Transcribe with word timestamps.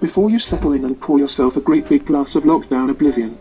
Before 0.00 0.30
you 0.30 0.38
settle 0.38 0.72
in 0.72 0.84
and 0.84 1.00
pour 1.00 1.18
yourself 1.18 1.56
a 1.56 1.60
great 1.60 1.88
big 1.88 2.06
glass 2.06 2.36
of 2.36 2.44
lockdown 2.44 2.88
oblivion, 2.88 3.36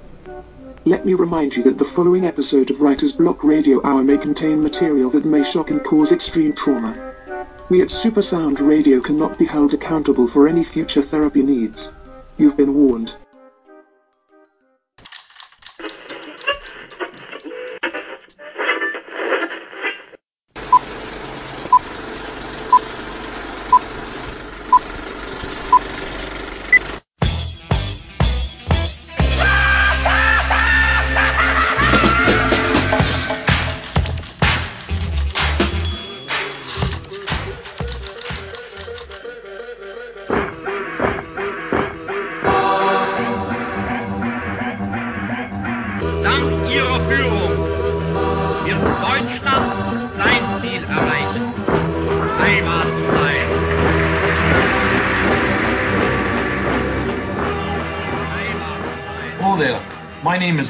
let 0.85 1.05
me 1.05 1.13
remind 1.13 1.55
you 1.55 1.61
that 1.63 1.77
the 1.77 1.85
following 1.85 2.25
episode 2.25 2.71
of 2.71 2.81
Writer's 2.81 3.13
Block 3.13 3.43
Radio 3.43 3.79
Hour 3.85 4.03
may 4.03 4.17
contain 4.17 4.63
material 4.63 5.11
that 5.11 5.25
may 5.25 5.43
shock 5.43 5.69
and 5.69 5.83
cause 5.83 6.11
extreme 6.11 6.53
trauma. 6.53 7.13
We 7.69 7.81
at 7.81 7.89
Supersound 7.89 8.59
Radio 8.59 8.99
cannot 8.99 9.37
be 9.37 9.45
held 9.45 9.75
accountable 9.75 10.27
for 10.27 10.47
any 10.47 10.63
future 10.63 11.03
therapy 11.03 11.43
needs. 11.43 11.93
You've 12.37 12.57
been 12.57 12.73
warned. 12.73 13.15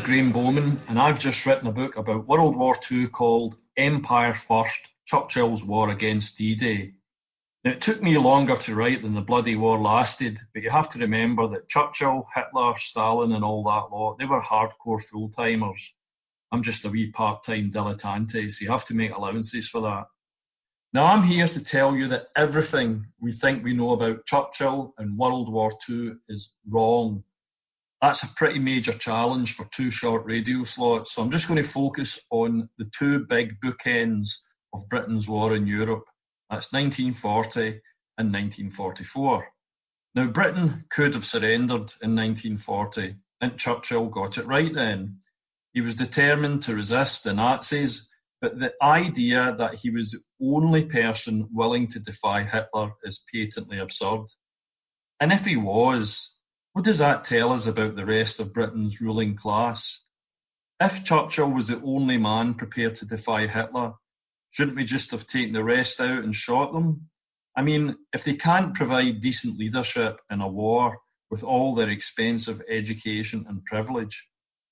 Graham 0.05 0.31
Bowman, 0.31 0.79
and 0.87 0.99
I've 0.99 1.17
just 1.17 1.47
written 1.47 1.65
a 1.65 1.71
book 1.71 1.97
about 1.97 2.27
World 2.27 2.55
War 2.55 2.75
II 2.91 3.07
called 3.07 3.57
Empire 3.75 4.35
First 4.35 4.87
Churchill's 5.07 5.65
War 5.65 5.89
Against 5.89 6.37
D 6.37 6.53
Day. 6.53 6.93
It 7.63 7.81
took 7.81 8.03
me 8.03 8.15
longer 8.19 8.55
to 8.55 8.75
write 8.75 9.01
than 9.01 9.15
the 9.15 9.21
bloody 9.21 9.55
war 9.55 9.79
lasted, 9.79 10.39
but 10.53 10.61
you 10.61 10.69
have 10.69 10.89
to 10.89 10.99
remember 10.99 11.47
that 11.47 11.67
Churchill, 11.67 12.27
Hitler, 12.35 12.77
Stalin, 12.77 13.31
and 13.31 13.43
all 13.43 13.63
that 13.63 13.91
lot, 13.91 14.19
they 14.19 14.25
were 14.25 14.39
hardcore 14.39 15.01
full 15.01 15.29
timers. 15.29 15.91
I'm 16.51 16.61
just 16.61 16.85
a 16.85 16.89
wee 16.89 17.09
part 17.09 17.43
time 17.43 17.71
dilettante, 17.71 18.51
so 18.51 18.63
you 18.63 18.69
have 18.69 18.85
to 18.85 18.95
make 18.95 19.11
allowances 19.11 19.67
for 19.67 19.81
that. 19.81 20.05
Now, 20.93 21.07
I'm 21.07 21.23
here 21.23 21.47
to 21.47 21.63
tell 21.63 21.95
you 21.95 22.09
that 22.09 22.27
everything 22.35 23.07
we 23.19 23.31
think 23.31 23.63
we 23.63 23.73
know 23.73 23.93
about 23.93 24.27
Churchill 24.27 24.93
and 24.99 25.17
World 25.17 25.51
War 25.51 25.71
II 25.89 26.11
is 26.27 26.59
wrong. 26.69 27.23
That's 28.05 28.21
a 28.21 28.35
pretty 28.35 28.59
major 28.59 28.93
challenge 28.93 29.55
for 29.55 29.65
two 29.71 29.89
short 29.89 30.27
radio 30.27 30.63
slots, 30.63 31.13
so 31.13 31.23
I'm 31.23 31.31
just 31.31 31.47
going 31.47 31.63
to 31.63 31.67
focus 31.67 32.19
on 32.29 32.69
the 32.77 32.87
two 32.95 33.25
big 33.25 33.59
bookends 33.59 34.27
of 34.75 34.87
Britain's 34.89 35.27
war 35.27 35.55
in 35.55 35.65
Europe. 35.65 36.03
That's 36.51 36.71
1940 36.71 37.81
and 38.19 38.31
1944. 38.31 39.47
Now, 40.13 40.27
Britain 40.27 40.85
could 40.91 41.15
have 41.15 41.25
surrendered 41.25 41.91
in 42.03 42.15
1940, 42.15 43.15
and 43.41 43.57
Churchill 43.57 44.05
got 44.05 44.37
it 44.37 44.45
right 44.45 44.71
then. 44.71 45.21
He 45.73 45.81
was 45.81 45.95
determined 45.95 46.61
to 46.63 46.75
resist 46.75 47.23
the 47.23 47.33
Nazis, 47.33 48.07
but 48.39 48.59
the 48.59 48.73
idea 48.83 49.55
that 49.57 49.79
he 49.79 49.89
was 49.89 50.11
the 50.11 50.45
only 50.45 50.85
person 50.85 51.49
willing 51.51 51.87
to 51.87 51.99
defy 51.99 52.43
Hitler 52.43 52.91
is 53.03 53.25
patently 53.33 53.79
absurd. 53.79 54.27
And 55.19 55.33
if 55.33 55.43
he 55.43 55.55
was, 55.55 56.35
what 56.75 56.83
does 56.83 56.97
that 56.97 57.23
tell 57.23 57.53
us 57.53 57.67
about 57.67 57.95
the 57.95 58.05
rest 58.05 58.41
of 58.41 58.53
Britain's 58.53 58.99
ruling 58.99 59.37
class? 59.37 60.01
If 60.81 61.05
Churchill 61.05 61.49
was 61.49 61.69
the 61.69 61.81
only 61.81 62.17
man 62.17 62.55
prepared 62.55 62.95
to 62.95 63.05
defy 63.05 63.47
Hitler, 63.47 63.93
shouldn't 64.51 64.75
we 64.75 64.83
just 64.83 65.11
have 65.11 65.25
taken 65.25 65.53
the 65.53 65.63
rest 65.63 66.01
out 66.01 66.25
and 66.25 66.35
shot 66.35 66.73
them? 66.73 67.07
I 67.55 67.61
mean, 67.61 67.95
if 68.11 68.25
they 68.25 68.33
can't 68.33 68.73
provide 68.73 69.21
decent 69.21 69.57
leadership 69.57 70.19
in 70.29 70.41
a 70.41 70.47
war 70.49 70.97
with 71.31 71.45
all 71.45 71.75
their 71.75 71.89
expensive 71.89 72.61
education 72.67 73.45
and 73.47 73.63
privilege, 73.63 74.27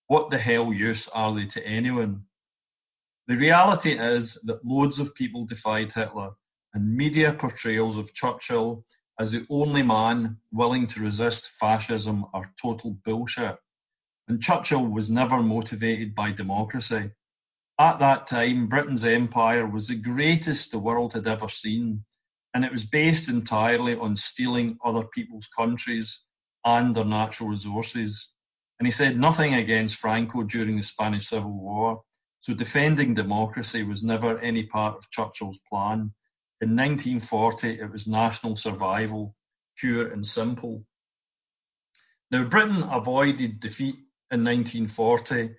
what 0.07 0.29
the 0.29 0.38
hell 0.38 0.73
use 0.73 1.07
are 1.07 1.33
they 1.33 1.45
to 1.45 1.66
anyone? 1.66 2.23
The 3.28 3.38
reality 3.38 3.94
is 3.94 4.38
that 4.44 4.66
loads 4.66 4.99
of 4.99 5.16
people 5.16 5.45
defied 5.45 5.94
Hitler, 5.94 6.31
and 6.73 6.97
media 6.97 7.31
portrayals 7.31 7.95
of 7.95 8.13
Churchill 8.13 8.83
as 9.19 9.31
the 9.31 9.46
only 9.50 9.84
man 9.84 10.38
willing 10.51 10.88
to 10.88 11.01
resist 11.01 11.50
fascism 11.51 12.25
are 12.34 12.53
total 12.62 12.97
bullshit. 13.06 13.57
And 14.28 14.41
Churchill 14.41 14.85
was 14.85 15.12
never 15.12 15.41
motivated 15.41 16.16
by 16.16 16.31
democracy. 16.31 17.12
At 17.79 18.00
that 18.00 18.28
time, 18.28 18.68
Britain's 18.68 19.06
empire 19.06 19.68
was 19.68 19.88
the 19.88 19.96
greatest 19.96 20.72
the 20.72 20.79
world 20.79 21.13
had 21.13 21.28
ever 21.28 21.50
seen, 21.50 22.06
and 22.53 22.63
it 22.63 22.72
was 22.72 22.85
based 22.85 23.29
entirely 23.29 23.96
on 23.96 24.16
stealing 24.16 24.78
other 24.84 25.03
people's 25.06 25.47
countries 25.47 26.25
and 26.66 26.96
their 26.96 27.06
natural 27.06 27.50
resources. 27.50 28.31
And 28.79 28.88
he 28.88 28.91
said 28.91 29.18
nothing 29.18 29.56
against 29.56 29.97
Franco 29.97 30.44
during 30.44 30.78
the 30.78 30.84
Spanish 30.84 31.28
Civil 31.28 31.52
War, 31.52 32.03
so 32.40 32.53
defending 32.53 33.13
democracy 33.13 33.84
was 33.84 34.03
never 34.03 34.40
any 34.40 34.63
part 34.63 34.96
of 34.97 35.09
Churchill's 35.09 35.59
plan. 35.69 36.13
In 36.63 36.78
1940, 36.78 37.81
it 37.81 37.91
was 37.91 38.07
national 38.07 38.56
survival, 38.56 39.35
pure 39.75 40.13
and 40.13 40.25
simple. 40.25 40.85
Now, 42.31 42.46
Britain 42.46 42.84
avoided 42.84 43.59
defeat 43.59 43.96
in 44.31 44.46
1940, 44.46 45.56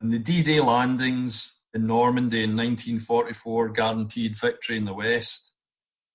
and 0.00 0.10
the 0.10 0.18
D 0.18 0.42
Day 0.42 0.60
landings 0.60 1.60
in 1.74 1.86
Normandy 1.86 2.42
in 2.42 2.56
1944 2.56 3.68
guaranteed 3.68 4.34
victory 4.34 4.78
in 4.78 4.86
the 4.86 4.94
West. 4.94 5.52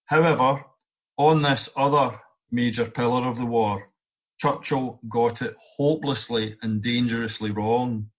However, 0.06 0.66
on 1.18 1.44
this 1.44 1.69
other 1.78 2.19
major 2.50 2.90
pillar 2.90 3.28
of 3.28 3.38
the 3.38 3.46
war, 3.46 3.91
Churchill 4.40 5.00
got 5.07 5.44
it 5.44 5.56
hopelessly 5.78 6.57
and 6.63 6.81
dangerously 6.81 7.51
wrong. 7.51 8.09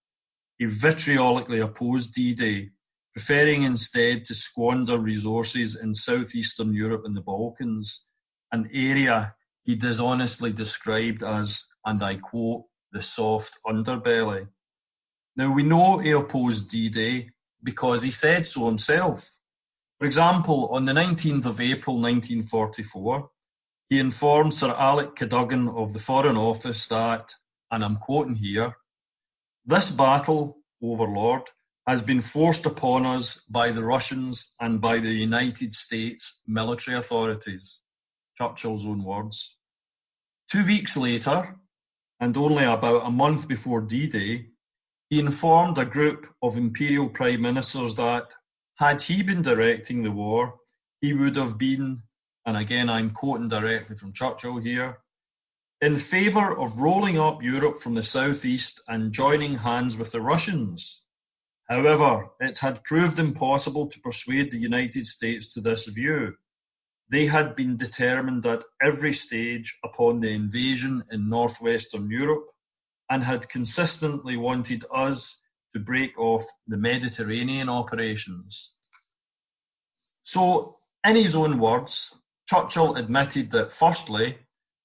He 0.59 0.67
vitriolically 0.67 1.59
opposed 1.65 2.15
D 2.15 2.33
Day, 2.33 2.71
preferring 3.15 3.65
instead 3.65 4.25
to 4.25 4.35
squander 4.35 4.99
resources 4.99 5.77
in 5.77 5.95
southeastern 5.95 6.73
Europe 6.73 7.03
and 7.05 7.17
the 7.17 7.21
Balkans, 7.21 8.07
an 8.53 8.71
area 8.73 9.35
he 9.65 9.77
dishonestly 9.77 10.53
described 10.53 11.23
as, 11.23 11.65
and 11.85 12.03
I 12.03 12.17
quote, 12.17 12.65
the 12.93 13.03
soft 13.03 13.59
underbelly. 13.67 14.49
Now, 15.37 15.53
we 15.53 15.63
know 15.63 15.99
he 15.99 16.11
opposed 16.11 16.71
D 16.71 16.89
Day 16.89 17.31
because 17.63 18.03
he 18.03 18.11
said 18.11 18.47
so 18.47 18.67
himself. 18.67 19.31
For 19.99 20.07
example, 20.07 20.69
on 20.73 20.85
the 20.85 20.93
19th 20.93 21.47
of 21.47 21.61
April 21.61 21.97
1944, 21.97 23.31
he 23.89 23.99
informed 23.99 24.55
Sir 24.55 24.75
Alec 24.77 25.17
Cadogan 25.17 25.69
of 25.69 25.93
the 25.93 25.99
Foreign 25.99 26.37
Office 26.37 26.89
that, 26.89 27.35
and 27.71 27.85
I'm 27.85 27.97
quoting 27.97 28.35
here, 28.35 28.77
this 29.65 29.91
battle, 29.91 30.59
Overlord, 30.83 31.49
has 31.87 32.01
been 32.01 32.21
forced 32.21 32.67
upon 32.67 33.05
us 33.05 33.41
by 33.51 33.73
the 33.73 33.83
Russians 33.83 34.53
and 34.61 34.81
by 34.81 34.99
the 34.99 35.13
United 35.13 35.75
States 35.75 36.41
military 36.47 36.97
authorities. 36.97 37.81
Churchill's 38.39 38.87
own 38.87 39.03
words. 39.03 39.57
Two 40.51 40.65
weeks 40.65 40.97
later, 40.97 41.57
and 42.21 42.37
only 42.37 42.65
about 42.65 43.07
a 43.07 43.11
month 43.11 43.49
before 43.49 43.81
D 43.81 44.07
Day, 44.07 44.47
he 45.11 45.19
informed 45.19 45.77
a 45.77 45.85
group 45.85 46.27
of 46.41 46.57
imperial 46.57 47.09
prime 47.09 47.43
ministers 47.43 47.97
that, 47.97 48.33
had 48.79 49.03
he 49.03 49.23
been 49.23 49.43
directing 49.43 50.03
the 50.03 50.11
war, 50.11 50.55
he 51.01 51.13
would 51.13 51.37
have 51.37 51.59
been, 51.59 52.03
and 52.47 52.57
again 52.57 52.89
I'm 52.89 53.11
quoting 53.11 53.49
directly 53.49 53.97
from 53.97 54.13
Churchill 54.13 54.59
here, 54.59 54.99
in 55.81 55.99
favour 55.99 56.57
of 56.57 56.79
rolling 56.79 57.19
up 57.19 57.43
Europe 57.43 57.79
from 57.79 57.95
the 57.95 58.05
southeast 58.05 58.81
and 58.87 59.13
joining 59.13 59.57
hands 59.57 59.97
with 59.97 60.13
the 60.13 60.21
Russians. 60.21 61.03
However, 61.69 62.29
it 62.41 62.59
had 62.59 62.85
proved 62.85 63.19
impossible 63.19 63.87
to 63.89 64.01
persuade 64.01 64.51
the 64.51 64.59
United 64.59 65.07
States 65.07 65.55
to 65.55 65.61
this 65.61 65.87
view. 65.87 66.35
They 67.09 67.27
had 67.27 67.57
been 67.57 67.77
determined 67.77 68.45
at 68.47 68.65
every 68.81 69.13
stage 69.13 69.79
upon 69.85 70.21
the 70.21 70.31
invasion 70.31 71.05
in 71.11 71.29
northwestern 71.29 72.11
Europe 72.11 72.47
and 73.11 73.23
had 73.23 73.49
consistently 73.49 74.37
wanted 74.37 74.85
us 74.93 75.41
to 75.75 75.81
break 75.81 76.19
off 76.19 76.45
the 76.67 76.77
Mediterranean 76.77 77.69
operations. 77.69 78.77
So, 80.25 80.79
in 81.05 81.17
his 81.17 81.35
own 81.35 81.59
words, 81.59 82.15
Churchill 82.49 82.97
admitted 82.97 83.51
that 83.53 83.73
firstly, 83.73 84.39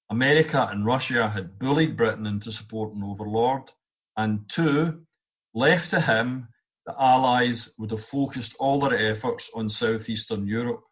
America 0.09 0.67
and 0.71 0.85
Russia 0.85 1.27
had 1.27 1.59
bullied 1.59 1.97
Britain 1.97 2.25
into 2.25 2.51
supporting 2.51 3.03
Overlord, 3.03 3.71
and 4.15 4.47
two, 4.49 5.05
left 5.53 5.91
to 5.91 6.01
him, 6.01 6.47
the 6.87 6.95
Allies 6.97 7.73
would 7.77 7.91
have 7.91 8.03
focused 8.03 8.55
all 8.59 8.79
their 8.79 9.11
efforts 9.11 9.51
on 9.53 9.69
southeastern 9.69 10.47
Europe. 10.47 10.83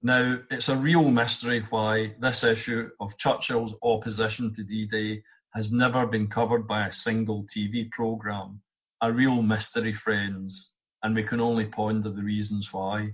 Now, 0.00 0.38
it's 0.52 0.68
a 0.68 0.76
real 0.76 1.10
mystery 1.10 1.66
why 1.68 2.14
this 2.20 2.44
issue 2.44 2.90
of 3.00 3.18
Churchill's 3.18 3.74
opposition 3.82 4.52
to 4.54 4.62
D-Day 4.62 5.24
has 5.52 5.72
never 5.72 6.06
been 6.06 6.28
covered 6.28 6.68
by 6.68 6.86
a 6.86 6.92
single 6.92 7.44
TV 7.44 7.90
programme. 7.90 8.62
A 9.00 9.12
real 9.12 9.42
mystery, 9.42 9.92
friends, 9.92 10.72
and 11.02 11.12
we 11.12 11.24
can 11.24 11.40
only 11.40 11.66
ponder 11.66 12.10
the 12.10 12.22
reasons 12.22 12.72
why. 12.72 13.10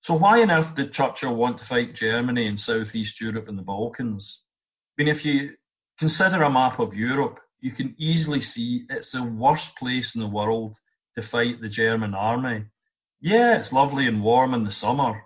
So 0.00 0.14
why 0.14 0.42
on 0.42 0.50
earth 0.50 0.74
did 0.74 0.92
Churchill 0.92 1.36
want 1.36 1.58
to 1.58 1.64
fight 1.64 1.94
Germany 1.94 2.46
in 2.46 2.56
Southeast 2.56 3.20
Europe 3.20 3.48
and 3.48 3.56
the 3.56 3.62
Balkans? 3.62 4.42
I 4.98 5.02
mean, 5.02 5.08
if 5.08 5.24
you 5.24 5.54
consider 5.96 6.42
a 6.42 6.50
map 6.50 6.80
of 6.80 6.96
Europe, 6.96 7.38
you 7.60 7.70
can 7.70 7.94
easily 7.98 8.40
see 8.40 8.84
it's 8.90 9.12
the 9.12 9.22
worst 9.22 9.76
place 9.76 10.16
in 10.16 10.20
the 10.20 10.26
world 10.26 10.76
to 11.14 11.22
fight 11.22 11.60
the 11.60 11.68
German 11.68 12.14
army. 12.14 12.64
Yeah, 13.20 13.56
it's 13.56 13.72
lovely 13.72 14.06
and 14.06 14.22
warm 14.22 14.54
in 14.54 14.64
the 14.64 14.70
summer, 14.70 15.22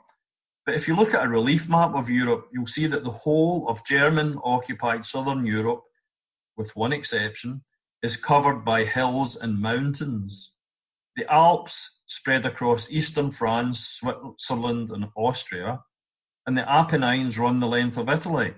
but 0.69 0.75
if 0.75 0.87
you 0.87 0.95
look 0.95 1.15
at 1.15 1.25
a 1.25 1.29
relief 1.29 1.67
map 1.67 1.95
of 1.95 2.11
Europe, 2.11 2.51
you'll 2.53 2.67
see 2.67 2.87
that 2.89 3.03
the 3.03 3.11
whole 3.11 3.67
of 3.69 3.87
German 3.87 4.39
occupied 4.45 5.07
southern 5.07 5.47
Europe, 5.47 5.83
with 6.59 6.77
one 6.77 6.93
exception, 6.93 7.63
is 8.03 8.19
covered 8.19 8.67
by 8.67 8.85
hills 8.85 9.37
and 9.37 9.59
mountains. 9.59 10.55
The 11.17 11.33
Alps 11.33 12.03
spread 12.05 12.45
across 12.45 12.93
eastern 12.93 13.31
France, 13.31 13.81
Switzerland, 13.89 14.91
and 14.91 15.07
Austria, 15.17 15.83
and 16.47 16.55
the 16.55 16.71
Apennines 16.71 17.39
run 17.39 17.61
the 17.61 17.67
length 17.67 17.97
of 17.97 18.11
Italy. 18.11 18.55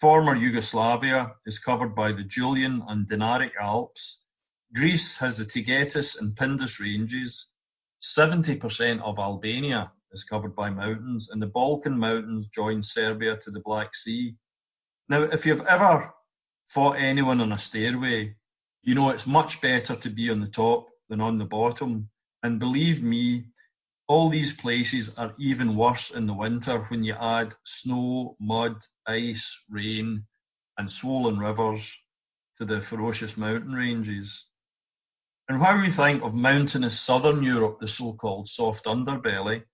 Former 0.00 0.34
Yugoslavia 0.34 1.34
is 1.44 1.58
covered 1.58 1.94
by 1.94 2.12
the 2.12 2.24
Julian 2.24 2.82
and 2.88 3.06
Dinaric 3.06 3.52
Alps. 3.60 4.19
Greece 4.72 5.16
has 5.16 5.36
the 5.36 5.44
Taygetus 5.44 6.20
and 6.20 6.36
Pindus 6.36 6.78
ranges. 6.78 7.48
70% 8.02 9.02
of 9.02 9.18
Albania 9.18 9.90
is 10.12 10.22
covered 10.22 10.54
by 10.54 10.70
mountains, 10.70 11.30
and 11.30 11.42
the 11.42 11.48
Balkan 11.48 11.98
Mountains 11.98 12.46
join 12.46 12.80
Serbia 12.80 13.36
to 13.38 13.50
the 13.50 13.62
Black 13.64 13.96
Sea. 13.96 14.36
Now, 15.08 15.22
if 15.22 15.44
you've 15.44 15.66
ever 15.66 16.14
fought 16.66 17.00
anyone 17.00 17.40
on 17.40 17.50
a 17.50 17.58
stairway, 17.58 18.36
you 18.82 18.94
know 18.94 19.10
it's 19.10 19.26
much 19.26 19.60
better 19.60 19.96
to 19.96 20.08
be 20.08 20.30
on 20.30 20.40
the 20.40 20.46
top 20.46 20.88
than 21.08 21.20
on 21.20 21.36
the 21.36 21.44
bottom. 21.44 22.08
And 22.44 22.60
believe 22.60 23.02
me, 23.02 23.46
all 24.06 24.28
these 24.28 24.56
places 24.56 25.18
are 25.18 25.34
even 25.36 25.74
worse 25.74 26.10
in 26.10 26.26
the 26.26 26.34
winter 26.34 26.84
when 26.84 27.02
you 27.02 27.14
add 27.14 27.56
snow, 27.64 28.36
mud, 28.38 28.76
ice, 29.06 29.64
rain, 29.68 30.24
and 30.78 30.88
swollen 30.88 31.38
rivers 31.38 31.92
to 32.58 32.64
the 32.64 32.80
ferocious 32.80 33.36
mountain 33.36 33.72
ranges. 33.72 34.46
And 35.50 35.58
while 35.58 35.80
we 35.80 35.90
think 35.90 36.22
of 36.22 36.32
mountainous 36.32 37.00
southern 37.00 37.42
Europe, 37.42 37.80
the 37.80 37.88
so-called 37.88 38.46
soft 38.46 38.84
underbelly, 38.84 39.64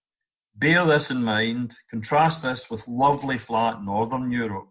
bear 0.54 0.86
this 0.86 1.10
in 1.10 1.22
mind, 1.22 1.76
contrast 1.90 2.42
this 2.42 2.70
with 2.70 2.88
lovely 2.88 3.36
flat 3.36 3.84
northern 3.84 4.30
Europe, 4.30 4.70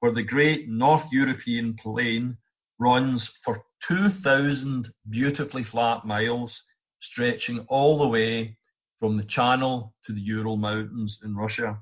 where 0.00 0.10
the 0.10 0.24
great 0.24 0.68
North 0.68 1.12
European 1.12 1.74
plain 1.74 2.36
runs 2.80 3.28
for 3.28 3.62
2,000 3.84 4.92
beautifully 5.08 5.62
flat 5.62 6.04
miles, 6.04 6.64
stretching 6.98 7.60
all 7.68 7.98
the 7.98 8.08
way 8.08 8.56
from 8.98 9.16
the 9.16 9.24
Channel 9.24 9.94
to 10.02 10.12
the 10.12 10.20
Ural 10.20 10.56
Mountains 10.56 11.20
in 11.24 11.36
Russia. 11.36 11.78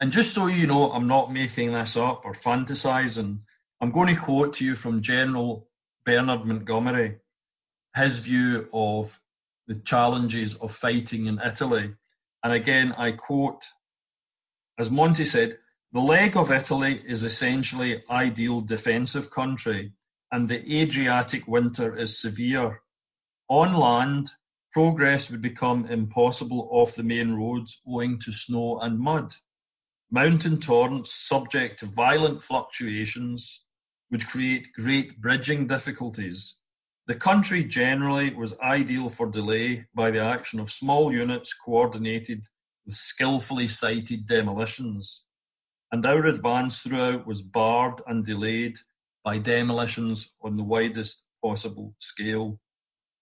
And 0.00 0.10
just 0.10 0.34
so 0.34 0.48
you 0.48 0.66
know, 0.66 0.90
I'm 0.90 1.06
not 1.06 1.32
making 1.32 1.74
this 1.74 1.96
up 1.96 2.22
or 2.24 2.32
fantasizing. 2.32 3.38
I'm 3.80 3.92
going 3.92 4.12
to 4.12 4.20
quote 4.20 4.54
to 4.54 4.64
you 4.64 4.74
from 4.74 5.00
General 5.00 5.68
Bernard 6.04 6.44
Montgomery, 6.44 7.18
his 7.94 8.18
view 8.18 8.68
of 8.72 9.20
the 9.66 9.76
challenges 9.76 10.54
of 10.56 10.74
fighting 10.74 11.26
in 11.26 11.38
Italy. 11.38 11.94
And 12.42 12.52
again, 12.52 12.92
I 12.92 13.12
quote, 13.12 13.64
as 14.78 14.90
Monty 14.90 15.24
said, 15.24 15.58
the 15.92 16.00
leg 16.00 16.36
of 16.36 16.50
Italy 16.50 17.00
is 17.06 17.22
essentially 17.22 18.02
ideal 18.10 18.62
defensive 18.62 19.30
country, 19.30 19.92
and 20.32 20.48
the 20.48 20.80
Adriatic 20.80 21.46
winter 21.46 21.96
is 21.96 22.18
severe. 22.18 22.80
On 23.48 23.74
land, 23.74 24.30
progress 24.72 25.30
would 25.30 25.42
become 25.42 25.86
impossible 25.86 26.68
off 26.72 26.96
the 26.96 27.02
main 27.02 27.32
roads 27.34 27.82
owing 27.86 28.18
to 28.20 28.32
snow 28.32 28.80
and 28.80 28.98
mud. 28.98 29.34
Mountain 30.10 30.60
torrents 30.60 31.12
subject 31.12 31.80
to 31.80 31.86
violent 31.86 32.42
fluctuations 32.42 33.61
would 34.12 34.28
create 34.28 34.72
great 34.74 35.18
bridging 35.22 35.66
difficulties. 35.66 36.56
The 37.06 37.14
country 37.14 37.64
generally 37.64 38.32
was 38.32 38.56
ideal 38.60 39.08
for 39.08 39.26
delay 39.26 39.86
by 39.94 40.10
the 40.10 40.20
action 40.20 40.60
of 40.60 40.70
small 40.70 41.10
units 41.12 41.54
coordinated 41.54 42.44
with 42.84 42.94
skillfully 42.94 43.68
sited 43.68 44.26
demolitions. 44.26 45.24
And 45.90 46.04
our 46.04 46.26
advance 46.26 46.82
throughout 46.82 47.26
was 47.26 47.42
barred 47.42 48.02
and 48.06 48.24
delayed 48.24 48.76
by 49.24 49.38
demolitions 49.38 50.36
on 50.42 50.56
the 50.56 50.62
widest 50.62 51.24
possible 51.42 51.94
scale. 51.98 52.60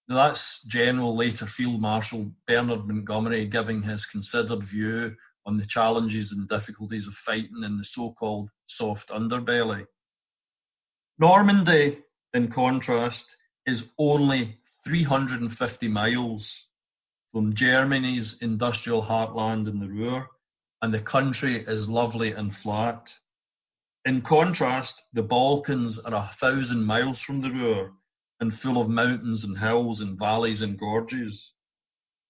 Now 0.09 0.17
that's 0.17 0.63
General 0.65 1.15
later 1.17 1.47
Field 1.47 1.81
Marshal 1.81 2.33
Bernard 2.49 2.87
Montgomery 2.87 3.47
giving 3.47 3.81
his 3.83 4.07
considered 4.07 4.65
view 4.65 5.15
on 5.47 5.57
the 5.57 5.67
challenges 5.67 6.33
and 6.33 6.49
difficulties 6.49 7.07
of 7.07 7.15
fighting 7.15 7.63
in 7.63 7.79
the 7.79 7.85
so-called 7.85 8.51
soft 8.65 9.11
underbelly. 9.11 9.87
Normandy, 11.21 12.03
in 12.33 12.49
contrast, 12.49 13.37
is 13.67 13.91
only 13.99 14.59
350 14.87 15.87
miles 15.89 16.69
from 17.31 17.53
Germany's 17.53 18.41
industrial 18.41 19.03
heartland 19.03 19.69
in 19.69 19.79
the 19.79 19.87
Ruhr, 19.87 20.27
and 20.81 20.95
the 20.95 21.03
country 21.03 21.57
is 21.57 21.91
lovely 21.91 22.33
and 22.33 22.57
flat. 22.57 23.15
In 24.07 24.23
contrast, 24.23 25.03
the 25.13 25.23
Balkans 25.23 25.99
are 25.99 26.15
a 26.15 26.31
thousand 26.37 26.85
miles 26.85 27.21
from 27.21 27.43
the 27.43 27.51
Ruhr 27.51 27.93
and 28.41 28.55
full 28.55 28.81
of 28.81 28.89
mountains 28.89 29.45
and 29.45 29.59
hills 29.59 30.01
and 30.01 30.19
valleys 30.19 30.63
and 30.63 30.79
gorges. 30.79 31.53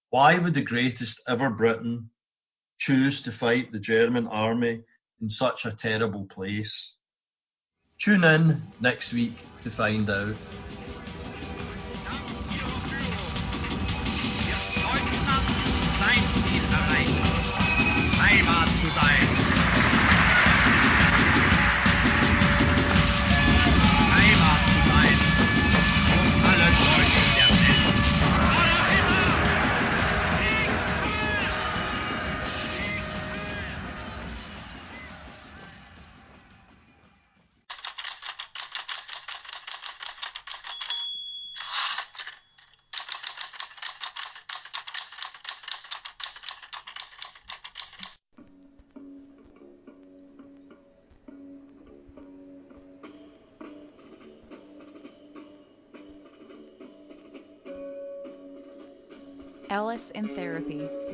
Why 0.09 0.37
would 0.37 0.53
the 0.53 0.63
greatest 0.63 1.21
ever 1.29 1.49
Briton 1.49 2.09
choose 2.77 3.21
to 3.21 3.31
fight 3.31 3.71
the 3.71 3.79
German 3.79 4.27
army 4.27 4.83
in 5.21 5.29
such 5.29 5.65
a 5.65 5.71
terrible 5.71 6.25
place? 6.25 6.97
Tune 8.01 8.23
in 8.23 8.63
next 8.79 9.13
week 9.13 9.43
to 9.61 9.69
find 9.69 10.09
out. 10.09 10.33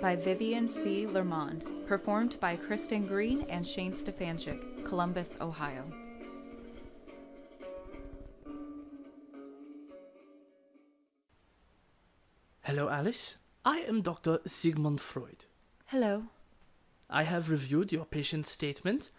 By 0.02 0.16
Vivian 0.16 0.68
C. 0.68 1.06
Lermond, 1.06 1.66
performed 1.88 2.40
by 2.40 2.56
Kristen 2.56 3.08
Green 3.08 3.42
and 3.50 3.66
Shane 3.66 3.94
Stefanchik, 3.94 4.86
Columbus, 4.86 5.38
Ohio. 5.42 5.84
Hello, 12.62 12.90
Alice. 12.90 13.38
I 13.64 13.80
am 13.80 14.02
Dr. 14.02 14.40
Sigmund 14.46 15.00
Freud. 15.00 15.46
Hello. 15.86 16.28
I 17.10 17.24
have 17.24 17.50
reviewed 17.50 17.92
your 17.92 18.06
patient's 18.06 18.52
statement. 18.52 19.10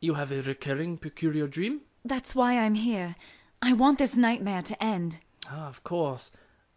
You 0.00 0.14
have 0.14 0.30
a 0.30 0.42
recurring 0.42 0.98
peculiar 0.98 1.46
dream? 1.46 1.80
That's 2.04 2.34
why 2.34 2.58
I'm 2.58 2.74
here. 2.74 3.16
I 3.62 3.72
want 3.72 3.98
this 3.98 4.16
nightmare 4.16 4.60
to 4.60 4.84
end. 4.84 5.18
Ah, 5.48 5.68
of 5.68 5.82
course. 5.82 6.30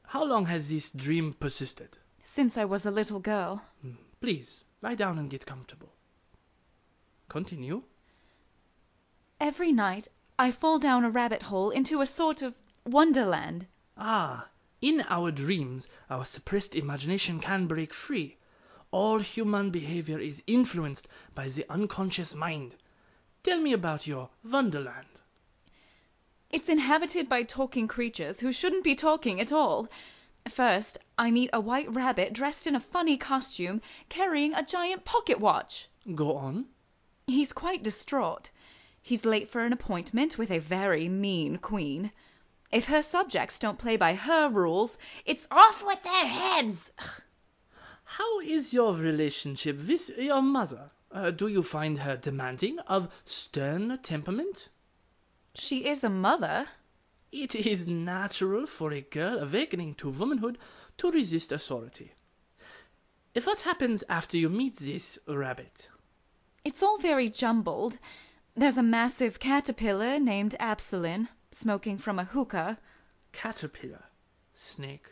How 0.03 0.23
long 0.23 0.45
has 0.45 0.69
this 0.69 0.91
dream 0.91 1.33
persisted? 1.33 1.97
Since 2.29 2.57
I 2.57 2.65
was 2.65 2.85
a 2.85 2.91
little 2.91 3.19
girl. 3.19 3.63
Please, 4.19 4.65
lie 4.81 4.95
down 4.95 5.17
and 5.17 5.29
get 5.29 5.45
comfortable. 5.45 5.93
Continue. 7.29 7.83
Every 9.39 9.71
night 9.71 10.09
I 10.37 10.51
fall 10.51 10.77
down 10.77 11.05
a 11.05 11.09
rabbit 11.09 11.41
hole 11.41 11.71
into 11.71 12.01
a 12.01 12.05
sort 12.05 12.41
of 12.41 12.53
wonderland. 12.85 13.65
Ah, 13.97 14.49
in 14.81 15.05
our 15.07 15.31
dreams, 15.31 15.87
our 16.09 16.25
suppressed 16.25 16.75
imagination 16.75 17.39
can 17.39 17.65
break 17.65 17.93
free. 17.93 18.37
All 18.91 19.19
human 19.19 19.71
behavior 19.71 20.19
is 20.19 20.43
influenced 20.45 21.07
by 21.33 21.47
the 21.47 21.65
unconscious 21.71 22.35
mind. 22.35 22.75
Tell 23.41 23.59
me 23.59 23.71
about 23.71 24.05
your 24.05 24.29
Wonderland. 24.43 25.21
It's 26.51 26.69
inhabited 26.69 27.29
by 27.29 27.43
talking 27.43 27.87
creatures 27.87 28.41
who 28.41 28.51
shouldn't 28.51 28.83
be 28.83 28.95
talking 28.95 29.39
at 29.39 29.53
all. 29.53 29.87
First, 30.49 30.97
I 31.17 31.31
meet 31.31 31.49
a 31.51 31.59
white 31.59 31.93
rabbit 31.93 32.31
dressed 32.31 32.67
in 32.67 32.75
a 32.75 32.79
funny 32.79 33.17
costume, 33.17 33.81
carrying 34.07 34.53
a 34.53 34.63
giant 34.63 35.03
pocket 35.03 35.39
watch. 35.39 35.89
Go 36.15 36.37
on. 36.37 36.67
He's 37.27 37.51
quite 37.51 37.83
distraught. 37.83 38.49
He's 39.01 39.25
late 39.25 39.49
for 39.49 39.61
an 39.61 39.73
appointment 39.73 40.37
with 40.37 40.49
a 40.51 40.59
very 40.59 41.09
mean 41.09 41.57
queen. 41.57 42.11
If 42.71 42.85
her 42.85 43.03
subjects 43.03 43.59
don't 43.59 43.77
play 43.77 43.97
by 43.97 44.15
her 44.15 44.49
rules, 44.49 44.97
it's 45.25 45.47
off 45.51 45.83
with 45.85 46.01
their 46.03 46.25
heads. 46.25 46.91
How 48.03 48.39
is 48.39 48.73
your 48.73 48.93
relationship 48.93 49.85
with 49.85 50.17
your 50.17 50.41
mother? 50.41 50.91
Uh, 51.11 51.31
do 51.31 51.47
you 51.47 51.63
find 51.63 51.97
her 51.97 52.15
demanding, 52.15 52.79
of 52.79 53.11
stern 53.25 53.97
temperament? 53.99 54.69
She 55.55 55.85
is 55.87 56.03
a 56.03 56.09
mother. 56.09 56.67
It 57.31 57.55
is 57.55 57.87
natural 57.87 58.65
for 58.67 58.93
a 58.93 59.01
girl 59.01 59.39
awakening 59.39 59.95
to 59.95 60.09
womanhood 60.09 60.57
to 60.97 61.11
resist 61.11 61.51
authority. 61.51 62.13
What 63.43 63.61
happens 63.61 64.03
after 64.09 64.37
you 64.37 64.49
meet 64.49 64.77
this 64.77 65.19
rabbit? 65.27 65.89
It's 66.63 66.81
all 66.81 66.97
very 66.97 67.29
jumbled. 67.29 67.99
There's 68.55 68.77
a 68.77 68.83
massive 68.83 69.39
caterpillar 69.39 70.19
named 70.19 70.55
Absolem, 70.59 71.27
smoking 71.51 71.97
from 71.97 72.17
a 72.17 72.23
hookah. 72.23 72.79
Caterpillar, 73.33 74.03
snake, 74.53 75.07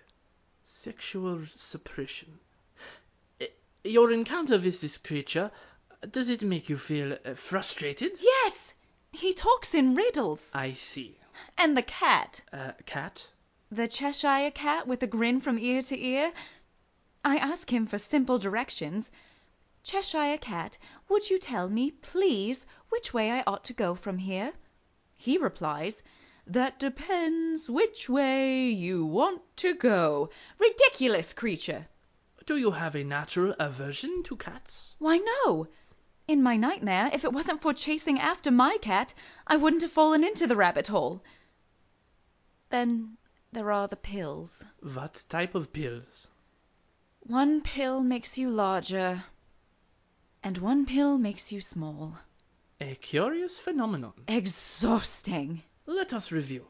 sexual 0.64 1.46
suppression. 1.46 2.40
Your 3.84 4.12
encounter 4.12 4.58
with 4.58 4.82
this 4.82 4.98
creature, 4.98 5.52
does 6.10 6.30
it 6.30 6.44
make 6.44 6.70
you 6.70 6.78
feel 6.78 7.14
uh, 7.14 7.36
frustrated? 7.36 8.18
Yes! 8.20 8.65
He 9.18 9.34
talks 9.34 9.74
in 9.74 9.96
riddles. 9.96 10.52
I 10.54 10.74
see. 10.74 11.18
And 11.58 11.78
the 11.78 11.82
cat. 11.82 12.42
Uh, 12.52 12.74
cat? 12.86 13.30
The 13.72 13.88
Cheshire 13.88 14.52
cat 14.52 14.88
with 14.88 15.02
a 15.04 15.08
grin 15.08 15.40
from 15.40 15.58
ear 15.58 15.82
to 15.84 15.98
ear. 15.98 16.34
I 17.24 17.38
ask 17.38 17.72
him 17.72 17.88
for 17.88 17.98
simple 17.98 18.40
directions. 18.40 19.10
Cheshire 19.84 20.38
cat, 20.38 20.78
would 21.08 21.30
you 21.30 21.40
tell 21.40 21.70
me, 21.70 21.92
please, 21.92 22.68
which 22.90 23.14
way 23.14 23.32
I 23.32 23.44
ought 23.48 23.64
to 23.66 23.74
go 23.74 23.96
from 23.96 24.18
here? 24.18 24.52
He 25.16 25.38
replies, 25.38 26.04
That 26.46 26.78
depends 26.78 27.70
which 27.70 28.10
way 28.10 28.68
you 28.70 29.06
want 29.06 29.42
to 29.58 29.76
go. 29.76 30.30
Ridiculous 30.60 31.34
creature! 31.34 31.88
Do 32.46 32.58
you 32.58 32.72
have 32.72 32.96
a 32.96 33.06
natural 33.06 33.56
aversion 33.60 34.24
to 34.24 34.36
cats? 34.36 34.94
Why, 35.00 35.18
no! 35.18 35.70
In 36.28 36.42
my 36.42 36.56
nightmare, 36.56 37.12
if 37.14 37.24
it 37.24 37.32
wasn't 37.32 37.62
for 37.62 37.72
chasing 37.72 38.20
after 38.20 38.50
my 38.50 38.78
cat, 38.82 39.14
I 39.46 39.58
wouldn't 39.58 39.84
have 39.84 39.92
fallen 39.92 40.24
into 40.24 40.48
the 40.48 40.56
rabbit 40.56 40.88
hole. 40.88 41.22
Then 42.70 43.18
there 43.52 43.72
are 43.72 43.88
the 43.88 43.96
pills. 43.96 44.66
What 44.80 45.24
type 45.30 45.54
of 45.54 45.72
pills? 45.72 46.32
One 47.20 47.62
pill 47.62 48.02
makes 48.02 48.40
you 48.40 48.50
larger, 48.50 49.24
and 50.42 50.58
one 50.58 50.88
pill 50.88 51.20
makes 51.20 51.52
you 51.52 51.62
small. 51.62 52.18
A 52.82 52.96
curious 52.96 53.60
phenomenon. 53.60 54.14
Exhausting. 54.28 55.62
Let 55.86 56.12
us 56.12 56.32
review. 56.32 56.68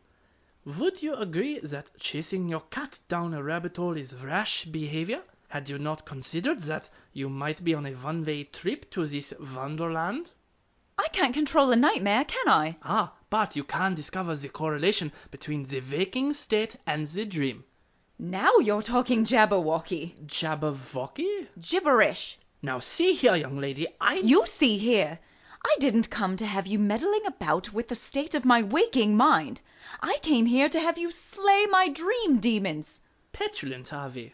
Would 0.66 1.02
you 1.02 1.14
agree 1.14 1.60
that 1.60 1.98
chasing 1.98 2.50
your 2.50 2.62
cat 2.62 3.00
down 3.08 3.34
a 3.34 3.42
rabbit 3.42 3.78
hole 3.78 3.96
is 3.96 4.16
rash 4.16 4.66
behavior? 4.66 5.24
Had 5.56 5.70
you 5.70 5.80
not 5.80 6.04
considered 6.04 6.60
that 6.64 6.90
you 7.14 7.30
might 7.30 7.64
be 7.64 7.74
on 7.74 7.86
a 7.86 7.94
one-way 7.94 8.44
trip 8.44 8.92
to 8.92 9.06
this 9.06 9.34
wonderland? 9.40 10.32
I 10.98 11.08
can't 11.14 11.34
control 11.34 11.72
a 11.72 11.78
nightmare, 11.78 12.26
can 12.26 12.50
I? 12.50 12.76
Ah, 12.84 13.14
but 13.30 13.56
you 13.56 13.64
can 13.64 13.96
discover 13.96 14.36
the 14.36 14.50
correlation 14.50 15.14
between 15.32 15.64
the 15.64 15.80
waking 15.80 16.34
state 16.34 16.76
and 16.86 17.08
the 17.08 17.24
dream. 17.24 17.64
Now 18.20 18.58
you're 18.58 18.82
talking 18.82 19.24
Jabberwocky. 19.24 20.26
Jabberwocky? 20.26 21.48
Gibberish. 21.58 22.38
Now 22.62 22.80
see 22.80 23.14
here, 23.14 23.38
young 23.38 23.58
lady, 23.58 23.88
I... 24.02 24.16
You 24.16 24.46
see 24.48 24.78
here. 24.78 25.20
I 25.64 25.78
didn't 25.80 26.10
come 26.10 26.36
to 26.36 26.46
have 26.46 26.68
you 26.68 26.80
meddling 26.80 27.28
about 27.28 27.72
with 27.72 27.88
the 27.88 27.96
state 27.96 28.36
of 28.36 28.44
my 28.44 28.62
waking 28.62 29.16
mind. 29.16 29.62
I 30.02 30.18
came 30.22 30.48
here 30.48 30.68
to 30.68 30.82
have 30.82 30.98
you 30.98 31.12
slay 31.12 31.66
my 31.68 31.88
dream 31.88 32.42
demons. 32.42 33.00
Petulant, 33.32 33.88
Harvey. 33.88 34.34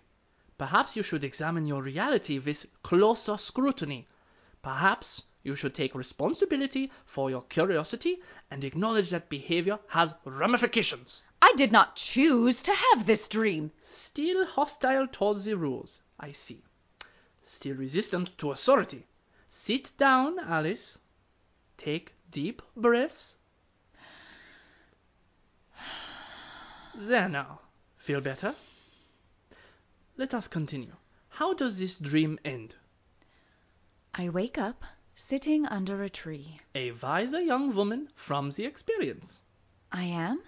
Perhaps 0.61 0.95
you 0.95 1.01
should 1.01 1.23
examine 1.23 1.65
your 1.65 1.81
reality 1.81 2.37
with 2.37 2.67
closer 2.83 3.35
scrutiny. 3.35 4.07
Perhaps 4.61 5.23
you 5.41 5.55
should 5.55 5.73
take 5.73 5.95
responsibility 5.95 6.91
for 7.03 7.31
your 7.31 7.41
curiosity 7.41 8.21
and 8.51 8.63
acknowledge 8.63 9.09
that 9.09 9.27
behavior 9.27 9.79
has 9.87 10.13
ramifications. 10.23 11.23
I 11.41 11.53
did 11.57 11.71
not 11.71 11.95
choose 11.95 12.61
to 12.61 12.75
have 12.75 13.07
this 13.07 13.27
dream. 13.27 13.71
Still 13.79 14.45
hostile 14.45 15.07
towards 15.07 15.45
the 15.45 15.57
rules, 15.57 16.03
I 16.19 16.31
see. 16.31 16.61
Still 17.41 17.77
resistant 17.77 18.37
to 18.37 18.51
authority. 18.51 19.07
Sit 19.49 19.93
down, 19.97 20.37
Alice. 20.37 20.99
Take 21.77 22.13
deep 22.29 22.61
breaths. 22.77 23.35
There 26.93 27.29
now. 27.29 27.61
Feel 27.97 28.21
better? 28.21 28.53
Let 30.17 30.33
us 30.33 30.47
continue. 30.47 30.95
How 31.29 31.53
does 31.53 31.79
this 31.79 31.97
dream 31.97 32.37
end? 32.43 32.75
I 34.13 34.29
wake 34.29 34.57
up 34.57 34.83
sitting 35.15 35.65
under 35.65 36.03
a 36.03 36.09
tree. 36.09 36.57
A 36.75 36.91
wiser 36.91 37.39
young 37.39 37.73
woman 37.73 38.09
from 38.15 38.51
the 38.51 38.65
experience. 38.65 39.41
I 39.91 40.03
am? 40.03 40.41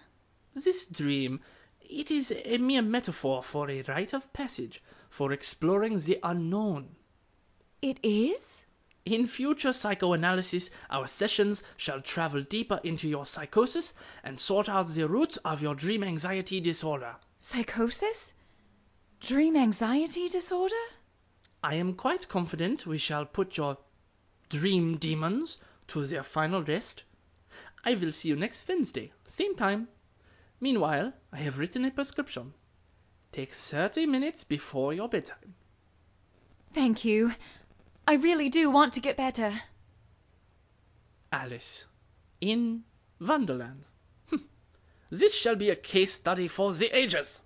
This 0.54 0.88
dream, 0.88 1.42
it 1.82 2.12
is 2.12 2.32
a 2.32 2.58
mere 2.58 2.82
metaphor 2.82 3.42
for 3.42 3.70
a 3.70 3.82
rite 3.84 4.14
of 4.14 4.34
passage, 4.34 4.82
for 5.10 5.32
exploring 5.32 5.98
the 5.98 6.20
unknown. 6.24 6.96
It 7.82 8.00
is? 8.04 8.66
In 9.06 9.28
future 9.28 9.74
psychoanalysis, 9.74 10.70
our 10.90 11.08
sessions 11.08 11.64
shall 11.78 12.02
travel 12.02 12.42
deeper 12.42 12.80
into 12.84 13.08
your 13.08 13.26
psychosis 13.26 13.94
and 14.24 14.40
sort 14.40 14.70
out 14.70 14.88
the 14.88 15.08
roots 15.08 15.38
of 15.38 15.62
your 15.62 15.76
dream 15.76 16.04
anxiety 16.04 16.62
disorder. 16.62 17.16
Psychosis? 17.40 18.34
Dream 19.26 19.56
anxiety 19.56 20.28
disorder? 20.28 20.84
I 21.64 21.76
am 21.76 21.94
quite 21.96 22.28
confident 22.28 22.86
we 22.86 22.98
shall 22.98 23.26
put 23.26 23.56
your 23.56 23.78
dream 24.50 24.98
demons 24.98 25.58
to 25.88 26.06
their 26.06 26.24
final 26.24 26.62
rest. 26.62 27.06
I 27.86 27.94
will 27.94 28.12
see 28.12 28.28
you 28.28 28.36
next 28.36 28.68
Wednesday, 28.68 29.14
same 29.26 29.56
time. 29.56 29.88
Meanwhile, 30.60 31.14
I 31.32 31.38
have 31.38 31.58
written 31.58 31.86
a 31.86 31.92
prescription. 31.92 32.54
Take 33.32 33.54
30 33.54 34.08
minutes 34.08 34.44
before 34.44 34.94
your 34.94 35.08
bedtime. 35.08 35.56
Thank 36.74 37.06
you. 37.06 37.34
I 38.06 38.16
really 38.16 38.50
do 38.50 38.70
want 38.70 38.92
to 38.96 39.00
get 39.00 39.16
better. 39.16 39.58
Alice. 41.32 41.88
In 42.42 42.84
Wonderland. 43.22 43.86
This 45.10 45.34
shall 45.34 45.56
be 45.56 45.70
a 45.70 45.78
case 45.78 46.14
study 46.14 46.50
for 46.50 46.74
the 46.74 46.94
ages. 46.94 47.42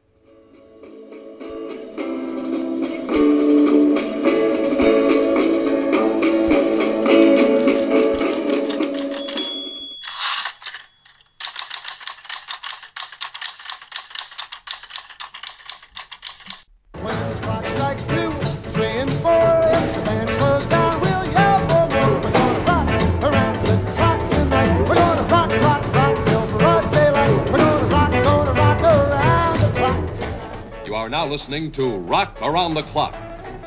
Listening 31.38 31.72
to 31.72 31.98
Rock 31.98 32.36
Around 32.42 32.74
the 32.74 32.82
Clock. 32.82 33.14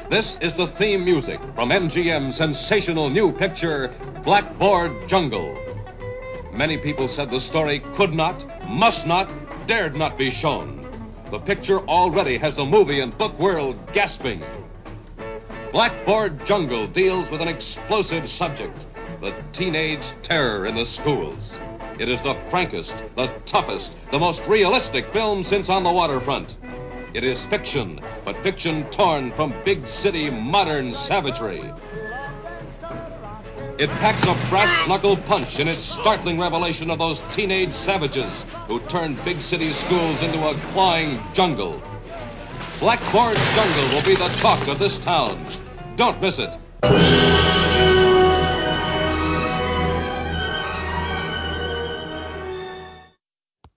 This 0.08 0.36
is 0.40 0.54
the 0.54 0.66
theme 0.66 1.04
music 1.04 1.40
from 1.54 1.70
MGM's 1.70 2.34
sensational 2.34 3.08
new 3.08 3.30
picture, 3.30 3.94
Blackboard 4.24 5.06
Jungle. 5.06 5.56
Many 6.52 6.78
people 6.78 7.06
said 7.06 7.30
the 7.30 7.38
story 7.38 7.78
could 7.94 8.12
not, 8.12 8.44
must 8.68 9.06
not, 9.06 9.32
dared 9.68 9.94
not 9.94 10.18
be 10.18 10.32
shown. 10.32 10.84
The 11.30 11.38
picture 11.38 11.78
already 11.86 12.38
has 12.38 12.56
the 12.56 12.66
movie 12.66 12.98
and 12.98 13.16
book 13.16 13.38
world 13.38 13.76
gasping. 13.92 14.42
Blackboard 15.70 16.44
Jungle 16.44 16.88
deals 16.88 17.30
with 17.30 17.40
an 17.40 17.46
explosive 17.46 18.28
subject 18.28 18.84
the 19.20 19.32
teenage 19.52 20.10
terror 20.22 20.66
in 20.66 20.74
the 20.74 20.86
schools. 20.86 21.60
It 22.00 22.08
is 22.08 22.20
the 22.20 22.34
frankest, 22.50 22.96
the 23.14 23.28
toughest, 23.46 23.96
the 24.10 24.18
most 24.18 24.44
realistic 24.48 25.12
film 25.12 25.44
since 25.44 25.68
On 25.68 25.84
the 25.84 25.92
Waterfront. 25.92 26.56
It 27.12 27.24
is 27.24 27.44
fiction, 27.44 28.00
but 28.24 28.36
fiction 28.44 28.88
torn 28.90 29.32
from 29.32 29.52
big 29.64 29.88
city 29.88 30.30
modern 30.30 30.92
savagery. 30.92 31.72
It 33.78 33.90
packs 33.98 34.24
a 34.26 34.34
brass 34.48 34.86
knuckle 34.86 35.16
punch 35.16 35.58
in 35.58 35.66
its 35.66 35.78
startling 35.78 36.38
revelation 36.38 36.88
of 36.88 37.00
those 37.00 37.22
teenage 37.32 37.72
savages 37.72 38.46
who 38.68 38.78
turned 38.80 39.24
big 39.24 39.40
city 39.42 39.72
schools 39.72 40.22
into 40.22 40.46
a 40.46 40.54
clawing 40.72 41.20
jungle. 41.34 41.82
Blackboard 42.78 43.36
Jungle 43.36 43.88
will 43.92 44.04
be 44.06 44.14
the 44.14 44.28
talk 44.40 44.68
of 44.68 44.78
this 44.78 44.98
town. 44.98 45.44
Don't 45.96 46.20
miss 46.22 46.38
it. 46.38 46.50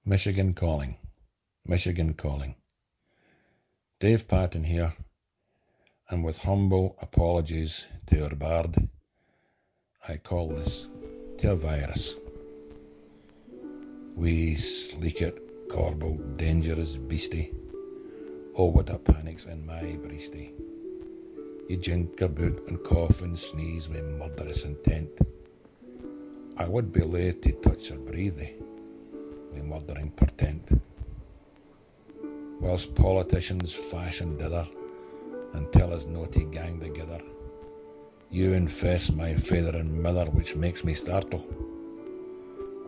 Michigan 0.06 0.54
Calling. 0.54 0.98
Michigan 1.66 2.14
Calling. 2.14 2.56
Dave 4.04 4.28
Patton 4.28 4.66
here, 4.66 4.94
and 6.10 6.26
with 6.26 6.38
humble 6.38 6.98
apologies 7.02 7.86
to 8.08 8.26
our 8.26 8.36
bard, 8.36 8.76
I 10.06 10.18
call 10.18 10.50
this 10.50 10.90
to 11.38 11.54
a 11.54 11.56
virus. 11.56 12.14
We 14.18 14.56
sleekit, 14.56 15.70
corble, 15.70 16.18
dangerous 16.36 16.98
beastie, 16.98 17.54
oh 18.58 18.66
what 18.66 18.90
a 18.90 18.98
panic's 18.98 19.46
in 19.46 19.66
my 19.66 19.84
breastie. 20.04 20.52
You 21.70 21.78
jink 21.78 22.20
about 22.20 22.60
and 22.68 22.84
cough 22.84 23.22
and 23.22 23.40
sneeze 23.40 23.88
with 23.88 24.04
murderous 24.04 24.66
intent. 24.66 25.12
I 26.58 26.68
would 26.68 26.92
be 26.92 27.04
loath 27.04 27.40
to 27.40 27.54
touch 27.54 27.90
breathe 28.06 28.36
thee 28.36 28.56
with 29.54 29.64
murdering 29.64 30.12
portent. 30.12 30.82
Whilst 32.64 32.96
politicians 32.96 33.74
fashion 33.74 34.38
dither 34.38 34.66
and 35.54 35.70
tell 35.74 35.94
us 35.94 36.06
no 36.06 36.26
to 36.28 36.46
gang 36.46 36.80
together, 36.80 37.22
you 38.32 38.54
infest 38.54 39.14
my 39.14 39.36
father 39.36 39.78
and 39.78 40.02
mother, 40.02 40.26
which 40.32 40.56
makes 40.56 40.82
me 40.86 40.94
startle. 40.94 41.44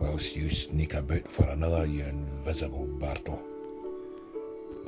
Whilst 0.00 0.34
you 0.34 0.48
sneak 0.48 0.94
about 0.94 1.28
for 1.28 1.44
another, 1.44 1.84
you 1.84 2.04
invisible 2.04 2.86
Bartle. 2.86 3.38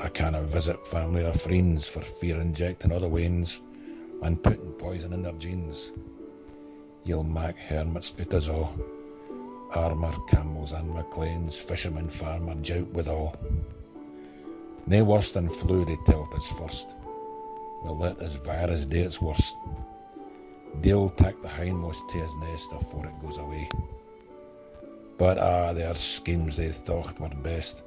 I 0.01 0.09
canna 0.09 0.43
visit 0.43 0.87
family 0.87 1.23
or 1.23 1.35
friends 1.35 1.87
for 1.87 2.01
fear 2.01 2.41
injecting 2.41 2.91
other 2.91 3.09
wains 3.09 3.61
and 4.23 4.43
putting 4.43 4.73
poison 4.73 5.13
in 5.13 5.23
their 5.23 5.33
genes. 5.33 5.93
You'll 7.05 7.25
mak 7.25 7.59
hermits 7.59 8.15
out 8.19 8.33
us 8.33 8.49
all. 8.49 8.75
Armour, 9.75 10.17
camels 10.31 10.73
and 10.73 10.89
MacLeans, 10.95 11.57
fisherman, 11.57 12.09
farmer, 12.09 12.55
jout 12.63 12.89
with 12.89 13.07
all. 13.07 13.37
Nae 14.87 15.03
worse 15.03 15.33
than 15.33 15.49
flu 15.49 15.85
they 15.85 15.97
tell't 16.07 16.35
us 16.35 16.47
first. 16.47 16.95
We'll 17.83 17.99
let 17.99 18.19
this 18.19 18.35
virus 18.35 18.85
do 18.85 18.99
its 18.99 19.21
worst. 19.21 19.57
They'll 20.81 21.11
take 21.11 21.41
the 21.43 21.49
hindmost 21.49 22.09
to 22.11 22.19
his 22.19 22.35
nest 22.37 22.73
afore 22.73 23.07
it 23.07 23.21
goes 23.21 23.39
away. 23.39 23.69
But 25.17 25.39
ah, 25.39 25.73
their 25.73 25.95
schemes 25.95 26.57
they 26.57 26.71
thought 26.71 27.19
were 27.21 27.29
best 27.29 27.83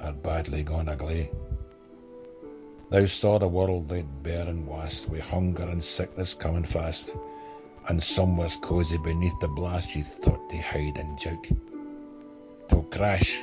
are 0.00 0.12
badly 0.12 0.62
gone 0.62 0.88
agley. 0.88 1.30
Thou 2.90 3.06
saw 3.06 3.38
the 3.38 3.48
world 3.48 3.90
laid 3.90 4.22
bare 4.22 4.48
and 4.48 4.66
waste, 4.66 5.08
wi' 5.08 5.18
hunger 5.18 5.64
and 5.64 5.84
sickness 5.84 6.34
coming 6.34 6.64
fast, 6.64 7.14
and 7.88 8.02
some 8.02 8.36
was 8.36 8.56
cosy 8.56 8.98
beneath 8.98 9.38
the 9.40 9.48
blast 9.48 9.94
ye 9.94 10.02
thought 10.02 10.48
to 10.50 10.56
hide 10.56 10.98
and 10.98 11.18
jouk. 11.18 11.46
Till 12.68 12.82
crash, 12.84 13.40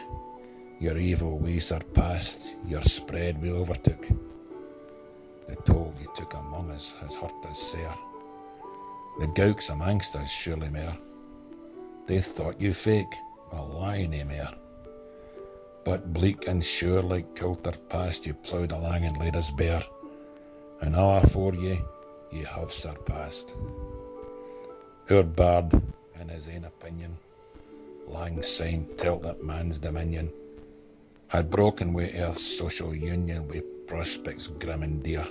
your 0.80 0.98
evil 0.98 1.38
we 1.38 1.60
surpassed, 1.60 2.54
your 2.68 2.82
spread 2.82 3.42
we 3.42 3.50
overtook. 3.50 4.08
The 5.48 5.56
toll 5.66 5.94
you 6.02 6.12
took 6.18 6.34
among 6.34 6.70
us 6.72 6.92
has 7.00 7.14
hurt 7.14 7.46
us 7.46 7.72
sair. 7.72 7.94
The 9.20 9.28
gowks 9.28 9.70
amongst 9.70 10.16
us 10.16 10.30
surely 10.30 10.70
mair. 10.70 10.98
They 12.08 12.22
thought 12.22 12.60
you 12.60 12.74
fake, 12.74 13.14
a 13.54 13.62
lie 13.62 14.06
nae 14.06 14.24
mair. 14.24 14.50
But 15.86 16.12
bleak 16.12 16.48
and 16.48 16.64
sure 16.64 17.02
like 17.02 17.36
coulter 17.36 17.74
past 17.90 18.26
you 18.26 18.34
ploughed 18.34 18.72
along 18.72 19.06
and 19.06 19.18
laid 19.18 19.36
us 19.36 19.52
bare, 19.52 19.84
and 20.82 20.96
a' 20.96 21.22
afore 21.24 21.56
ye, 21.56 21.80
ye 22.32 22.44
have 22.44 22.72
surpassed. 22.72 23.54
Our 25.10 25.24
bard, 25.24 25.72
in 26.20 26.28
his 26.28 26.50
ain 26.50 26.66
opinion, 26.66 27.18
lang 28.08 28.44
syne 28.44 28.88
telt 28.98 29.22
that 29.22 29.44
man's 29.44 29.80
dominion 29.80 30.32
had 31.28 31.50
broken 31.50 31.94
wi' 31.94 32.12
earth's 32.16 32.58
social 32.58 32.94
union 32.94 33.48
wi' 33.48 33.62
prospects 33.88 34.48
grim 34.48 34.84
and 34.84 35.04
dear, 35.04 35.28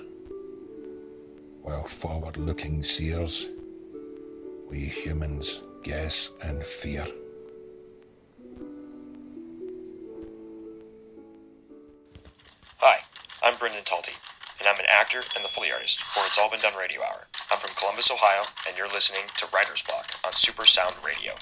while 1.61 1.85
forward-looking 1.85 2.83
seers 2.83 3.47
we 4.69 4.79
humans 4.79 5.59
guess 5.83 6.29
and 6.41 6.63
fear. 6.63 7.07
Hi, 12.77 12.97
I'm 13.43 13.55
Brendan 13.57 13.83
Talty, 13.83 14.13
and 14.59 14.67
I'm 14.67 14.79
an 14.79 14.85
actor 14.89 15.19
and 15.35 15.43
the 15.43 15.47
Foley 15.47 15.71
artist 15.71 16.03
for 16.03 16.25
It's 16.25 16.37
All 16.37 16.49
Been 16.49 16.61
Done 16.61 16.75
Radio 16.79 17.01
Hour. 17.01 17.27
I'm 17.51 17.57
from 17.57 17.71
Columbus, 17.75 18.11
Ohio, 18.11 18.43
and 18.67 18.77
you're 18.77 18.91
listening 18.91 19.23
to 19.37 19.47
Writer's 19.53 19.83
Block 19.83 20.07
on 20.25 20.33
Super 20.33 20.65
Sound 20.65 20.95
Radio. 21.05 21.33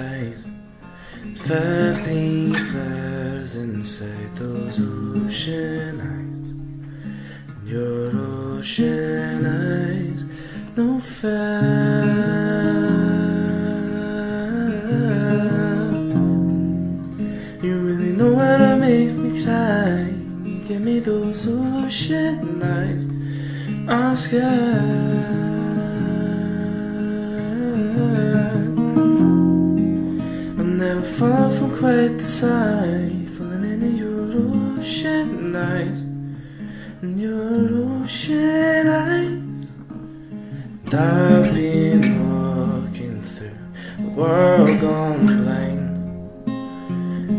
Skies. 0.00 0.38
Fifteen 1.36 2.54
flares 2.54 3.56
inside 3.56 4.36
those 4.36 4.80
ocean 4.80 6.00
eyes. 6.00 7.70
Your 7.70 8.10
ocean 8.16 9.46
eyes 9.46 10.24
no 10.76 11.00
fair. 11.00 11.60
You 17.62 17.74
really 17.78 18.12
know 18.12 18.36
how 18.36 18.56
to 18.56 18.76
make 18.76 19.10
me 19.10 19.44
cry. 19.44 20.14
You 20.44 20.64
give 20.66 20.80
me 20.80 21.00
those 21.00 21.46
ocean 21.46 22.62
eyes. 22.62 23.04
I'm 23.88 24.16
quite 32.40 32.40
the 32.40 32.48
side. 32.48 33.28
Falling 33.36 33.64
into 33.64 33.88
your 33.88 34.78
ocean 34.78 35.54
eyes. 35.56 36.00
in 37.02 37.18
your 37.18 38.02
ocean 38.02 38.88
eyes. 38.88 39.40
I've 40.92 41.54
been 41.54 42.02
walking 42.28 43.22
through 43.22 43.56
a 43.98 44.00
world 44.10 44.80
gone 44.80 45.26
blind. 45.26 45.88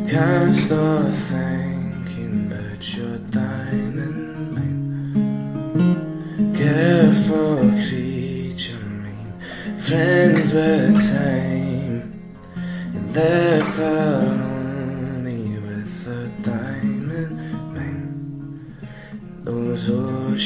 Can't 0.09 0.55
stop 0.55 1.11
thinking 1.11 2.47
about 2.47 2.93
your 2.95 3.17
diamond 3.17 4.53
mind. 4.55 6.55
Careful 6.55 7.57
creature, 7.87 8.85
mean 9.03 9.33
friends 9.79 10.53
with 10.53 11.11
time, 11.11 12.01
left 13.13 13.79
lonely 13.79 14.30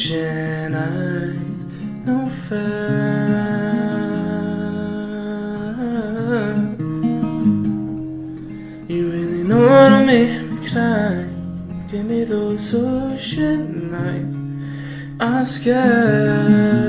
ocean 0.06 0.76
eyes, 0.76 1.36
no. 2.06 2.30
You 8.88 9.02
really 9.12 9.44
know 9.44 9.68
how 9.68 9.89
to 9.89 10.06
make 10.06 10.52
me 10.52 10.70
cry. 10.70 11.26
Give 11.89 12.06
me 12.06 12.24
those 12.24 12.76
ocean 12.76 13.91
nights. 13.91 14.36
I'm 15.20 15.46
scared. 15.46 16.86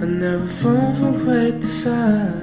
I 0.00 0.04
never 0.04 0.46
fall 0.46 0.94
from 0.94 1.24
quite 1.24 1.60
the 1.60 1.66
side, 1.66 2.37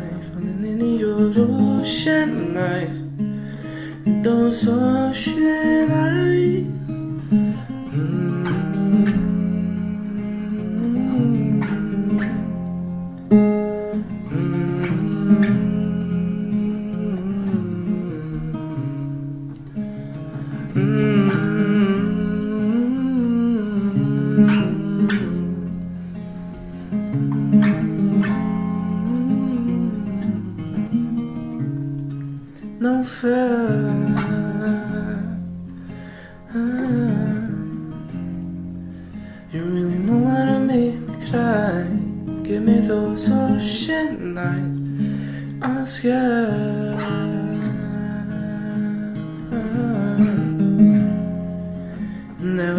Never 46.06 46.94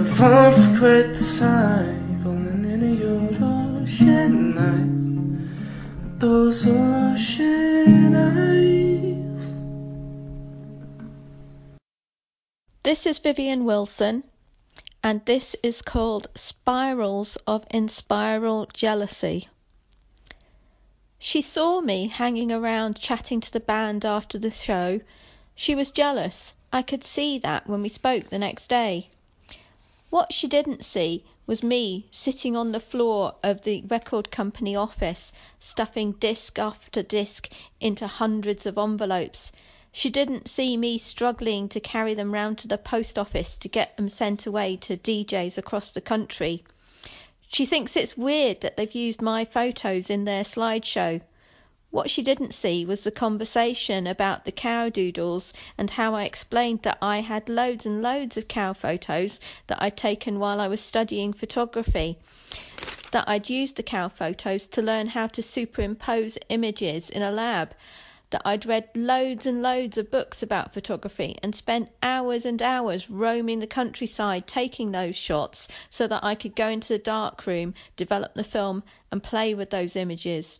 fall 0.05 0.53
for 0.53 0.79
quite 0.79 1.15
the 1.15 1.19
your 3.01 3.31
ocean. 3.43 4.55
Those 6.21 6.69
ocean 6.69 8.15
eyes. 8.15 9.17
This 12.85 13.07
is 13.07 13.19
Vivian 13.19 13.65
Wilson, 13.65 14.23
and 15.03 15.27
this 15.27 15.57
is 15.65 15.83
called 15.83 16.29
Spirals 16.37 17.39
of 17.45 17.67
Inspiral 17.71 18.73
Jealousy. 18.73 19.49
She 21.29 21.43
saw 21.43 21.81
me 21.81 22.07
hanging 22.07 22.53
around 22.53 23.01
chatting 23.01 23.41
to 23.41 23.53
the 23.53 23.59
band 23.59 24.05
after 24.05 24.39
the 24.39 24.53
show. 24.53 25.01
She 25.57 25.75
was 25.75 25.91
jealous. 25.91 26.55
I 26.73 26.83
could 26.83 27.03
see 27.03 27.37
that 27.39 27.67
when 27.67 27.83
we 27.83 27.89
spoke 27.89 28.31
the 28.31 28.39
next 28.39 28.69
day. 28.69 29.09
What 30.09 30.33
she 30.33 30.47
didn't 30.47 30.85
see 30.85 31.25
was 31.45 31.65
me 31.65 32.07
sitting 32.12 32.55
on 32.55 32.71
the 32.71 32.79
floor 32.79 33.35
of 33.43 33.62
the 33.62 33.83
record 33.89 34.31
company 34.31 34.77
office, 34.77 35.33
stuffing 35.59 36.12
disc 36.12 36.61
after 36.61 37.03
disc 37.03 37.49
into 37.81 38.07
hundreds 38.07 38.65
of 38.65 38.79
envelopes. 38.79 39.51
She 39.91 40.11
didn't 40.11 40.47
see 40.47 40.77
me 40.77 40.97
struggling 40.97 41.69
to 41.71 41.81
carry 41.81 42.15
them 42.15 42.33
round 42.33 42.59
to 42.59 42.69
the 42.69 42.79
post 42.79 43.19
office 43.19 43.59
to 43.59 43.69
get 43.69 43.97
them 43.97 44.09
sent 44.09 44.47
away 44.47 44.77
to 44.77 44.97
DJs 44.97 45.59
across 45.59 45.91
the 45.91 46.01
country. 46.01 46.62
She 47.48 47.64
thinks 47.64 47.96
it's 47.96 48.16
weird 48.16 48.61
that 48.62 48.76
they've 48.76 48.94
used 48.94 49.22
my 49.22 49.44
photos 49.44 50.11
in 50.11 50.24
their 50.24 50.42
slideshow. 50.42 51.20
What 51.90 52.11
she 52.11 52.22
didn't 52.22 52.52
see 52.54 52.85
was 52.85 53.02
the 53.04 53.12
conversation 53.12 54.09
about 54.09 54.44
the 54.44 54.52
cow 54.52 54.88
doodles 54.88 55.52
and 55.78 55.88
how 55.88 56.14
I 56.16 56.24
explained 56.24 56.82
that 56.82 56.98
I 57.00 57.20
had 57.20 57.48
loads 57.48 57.87
and 57.87 58.02
loads 58.02 58.37
of 58.37 58.48
cow 58.48 58.72
photos 58.72 59.38
that 59.68 59.80
I'd 59.80 59.96
taken 59.96 60.40
while 60.40 60.61
I 60.61 60.66
was 60.66 60.80
studying 60.80 61.32
photography. 61.32 62.18
That 63.12 63.28
I'd 63.28 63.48
used 63.48 63.76
the 63.76 63.85
cow 63.85 64.09
photos 64.09 64.66
to 64.66 64.82
learn 64.82 65.06
how 65.06 65.28
to 65.28 65.42
superimpose 65.42 66.37
images 66.48 67.09
in 67.09 67.22
a 67.22 67.30
lab. 67.30 67.74
That 68.31 68.43
I'd 68.45 68.67
read 68.67 68.89
loads 68.97 69.47
and 69.47 69.62
loads 69.62 69.99
of 69.99 70.11
books 70.11 70.43
about 70.43 70.75
photography 70.75 71.37
and 71.45 71.55
spent 71.55 71.91
hours 72.03 72.45
and 72.45 72.61
hours 72.61 73.09
roaming 73.09 73.61
the 73.61 73.69
countryside 73.69 74.49
taking 74.49 74.91
those 74.91 75.15
shots 75.15 75.69
so 75.91 76.09
that 76.09 76.25
I 76.25 76.35
could 76.35 76.57
go 76.57 76.69
into 76.69 76.89
the 76.89 76.99
darkroom, 76.99 77.75
develop 77.95 78.35
the 78.35 78.43
film, 78.43 78.83
and 79.12 79.23
play 79.23 79.55
with 79.55 79.71
those 79.71 79.95
images. 79.95 80.59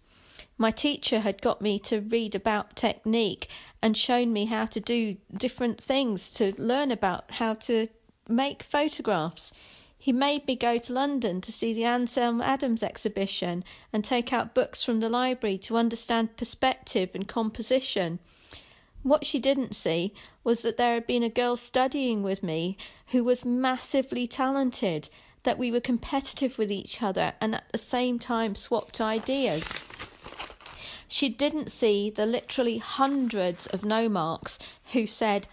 My 0.57 0.71
teacher 0.71 1.19
had 1.19 1.43
got 1.43 1.61
me 1.61 1.81
to 1.81 2.01
read 2.01 2.37
about 2.37 2.77
technique 2.77 3.49
and 3.83 3.97
shown 3.97 4.33
me 4.33 4.45
how 4.45 4.67
to 4.67 4.79
do 4.81 5.17
different 5.37 5.83
things 5.83 6.31
to 6.35 6.55
learn 6.63 6.93
about 6.93 7.33
how 7.33 7.55
to 7.55 7.89
make 8.29 8.63
photographs. 8.63 9.51
He 10.07 10.12
made 10.12 10.47
me 10.47 10.55
go 10.55 10.79
to 10.79 10.92
London 10.92 11.40
to 11.40 11.51
see 11.51 11.73
the 11.73 11.83
Ansel 11.83 12.40
Adams 12.40 12.85
exhibition 12.85 13.64
and 13.92 14.05
take 14.05 14.33
out 14.33 14.55
books 14.55 14.85
from 14.85 15.01
the 15.01 15.09
library 15.09 15.59
to 15.59 15.77
understand 15.77 16.37
perspective 16.37 17.11
and 17.12 17.27
composition. 17.27 18.21
What 19.03 19.27
she 19.27 19.40
didn't 19.40 19.75
see 19.75 20.14
was 20.45 20.62
that 20.62 20.77
there 20.77 20.95
had 20.95 21.09
been 21.09 21.25
a 21.25 21.29
girl 21.29 21.57
studying 21.57 22.23
with 22.23 22.45
me 22.45 22.77
who 23.09 23.25
was 23.25 23.45
massively 23.45 24.29
talented, 24.29 25.09
that 25.42 25.59
we 25.59 25.73
were 25.73 25.81
competitive 25.81 26.57
with 26.57 26.71
each 26.71 27.03
other 27.03 27.35
and 27.40 27.57
at 27.57 27.69
the 27.73 27.77
same 27.77 28.21
time 28.21 28.55
swapped 28.55 29.01
ideas. 29.01 29.85
She 31.09 31.29
didn't 31.29 31.73
see 31.73 32.11
the 32.11 32.27
literally 32.27 32.79
hundreds 32.79 33.66
of 33.66 33.85
no 33.85 34.09
marks 34.09 34.61
who 34.92 35.05
said, 35.05 35.49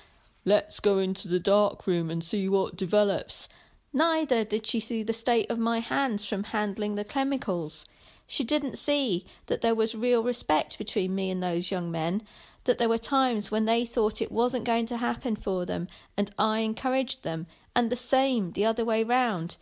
Let's 0.45 0.79
go 0.79 0.99
into 0.99 1.27
the 1.27 1.39
dark 1.39 1.87
room 1.87 2.11
and 2.11 2.23
see 2.23 2.47
what 2.47 2.77
develops. 2.77 3.49
Neither 3.95 4.43
did 4.43 4.65
she 4.65 4.79
see 4.79 5.03
the 5.03 5.13
state 5.13 5.51
of 5.51 5.59
my 5.59 5.79
hands 5.79 6.25
from 6.25 6.45
handling 6.45 6.95
the 6.95 7.03
chemicals. 7.03 7.85
She 8.25 8.43
didn't 8.43 8.79
see 8.79 9.23
that 9.45 9.61
there 9.61 9.75
was 9.75 9.93
real 9.93 10.23
respect 10.23 10.79
between 10.79 11.13
me 11.13 11.29
and 11.29 11.43
those 11.43 11.69
young 11.69 11.91
men, 11.91 12.23
that 12.63 12.79
there 12.79 12.89
were 12.89 12.97
times 12.97 13.51
when 13.51 13.65
they 13.65 13.85
thought 13.85 14.19
it 14.19 14.31
wasn't 14.31 14.65
going 14.65 14.87
to 14.87 14.97
happen 14.97 15.35
for 15.35 15.67
them 15.67 15.87
and 16.17 16.31
I 16.39 16.61
encouraged 16.61 17.21
them, 17.21 17.45
and 17.75 17.91
the 17.91 17.95
same 17.95 18.53
the 18.53 18.65
other 18.65 18.83
way 18.83 19.03
round. 19.03 19.57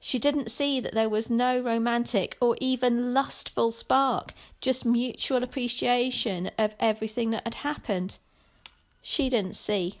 She 0.00 0.18
didn't 0.18 0.50
see 0.50 0.80
that 0.80 0.92
there 0.92 1.08
was 1.08 1.30
no 1.30 1.60
romantic 1.60 2.36
or 2.40 2.56
even 2.60 3.14
lustful 3.14 3.70
spark, 3.70 4.34
just 4.60 4.84
mutual 4.84 5.44
appreciation 5.44 6.50
of 6.58 6.74
everything 6.80 7.30
that 7.30 7.44
had 7.44 7.54
happened. 7.54 8.18
She 9.00 9.28
didn't 9.28 9.54
see, 9.54 10.00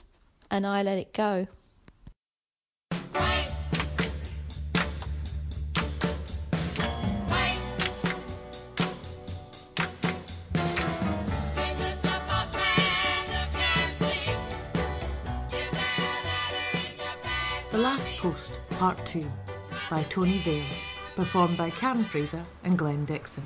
and 0.50 0.66
I 0.66 0.82
let 0.82 0.98
it 0.98 1.12
go. 1.12 1.46
Part 18.78 19.06
2, 19.06 19.24
by 19.88 20.02
Tony 20.02 20.38
Vale, 20.42 20.66
performed 21.14 21.56
by 21.56 21.70
Cam 21.70 22.04
Fraser 22.04 22.44
and 22.62 22.76
Glenn 22.76 23.06
Dixon. 23.06 23.42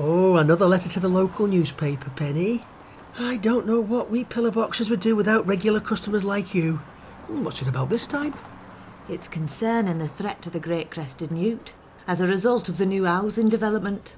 Oh, 0.00 0.34
another 0.34 0.66
letter 0.66 0.88
to 0.88 0.98
the 0.98 1.08
local 1.08 1.46
newspaper, 1.46 2.10
Penny. 2.16 2.64
I 3.16 3.36
don't 3.36 3.68
know 3.68 3.80
what 3.80 4.10
we 4.10 4.24
pillar 4.24 4.50
boxers 4.50 4.90
would 4.90 4.98
do 4.98 5.14
without 5.14 5.46
regular 5.46 5.78
customers 5.78 6.24
like 6.24 6.56
you. 6.56 6.80
What's 7.28 7.62
it 7.62 7.68
about 7.68 7.88
this 7.88 8.08
time? 8.08 8.34
It's 9.08 9.28
concerning 9.28 9.98
the 9.98 10.08
threat 10.08 10.42
to 10.42 10.50
the 10.50 10.58
great 10.58 10.90
crested 10.90 11.30
newt 11.30 11.72
as 12.08 12.20
a 12.20 12.26
result 12.26 12.68
of 12.68 12.78
the 12.78 12.86
new 12.86 13.04
housing 13.04 13.48
development. 13.48 14.16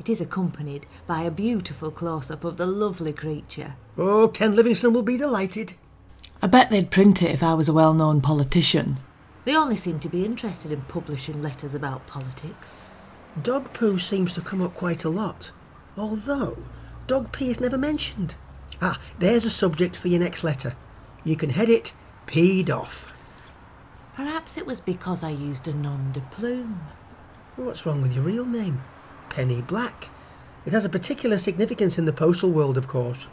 It 0.00 0.08
is 0.08 0.22
accompanied 0.22 0.86
by 1.06 1.24
a 1.24 1.30
beautiful 1.30 1.90
close 1.90 2.30
up 2.30 2.44
of 2.44 2.56
the 2.56 2.66
lovely 2.66 3.12
creature. 3.12 3.74
Oh, 3.98 4.28
Ken 4.28 4.56
Livingstone 4.56 4.94
will 4.94 5.02
be 5.02 5.18
delighted. 5.18 5.74
I 6.40 6.46
bet 6.46 6.70
they'd 6.70 6.90
print 6.90 7.22
it 7.22 7.32
if 7.32 7.42
I 7.42 7.52
was 7.52 7.68
a 7.68 7.74
well 7.74 7.92
known 7.92 8.22
politician. 8.22 8.96
They 9.44 9.56
only 9.56 9.76
seem 9.76 10.00
to 10.00 10.08
be 10.08 10.24
interested 10.24 10.72
in 10.72 10.80
publishing 10.82 11.42
letters 11.42 11.74
about 11.74 12.06
politics. 12.06 12.86
Dog 13.42 13.74
poo 13.74 13.98
seems 13.98 14.32
to 14.34 14.40
come 14.40 14.62
up 14.62 14.74
quite 14.74 15.04
a 15.04 15.10
lot, 15.10 15.52
although 15.98 16.56
dog 17.06 17.30
pee 17.30 17.50
is 17.50 17.60
never 17.60 17.76
mentioned. 17.76 18.34
Ah, 18.80 18.98
there's 19.18 19.44
a 19.44 19.50
subject 19.50 19.96
for 19.96 20.08
your 20.08 20.20
next 20.20 20.44
letter. 20.44 20.74
You 21.24 21.36
can 21.36 21.50
head 21.50 21.68
it 21.68 21.92
peed 22.26 22.70
off. 22.70 23.12
Perhaps 24.16 24.56
it 24.56 24.66
was 24.66 24.80
because 24.80 25.22
I 25.22 25.30
used 25.30 25.68
a 25.68 25.74
nom 25.74 26.12
de 26.12 26.20
plume. 26.20 26.80
What's 27.56 27.84
wrong 27.84 28.00
with 28.00 28.14
your 28.14 28.24
real 28.24 28.46
name? 28.46 28.80
Penny 29.28 29.60
Black. 29.60 30.08
It 30.64 30.72
has 30.72 30.86
a 30.86 30.88
particular 30.88 31.38
significance 31.38 31.98
in 31.98 32.06
the 32.06 32.12
postal 32.14 32.50
world, 32.50 32.78
of 32.78 32.88
course. 32.88 33.26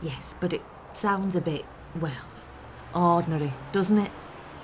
Yes, 0.00 0.34
but 0.40 0.54
it 0.54 0.62
sounds 0.94 1.36
a 1.36 1.42
bit, 1.42 1.66
well, 1.94 2.30
ordinary, 2.94 3.52
doesn't 3.72 3.98
it? 3.98 4.10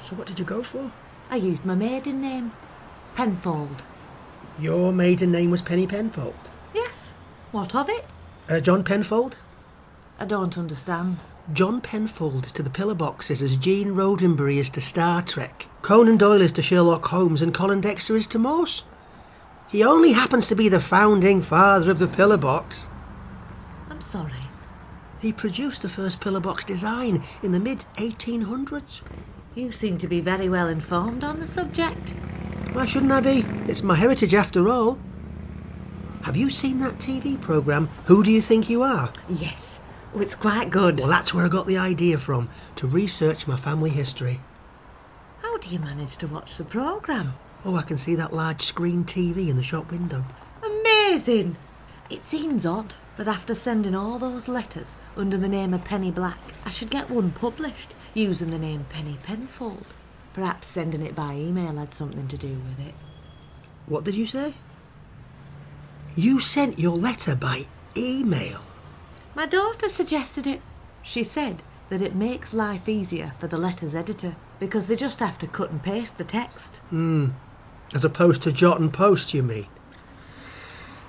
So 0.08 0.16
what 0.16 0.26
did 0.26 0.38
you 0.38 0.44
go 0.44 0.62
for? 0.62 0.90
I 1.30 1.36
used 1.36 1.64
my 1.64 1.74
maiden 1.74 2.20
name, 2.20 2.52
Penfold. 3.14 3.82
Your 4.58 4.92
maiden 4.92 5.32
name 5.32 5.50
was 5.50 5.62
Penny 5.62 5.86
Penfold. 5.86 6.34
Yes. 6.74 7.14
What 7.52 7.74
of 7.74 7.88
it? 7.88 8.04
Uh, 8.48 8.60
John 8.60 8.84
Penfold? 8.84 9.36
I 10.18 10.26
don't 10.26 10.58
understand. 10.58 11.22
John 11.52 11.80
Penfold 11.80 12.46
is 12.46 12.52
to 12.52 12.62
the 12.62 12.70
pillar 12.70 12.94
boxes 12.94 13.42
as 13.42 13.56
Gene 13.56 13.94
Roddenberry 13.94 14.58
is 14.58 14.70
to 14.70 14.80
Star 14.80 15.22
Trek, 15.22 15.66
Conan 15.82 16.16
Doyle 16.16 16.42
is 16.42 16.52
to 16.52 16.62
Sherlock 16.62 17.04
Holmes, 17.06 17.42
and 17.42 17.54
Colin 17.54 17.80
Dexter 17.80 18.16
is 18.16 18.26
to 18.28 18.38
Morse. 18.38 18.84
He 19.68 19.84
only 19.84 20.12
happens 20.12 20.48
to 20.48 20.54
be 20.54 20.68
the 20.68 20.80
founding 20.80 21.42
father 21.42 21.90
of 21.90 21.98
the 21.98 22.06
pillar 22.06 22.36
box. 22.36 22.86
I'm 23.90 24.00
sorry. 24.00 24.32
He 25.22 25.32
produced 25.32 25.82
the 25.82 25.88
first 25.88 26.18
pillar 26.20 26.40
box 26.40 26.64
design 26.64 27.22
in 27.44 27.52
the 27.52 27.60
mid 27.60 27.84
1800s. 27.96 29.02
You 29.54 29.70
seem 29.70 29.96
to 29.98 30.08
be 30.08 30.20
very 30.20 30.48
well 30.48 30.66
informed 30.66 31.22
on 31.22 31.38
the 31.38 31.46
subject. 31.46 32.10
Why 32.72 32.86
shouldn't 32.86 33.12
I 33.12 33.20
be? 33.20 33.44
It's 33.68 33.84
my 33.84 33.94
heritage 33.94 34.34
after 34.34 34.68
all. 34.68 34.98
Have 36.22 36.36
you 36.36 36.50
seen 36.50 36.80
that 36.80 36.98
TV 36.98 37.40
programme, 37.40 37.88
Who 38.06 38.24
Do 38.24 38.32
You 38.32 38.42
Think 38.42 38.68
You 38.68 38.82
Are? 38.82 39.12
Yes. 39.28 39.78
Oh, 40.12 40.20
it's 40.20 40.34
quite 40.34 40.70
good. 40.70 40.98
Well, 40.98 41.08
that's 41.08 41.32
where 41.32 41.44
I 41.44 41.48
got 41.48 41.68
the 41.68 41.78
idea 41.78 42.18
from, 42.18 42.50
to 42.76 42.88
research 42.88 43.46
my 43.46 43.56
family 43.56 43.90
history. 43.90 44.40
How 45.40 45.56
do 45.56 45.68
you 45.68 45.78
manage 45.78 46.16
to 46.16 46.26
watch 46.26 46.56
the 46.56 46.64
programme? 46.64 47.32
Oh, 47.64 47.76
I 47.76 47.82
can 47.82 47.96
see 47.96 48.16
that 48.16 48.34
large 48.34 48.62
screen 48.62 49.04
TV 49.04 49.48
in 49.48 49.54
the 49.54 49.62
shop 49.62 49.92
window. 49.92 50.24
Amazing! 50.64 51.56
It 52.10 52.24
seems 52.24 52.66
odd 52.66 52.92
that 53.16 53.28
after 53.28 53.54
sending 53.54 53.94
all 53.94 54.18
those 54.18 54.48
letters 54.48 54.96
under 55.16 55.36
the 55.36 55.48
name 55.48 55.74
of 55.74 55.84
Penny 55.84 56.10
Black, 56.10 56.38
I 56.64 56.70
should 56.70 56.90
get 56.90 57.10
one 57.10 57.30
published 57.32 57.94
using 58.14 58.50
the 58.50 58.58
name 58.58 58.84
Penny 58.88 59.18
Penfold. 59.22 59.86
Perhaps 60.32 60.68
sending 60.68 61.02
it 61.02 61.14
by 61.14 61.34
email 61.34 61.76
had 61.76 61.92
something 61.92 62.26
to 62.28 62.38
do 62.38 62.48
with 62.48 62.80
it. 62.86 62.94
What 63.86 64.04
did 64.04 64.14
you 64.14 64.26
say? 64.26 64.54
You 66.14 66.40
sent 66.40 66.78
your 66.78 66.96
letter 66.96 67.34
by 67.34 67.66
email. 67.96 68.60
My 69.34 69.46
daughter 69.46 69.88
suggested 69.88 70.46
it. 70.46 70.60
She 71.02 71.24
said 71.24 71.62
that 71.90 72.02
it 72.02 72.14
makes 72.14 72.54
life 72.54 72.88
easier 72.88 73.32
for 73.38 73.48
the 73.48 73.58
letters 73.58 73.94
editor 73.94 74.34
because 74.58 74.86
they 74.86 74.96
just 74.96 75.20
have 75.20 75.38
to 75.40 75.46
cut 75.46 75.70
and 75.70 75.82
paste 75.82 76.16
the 76.16 76.24
text. 76.24 76.76
Hmm. 76.88 77.30
As 77.94 78.04
opposed 78.04 78.42
to 78.42 78.52
jot 78.52 78.80
and 78.80 78.92
post, 78.92 79.34
you 79.34 79.42
mean? 79.42 79.66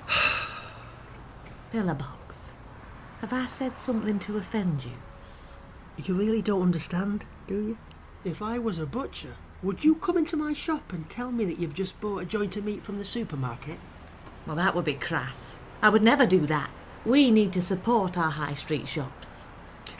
Pillar 1.71 1.93
box. 1.93 2.22
Have 3.23 3.31
I 3.31 3.47
said 3.47 3.77
something 3.77 4.19
to 4.19 4.35
offend 4.35 4.83
you? 4.83 4.91
You 5.95 6.13
really 6.13 6.41
don't 6.41 6.61
understand, 6.61 7.23
do 7.47 7.53
you? 7.53 7.77
If 8.25 8.41
I 8.41 8.59
was 8.59 8.79
a 8.79 8.85
butcher, 8.85 9.33
would 9.61 9.81
you 9.81 9.95
come 9.95 10.17
into 10.17 10.35
my 10.35 10.51
shop 10.51 10.91
and 10.91 11.09
tell 11.09 11.31
me 11.31 11.45
that 11.45 11.57
you've 11.57 11.73
just 11.73 12.01
bought 12.01 12.23
a 12.23 12.25
joint 12.25 12.57
of 12.57 12.65
meat 12.65 12.83
from 12.83 12.97
the 12.97 13.05
supermarket? 13.05 13.77
Well, 14.45 14.57
that 14.57 14.75
would 14.75 14.83
be 14.83 14.95
crass. 14.95 15.55
I 15.81 15.87
would 15.87 16.03
never 16.03 16.25
do 16.25 16.45
that. 16.47 16.69
We 17.05 17.31
need 17.31 17.53
to 17.53 17.61
support 17.61 18.17
our 18.17 18.29
high 18.29 18.55
street 18.55 18.89
shops. 18.89 19.45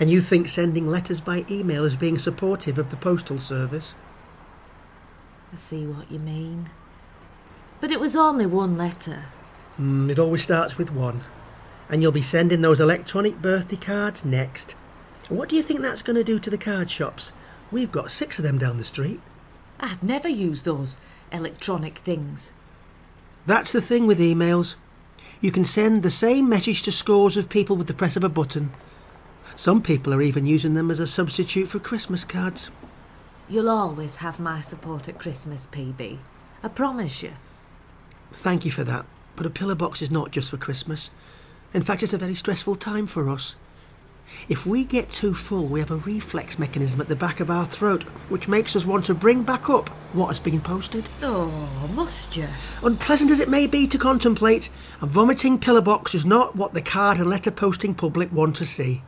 And 0.01 0.09
you 0.09 0.19
think 0.19 0.49
sending 0.49 0.85
letters 0.85 1.21
by 1.21 1.45
email 1.49 1.85
is 1.85 1.95
being 1.95 2.17
supportive 2.17 2.77
of 2.77 2.89
the 2.89 2.97
postal 2.97 3.39
service? 3.39 3.93
I 5.53 5.57
see 5.59 5.85
what 5.85 6.11
you 6.11 6.19
mean. 6.19 6.69
But 7.79 7.91
it 7.91 8.01
was 8.01 8.17
only 8.17 8.47
one 8.47 8.77
letter. 8.77 9.23
Mm, 9.79 10.11
it 10.11 10.19
always 10.19 10.43
starts 10.43 10.77
with 10.77 10.91
one. 10.91 11.23
And 11.93 12.01
you'll 12.01 12.11
be 12.11 12.23
sending 12.23 12.61
those 12.61 12.79
electronic 12.79 13.39
birthday 13.39 13.75
cards 13.75 14.25
next. 14.25 14.73
What 15.29 15.47
do 15.47 15.55
you 15.55 15.61
think 15.61 15.81
that's 15.81 16.01
going 16.01 16.15
to 16.15 16.23
do 16.23 16.39
to 16.39 16.49
the 16.49 16.57
card 16.57 16.89
shops? 16.89 17.31
We've 17.71 17.91
got 17.91 18.09
six 18.09 18.39
of 18.39 18.43
them 18.43 18.57
down 18.57 18.79
the 18.79 18.83
street. 18.83 19.19
I've 19.79 20.01
never 20.01 20.27
used 20.27 20.65
those 20.65 20.95
electronic 21.31 21.99
things. 21.99 22.51
That's 23.45 23.73
the 23.73 23.79
thing 23.79 24.07
with 24.07 24.17
emails. 24.17 24.73
You 25.39 25.51
can 25.51 25.65
send 25.65 26.01
the 26.01 26.09
same 26.09 26.49
message 26.49 26.81
to 26.81 26.91
scores 26.91 27.37
of 27.37 27.47
people 27.47 27.75
with 27.75 27.85
the 27.85 27.93
press 27.93 28.15
of 28.15 28.23
a 28.23 28.29
button. 28.29 28.71
Some 29.55 29.83
people 29.83 30.15
are 30.15 30.21
even 30.23 30.47
using 30.47 30.73
them 30.73 30.89
as 30.89 30.99
a 30.99 31.05
substitute 31.05 31.69
for 31.69 31.77
Christmas 31.77 32.25
cards. 32.25 32.71
You'll 33.47 33.69
always 33.69 34.15
have 34.15 34.39
my 34.39 34.61
support 34.61 35.09
at 35.09 35.19
Christmas, 35.19 35.67
PB. 35.67 36.17
I 36.63 36.67
promise 36.69 37.21
you. 37.21 37.33
Thank 38.37 38.65
you 38.65 38.71
for 38.71 38.83
that. 38.83 39.05
But 39.35 39.45
a 39.45 39.51
pillar 39.51 39.75
box 39.75 40.01
is 40.01 40.09
not 40.09 40.31
just 40.31 40.49
for 40.49 40.57
Christmas. 40.57 41.11
In 41.73 41.81
fact, 41.81 42.03
it's 42.03 42.13
a 42.13 42.19
very 42.19 42.35
stressful 42.35 42.75
time 42.75 43.07
for 43.07 43.29
us. 43.29 43.55
If 44.47 44.65
we 44.65 44.85
get 44.85 45.11
too 45.11 45.33
full, 45.33 45.67
we 45.67 45.79
have 45.79 45.91
a 45.91 45.97
reflex 45.97 46.59
mechanism 46.59 47.01
at 47.01 47.07
the 47.07 47.15
back 47.15 47.39
of 47.39 47.49
our 47.49 47.65
throat, 47.65 48.05
which 48.29 48.47
makes 48.47 48.75
us 48.75 48.85
want 48.85 49.05
to 49.05 49.13
bring 49.13 49.43
back 49.43 49.69
up 49.69 49.89
what 50.11 50.27
has 50.27 50.39
been 50.39 50.61
posted. 50.61 51.09
Oh, 51.21 51.87
must 51.87 52.37
you? 52.37 52.47
Unpleasant 52.83 53.31
as 53.31 53.39
it 53.39 53.49
may 53.49 53.67
be 53.67 53.87
to 53.87 53.97
contemplate, 53.97 54.69
a 55.01 55.07
vomiting 55.07 55.59
pillar 55.59 55.81
box 55.81 56.15
is 56.15 56.25
not 56.25 56.55
what 56.55 56.73
the 56.73 56.81
card 56.81 57.17
and 57.17 57.29
letter 57.29 57.51
posting 57.51 57.95
public 57.95 58.31
want 58.31 58.57
to 58.57 58.65
see. 58.65 59.01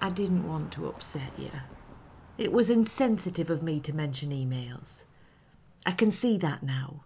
I 0.00 0.10
didn't 0.10 0.46
want 0.46 0.72
to 0.72 0.88
upset 0.88 1.38
you. 1.38 1.50
It 2.36 2.52
was 2.52 2.68
insensitive 2.68 3.50
of 3.50 3.62
me 3.62 3.80
to 3.80 3.94
mention 3.94 4.30
emails. 4.30 5.02
I 5.86 5.92
can 5.92 6.10
see 6.10 6.38
that 6.38 6.62
now. 6.62 7.04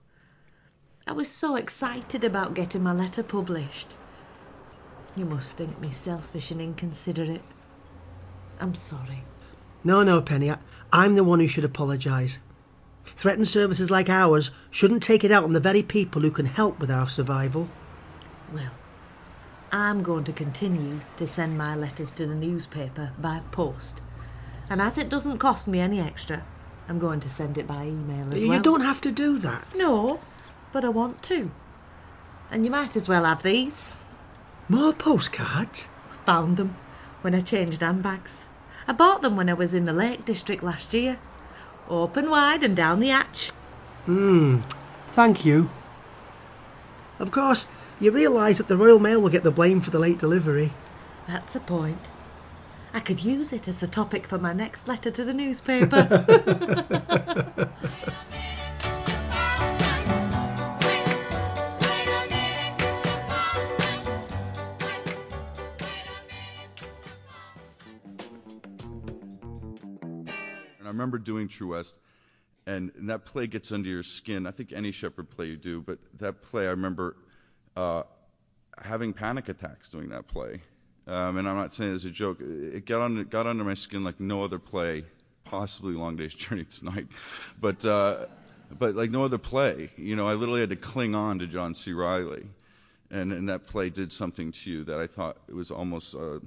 I 1.06 1.12
was 1.12 1.28
so 1.28 1.56
excited 1.56 2.24
about 2.24 2.54
getting 2.54 2.82
my 2.82 2.92
letter 2.92 3.22
published. 3.22 3.96
You 5.16 5.24
must 5.24 5.52
think 5.52 5.78
me 5.78 5.90
selfish 5.90 6.50
and 6.50 6.60
inconsiderate. 6.60 7.44
I'm 8.60 8.74
sorry. 8.74 9.24
No, 9.82 10.02
no, 10.02 10.20
Penny. 10.20 10.50
I, 10.50 10.58
I'm 10.92 11.14
the 11.14 11.24
one 11.24 11.40
who 11.40 11.48
should 11.48 11.64
apologise. 11.64 12.38
Threatened 13.16 13.48
services 13.48 13.90
like 13.90 14.08
ours 14.08 14.50
shouldn't 14.70 15.02
take 15.02 15.24
it 15.24 15.32
out 15.32 15.44
on 15.44 15.52
the 15.52 15.60
very 15.60 15.82
people 15.82 16.22
who 16.22 16.30
can 16.30 16.46
help 16.46 16.78
with 16.78 16.90
our 16.90 17.08
survival. 17.08 17.68
Well, 18.52 18.72
I'm 19.72 20.02
going 20.02 20.24
to 20.24 20.32
continue 20.32 21.00
to 21.16 21.26
send 21.26 21.56
my 21.56 21.74
letters 21.76 22.12
to 22.14 22.26
the 22.26 22.34
newspaper 22.34 23.12
by 23.18 23.40
post. 23.50 24.00
And 24.68 24.80
as 24.80 24.98
it 24.98 25.08
doesn't 25.08 25.38
cost 25.38 25.66
me 25.66 25.80
any 25.80 26.00
extra, 26.00 26.44
I'm 26.88 26.98
going 26.98 27.20
to 27.20 27.30
send 27.30 27.56
it 27.58 27.66
by 27.66 27.86
email 27.86 28.32
as 28.32 28.42
you 28.42 28.50
well. 28.50 28.62
don't 28.62 28.82
have 28.82 29.00
to 29.02 29.10
do 29.10 29.38
that. 29.38 29.66
No, 29.76 30.22
but 30.72 30.84
I 30.84 30.88
want 30.88 31.22
to. 31.24 31.50
And 32.50 32.64
you 32.64 32.70
might 32.70 32.96
as 32.96 33.08
well 33.08 33.24
have 33.24 33.42
these. 33.42 33.78
More 34.68 34.92
postcards? 34.92 35.88
Found 36.26 36.56
them 36.56 36.76
when 37.22 37.34
I 37.34 37.40
changed 37.40 37.80
handbags. 37.80 38.44
I 38.86 38.92
bought 38.92 39.22
them 39.22 39.36
when 39.36 39.48
I 39.48 39.54
was 39.54 39.74
in 39.74 39.84
the 39.84 39.92
Lake 39.92 40.24
District 40.24 40.62
last 40.62 40.94
year. 40.94 41.18
Open 41.88 42.30
wide 42.30 42.62
and 42.62 42.76
down 42.76 43.00
the 43.00 43.08
hatch. 43.08 43.50
Hmm. 44.06 44.60
Thank 45.12 45.44
you. 45.44 45.68
Of 47.18 47.30
course, 47.30 47.66
you 48.00 48.10
realise 48.10 48.58
that 48.58 48.68
the 48.68 48.76
Royal 48.76 48.98
Mail 48.98 49.20
will 49.20 49.28
get 49.28 49.42
the 49.42 49.50
blame 49.50 49.80
for 49.80 49.90
the 49.90 49.98
late 49.98 50.18
delivery. 50.18 50.72
That's 51.26 51.54
a 51.54 51.60
point. 51.60 52.08
I 52.94 53.00
could 53.00 53.22
use 53.22 53.52
it 53.52 53.68
as 53.68 53.76
the 53.76 53.86
topic 53.86 54.26
for 54.26 54.38
my 54.38 54.52
next 54.52 54.88
letter 54.88 55.10
to 55.10 55.24
the 55.24 55.34
newspaper. 55.34 56.08
remember 71.00 71.18
doing 71.18 71.48
True 71.48 71.68
West, 71.68 71.98
and, 72.66 72.92
and 72.96 73.08
that 73.08 73.24
play 73.24 73.46
gets 73.46 73.72
under 73.72 73.88
your 73.88 74.02
skin. 74.02 74.46
I 74.46 74.50
think 74.50 74.72
any 74.72 74.92
Shepard 74.92 75.30
play 75.30 75.46
you 75.46 75.56
do, 75.56 75.80
but 75.80 75.98
that 76.18 76.42
play, 76.42 76.66
I 76.66 76.70
remember 76.70 77.16
uh, 77.74 78.02
having 78.82 79.14
panic 79.14 79.48
attacks 79.48 79.88
doing 79.88 80.10
that 80.10 80.26
play. 80.28 80.60
Um, 81.06 81.38
and 81.38 81.48
I'm 81.48 81.56
not 81.56 81.72
saying 81.72 81.90
it 81.90 81.94
as 81.94 82.04
a 82.04 82.10
joke. 82.10 82.38
It 82.40 82.84
got 82.84 83.00
under, 83.00 83.24
got 83.24 83.46
under 83.46 83.64
my 83.64 83.74
skin 83.74 84.04
like 84.04 84.20
no 84.20 84.44
other 84.44 84.58
play, 84.58 85.04
possibly 85.44 85.94
Long 85.94 86.16
Day's 86.16 86.34
Journey 86.34 86.60
Into 86.60 86.84
Night, 86.84 87.08
but 87.58 87.84
uh, 87.84 88.26
but 88.78 88.94
like 88.94 89.10
no 89.10 89.24
other 89.24 89.38
play. 89.38 89.90
You 89.96 90.14
know, 90.14 90.28
I 90.28 90.34
literally 90.34 90.60
had 90.60 90.68
to 90.68 90.76
cling 90.76 91.14
on 91.14 91.38
to 91.38 91.46
John 91.46 91.74
C. 91.74 91.92
Reilly, 91.94 92.46
and 93.10 93.32
and 93.32 93.48
that 93.48 93.66
play 93.66 93.88
did 93.88 94.12
something 94.12 94.52
to 94.52 94.70
you 94.70 94.84
that 94.84 95.00
I 95.00 95.06
thought 95.06 95.38
it 95.48 95.54
was 95.54 95.70
almost. 95.70 96.14
Uh, 96.14 96.40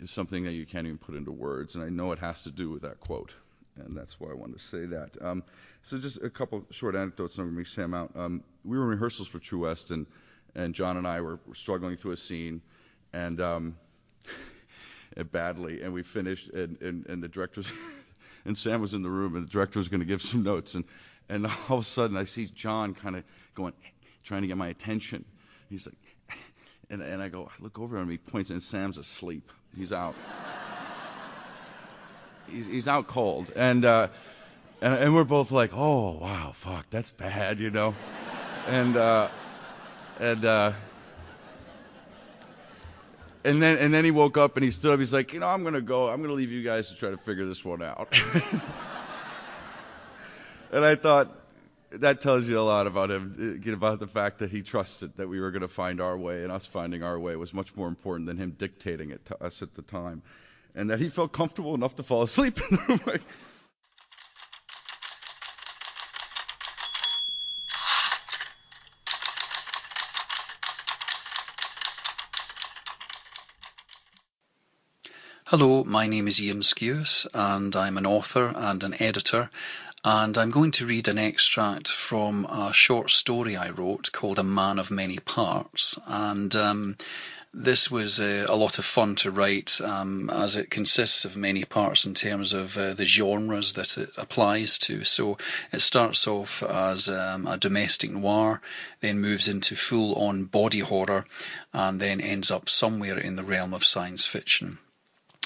is 0.00 0.10
something 0.10 0.44
that 0.44 0.52
you 0.52 0.66
can't 0.66 0.86
even 0.86 0.98
put 0.98 1.14
into 1.14 1.32
words, 1.32 1.74
and 1.74 1.84
I 1.84 1.88
know 1.88 2.12
it 2.12 2.18
has 2.18 2.42
to 2.44 2.50
do 2.50 2.70
with 2.70 2.82
that 2.82 3.00
quote, 3.00 3.32
and 3.76 3.96
that's 3.96 4.20
why 4.20 4.30
I 4.30 4.34
wanted 4.34 4.58
to 4.58 4.64
say 4.64 4.86
that. 4.86 5.16
Um, 5.20 5.42
so 5.82 5.98
just 5.98 6.22
a 6.22 6.30
couple 6.30 6.66
short 6.70 6.94
anecdotes, 6.94 7.38
I'm 7.38 7.52
going 7.52 7.64
to 7.64 7.70
Sam 7.70 7.94
out. 7.94 8.12
Um, 8.14 8.42
we 8.64 8.76
were 8.76 8.84
in 8.84 8.90
rehearsals 8.90 9.28
for 9.28 9.38
True 9.38 9.60
West, 9.60 9.90
and 9.90 10.06
and 10.54 10.74
John 10.74 10.96
and 10.96 11.06
I 11.06 11.20
were, 11.20 11.38
were 11.46 11.54
struggling 11.54 11.96
through 11.96 12.12
a 12.12 12.16
scene, 12.16 12.62
and 13.12 13.40
um, 13.40 13.76
badly, 15.32 15.82
and 15.82 15.92
we 15.92 16.02
finished, 16.02 16.48
and 16.50 16.80
and, 16.82 17.06
and 17.06 17.22
the 17.22 17.28
director's 17.28 17.70
and 18.44 18.56
Sam 18.56 18.80
was 18.80 18.94
in 18.94 19.02
the 19.02 19.10
room, 19.10 19.36
and 19.36 19.46
the 19.46 19.50
director 19.50 19.78
was 19.78 19.88
going 19.88 20.00
to 20.00 20.06
give 20.06 20.22
some 20.22 20.42
notes, 20.42 20.74
and 20.74 20.84
and 21.28 21.46
all 21.68 21.78
of 21.78 21.80
a 21.80 21.84
sudden 21.84 22.16
I 22.16 22.24
see 22.24 22.46
John 22.46 22.94
kind 22.94 23.16
of 23.16 23.24
going, 23.54 23.72
trying 24.24 24.42
to 24.42 24.48
get 24.48 24.56
my 24.56 24.68
attention. 24.68 25.24
He's 25.68 25.86
like, 25.86 25.96
and, 26.90 27.02
and 27.02 27.22
I 27.22 27.28
go, 27.28 27.50
I 27.50 27.62
look 27.62 27.78
over 27.78 27.96
him, 27.98 28.08
he 28.08 28.18
points, 28.18 28.50
and 28.50 28.62
Sam's 28.62 28.98
asleep. 28.98 29.50
He's 29.76 29.92
out. 29.92 30.14
he's, 32.48 32.66
he's 32.66 32.88
out 32.88 33.06
cold. 33.06 33.52
And, 33.56 33.84
uh, 33.84 34.08
and, 34.80 34.94
and 34.94 35.14
we're 35.14 35.24
both 35.24 35.50
like, 35.50 35.70
oh, 35.74 36.18
wow, 36.18 36.52
fuck, 36.54 36.86
that's 36.90 37.10
bad, 37.10 37.58
you 37.58 37.70
know? 37.70 37.94
and, 38.68 38.96
uh, 38.96 39.28
and, 40.20 40.44
uh, 40.44 40.72
and 43.44 43.62
then, 43.62 43.78
and 43.78 43.94
then 43.94 44.04
he 44.04 44.10
woke 44.10 44.36
up 44.36 44.56
and 44.56 44.64
he 44.64 44.70
stood 44.72 44.92
up. 44.92 44.98
He's 44.98 45.12
like, 45.12 45.32
you 45.32 45.38
know, 45.38 45.46
I'm 45.46 45.62
to 45.74 45.80
go. 45.80 46.08
I'm 46.08 46.20
to 46.22 46.32
leave 46.32 46.50
you 46.50 46.64
guys 46.64 46.88
to 46.88 46.96
try 46.96 47.10
to 47.10 47.16
figure 47.16 47.46
this 47.46 47.64
one 47.64 47.80
out. 47.80 48.12
and 50.72 50.84
I 50.84 50.96
thought, 50.96 51.45
that 52.00 52.20
tells 52.20 52.46
you 52.46 52.58
a 52.58 52.62
lot 52.62 52.86
about 52.86 53.10
him, 53.10 53.62
uh, 53.66 53.72
about 53.72 54.00
the 54.00 54.06
fact 54.06 54.38
that 54.38 54.50
he 54.50 54.62
trusted 54.62 55.16
that 55.16 55.28
we 55.28 55.40
were 55.40 55.50
going 55.50 55.62
to 55.62 55.68
find 55.68 56.00
our 56.00 56.16
way, 56.16 56.42
and 56.42 56.52
us 56.52 56.66
finding 56.66 57.02
our 57.02 57.18
way 57.18 57.36
was 57.36 57.52
much 57.52 57.74
more 57.76 57.88
important 57.88 58.26
than 58.26 58.36
him 58.36 58.52
dictating 58.52 59.10
it 59.10 59.24
to 59.26 59.42
us 59.42 59.62
at 59.62 59.74
the 59.74 59.82
time, 59.82 60.22
and 60.74 60.90
that 60.90 61.00
he 61.00 61.08
felt 61.08 61.32
comfortable 61.32 61.74
enough 61.74 61.96
to 61.96 62.02
fall 62.02 62.22
asleep 62.22 62.58
in 62.70 62.76
the 62.76 63.00
room. 63.06 63.20
Hello, 75.50 75.84
my 75.84 76.08
name 76.08 76.26
is 76.26 76.42
Ian 76.42 76.64
Skewis 76.64 77.24
and 77.32 77.76
I'm 77.76 77.98
an 77.98 78.04
author 78.04 78.52
and 78.52 78.82
an 78.82 79.00
editor 79.00 79.48
and 80.02 80.36
I'm 80.36 80.50
going 80.50 80.72
to 80.72 80.86
read 80.86 81.06
an 81.06 81.18
extract 81.18 81.86
from 81.86 82.46
a 82.46 82.72
short 82.72 83.12
story 83.12 83.56
I 83.56 83.70
wrote 83.70 84.10
called 84.10 84.40
A 84.40 84.42
Man 84.42 84.80
of 84.80 84.90
Many 84.90 85.20
Parts 85.20 86.00
and 86.04 86.52
um, 86.56 86.96
this 87.54 87.88
was 87.88 88.18
uh, 88.18 88.46
a 88.48 88.56
lot 88.56 88.80
of 88.80 88.84
fun 88.84 89.14
to 89.16 89.30
write 89.30 89.80
um, 89.80 90.30
as 90.30 90.56
it 90.56 90.68
consists 90.68 91.24
of 91.24 91.36
many 91.36 91.64
parts 91.64 92.06
in 92.06 92.14
terms 92.14 92.52
of 92.52 92.76
uh, 92.76 92.94
the 92.94 93.04
genres 93.04 93.74
that 93.74 93.98
it 93.98 94.10
applies 94.16 94.80
to. 94.80 95.04
So 95.04 95.38
it 95.72 95.80
starts 95.80 96.26
off 96.26 96.64
as 96.64 97.08
um, 97.08 97.46
a 97.46 97.56
domestic 97.56 98.10
noir, 98.10 98.60
then 98.98 99.20
moves 99.20 99.46
into 99.46 99.76
full 99.76 100.16
on 100.16 100.46
body 100.46 100.80
horror, 100.80 101.24
and 101.72 102.00
then 102.00 102.20
ends 102.20 102.50
up 102.50 102.68
somewhere 102.68 103.16
in 103.16 103.36
the 103.36 103.44
realm 103.44 103.74
of 103.74 103.86
science 103.86 104.26
fiction. 104.26 104.78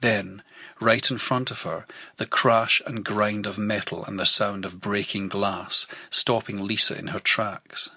Then, 0.00 0.42
right 0.80 1.10
in 1.10 1.18
front 1.18 1.50
of 1.50 1.62
her, 1.62 1.86
the 2.16 2.24
crash 2.24 2.80
and 2.86 3.04
grind 3.04 3.46
of 3.46 3.58
metal 3.58 4.02
and 4.04 4.18
the 4.18 4.24
sound 4.24 4.64
of 4.64 4.80
breaking 4.80 5.28
glass, 5.28 5.86
stopping 6.08 6.66
Lisa 6.66 6.98
in 6.98 7.08
her 7.08 7.20
tracks. 7.20 7.90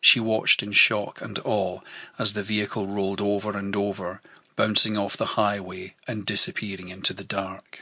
She 0.00 0.20
watched 0.20 0.62
in 0.62 0.70
shock 0.70 1.20
and 1.20 1.40
awe 1.44 1.80
as 2.16 2.32
the 2.32 2.44
vehicle 2.44 2.86
rolled 2.86 3.20
over 3.20 3.58
and 3.58 3.74
over, 3.74 4.22
bouncing 4.54 4.96
off 4.96 5.16
the 5.16 5.26
highway 5.26 5.96
and 6.06 6.24
disappearing 6.24 6.90
into 6.90 7.12
the 7.12 7.24
dark. 7.24 7.80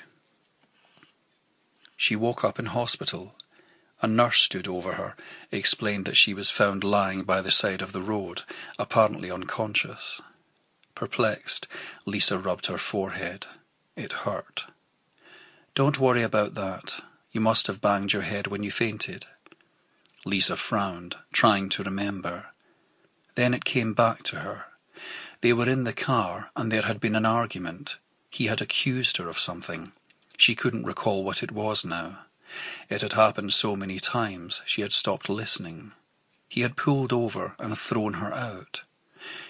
She 1.97 2.15
woke 2.15 2.45
up 2.45 2.59
in 2.59 2.67
hospital. 2.67 3.35
A 4.03 4.07
nurse 4.07 4.43
stood 4.43 4.69
over 4.69 4.93
her, 4.93 5.17
explained 5.51 6.05
that 6.05 6.17
she 6.17 6.35
was 6.35 6.51
found 6.51 6.85
lying 6.85 7.25
by 7.25 7.41
the 7.41 7.51
side 7.51 7.81
of 7.81 7.93
the 7.93 8.03
road, 8.03 8.43
apparently 8.79 9.31
unconscious. 9.31 10.21
Perplexed, 10.95 11.67
Lisa 12.05 12.39
rubbed 12.39 12.67
her 12.67 12.77
forehead. 12.77 13.47
It 13.97 14.13
hurt. 14.13 14.67
Don't 15.75 15.99
worry 15.99 16.23
about 16.23 16.55
that. 16.55 17.01
You 17.33 17.41
must 17.41 17.67
have 17.67 17.81
banged 17.81 18.13
your 18.13 18.23
head 18.23 18.47
when 18.47 18.63
you 18.63 18.71
fainted. 18.71 19.27
Lisa 20.27 20.57
frowned, 20.57 21.17
trying 21.33 21.69
to 21.71 21.83
remember. 21.83 22.47
Then 23.37 23.55
it 23.55 23.65
came 23.65 23.95
back 23.95 24.23
to 24.25 24.41
her. 24.41 24.67
They 25.41 25.53
were 25.53 25.69
in 25.69 25.85
the 25.85 25.93
car, 25.93 26.51
and 26.57 26.71
there 26.71 26.83
had 26.83 27.01
been 27.01 27.17
an 27.17 27.27
argument. 27.27 27.97
He 28.29 28.47
had 28.47 28.61
accused 28.61 29.17
her 29.17 29.29
of 29.29 29.39
something. 29.39 29.93
She 30.39 30.55
couldn't 30.55 30.85
recall 30.85 31.25
what 31.25 31.43
it 31.43 31.51
was 31.51 31.85
now. 31.85 32.27
It 32.89 33.03
had 33.03 33.15
happened 33.15 33.55
so 33.55 33.75
many 33.75 33.99
times 33.99 34.63
she 34.67 34.83
had 34.83 34.93
stopped 34.93 35.29
listening. 35.29 35.93
He 36.49 36.61
had 36.61 36.77
pulled 36.77 37.13
over 37.13 37.55
and 37.59 37.77
thrown 37.77 38.15
her 38.15 38.33
out. 38.33 38.83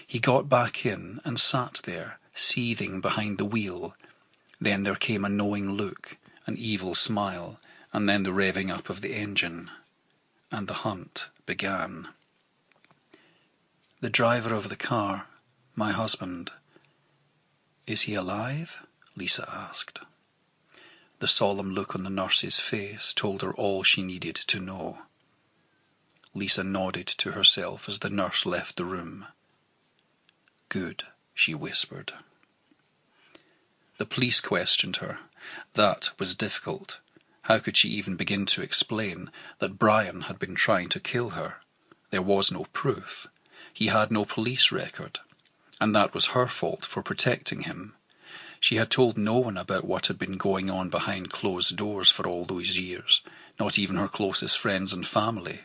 He 0.07 0.19
got 0.19 0.49
back 0.49 0.85
in 0.85 1.21
and 1.25 1.39
sat 1.39 1.81
there, 1.83 2.19
seething 2.33 3.01
behind 3.01 3.37
the 3.37 3.45
wheel. 3.45 3.95
Then 4.59 4.83
there 4.83 4.95
came 4.95 5.25
a 5.25 5.29
knowing 5.29 5.71
look, 5.71 6.17
an 6.45 6.57
evil 6.57 6.95
smile, 6.95 7.59
and 7.91 8.07
then 8.07 8.23
the 8.23 8.31
revving 8.31 8.71
up 8.71 8.89
of 8.89 9.01
the 9.01 9.13
engine. 9.13 9.69
And 10.51 10.67
the 10.67 10.73
hunt 10.73 11.29
began. 11.45 12.07
The 13.99 14.09
driver 14.09 14.55
of 14.55 14.69
the 14.69 14.75
car, 14.75 15.27
my 15.75 15.91
husband. 15.91 16.51
Is 17.85 18.03
he 18.03 18.15
alive? 18.15 18.81
Lisa 19.15 19.47
asked. 19.51 19.99
The 21.19 21.27
solemn 21.27 21.71
look 21.71 21.95
on 21.95 22.03
the 22.03 22.11
nurse's 22.11 22.59
face 22.59 23.11
told 23.11 23.41
her 23.41 23.51
all 23.55 23.81
she 23.81 24.03
needed 24.03 24.35
to 24.35 24.59
know. 24.59 25.01
Lisa 26.35 26.63
nodded 26.63 27.07
to 27.07 27.31
herself 27.31 27.89
as 27.89 27.97
the 27.97 28.11
nurse 28.11 28.45
left 28.45 28.75
the 28.75 28.85
room. 28.85 29.25
Good, 30.69 31.07
she 31.33 31.55
whispered. 31.55 32.13
The 33.97 34.05
police 34.05 34.41
questioned 34.41 34.97
her. 34.97 35.17
That 35.73 36.11
was 36.19 36.35
difficult. 36.35 36.99
How 37.41 37.57
could 37.57 37.75
she 37.75 37.89
even 37.89 38.15
begin 38.15 38.45
to 38.47 38.61
explain 38.61 39.31
that 39.57 39.79
Brian 39.79 40.21
had 40.21 40.37
been 40.37 40.53
trying 40.53 40.89
to 40.89 40.99
kill 40.99 41.31
her? 41.31 41.55
There 42.11 42.21
was 42.21 42.51
no 42.51 42.65
proof. 42.65 43.25
He 43.73 43.87
had 43.87 44.11
no 44.11 44.23
police 44.23 44.71
record. 44.71 45.19
And 45.81 45.95
that 45.95 46.13
was 46.13 46.27
her 46.27 46.45
fault 46.45 46.85
for 46.85 47.01
protecting 47.01 47.63
him. 47.63 47.95
She 48.59 48.77
had 48.77 48.89
told 48.89 49.17
no 49.17 49.37
one 49.37 49.57
about 49.57 49.85
what 49.85 50.07
had 50.07 50.17
been 50.17 50.37
going 50.37 50.69
on 50.69 50.89
behind 50.89 51.29
closed 51.29 51.75
doors 51.75 52.09
for 52.09 52.27
all 52.27 52.45
those 52.45 52.77
years, 52.77 53.21
not 53.59 53.77
even 53.77 53.97
her 53.97 54.07
closest 54.07 54.57
friends 54.57 54.93
and 54.93 55.05
family. 55.05 55.61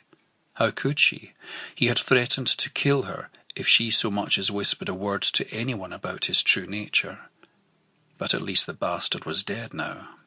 How 0.55 0.70
could 0.70 1.00
she? 1.00 1.33
He 1.74 1.87
had 1.87 1.98
threatened 1.98 2.48
to 2.48 2.68
kill 2.68 3.05
her 3.05 3.31
if 3.57 3.66
she 3.66 3.90
so 3.90 4.11
much 4.11 4.37
as 4.37 4.50
whispered 4.50 4.90
a 4.90 4.94
word 4.94 5.22
to 5.22 5.50
anyone 5.50 5.92
about 5.92 6.26
his 6.26 6.42
true 6.42 6.66
nature. 6.66 7.18
But 8.18 8.35
at 8.35 8.42
least 8.42 8.66
the 8.66 8.74
bastard 8.74 9.24
was 9.24 9.42
dead 9.42 9.72
now. 9.72 10.18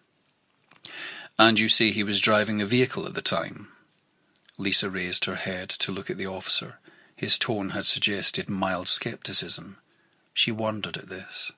And 1.37 1.59
you 1.59 1.69
say 1.69 1.91
he 1.91 2.03
was 2.03 2.19
driving 2.19 2.61
a 2.61 2.65
vehicle 2.65 3.05
at 3.05 3.13
the 3.13 3.21
time? 3.21 3.71
Lisa 4.57 4.89
raised 4.89 5.25
her 5.25 5.35
head 5.35 5.69
to 5.69 5.91
look 5.91 6.09
at 6.09 6.17
the 6.17 6.27
officer. 6.27 6.79
His 7.15 7.37
tone 7.37 7.69
had 7.69 7.85
suggested 7.85 8.49
mild 8.49 8.87
scepticism. 8.87 9.77
She 10.33 10.51
wondered 10.51 10.97
at 10.97 11.09
this. 11.09 11.51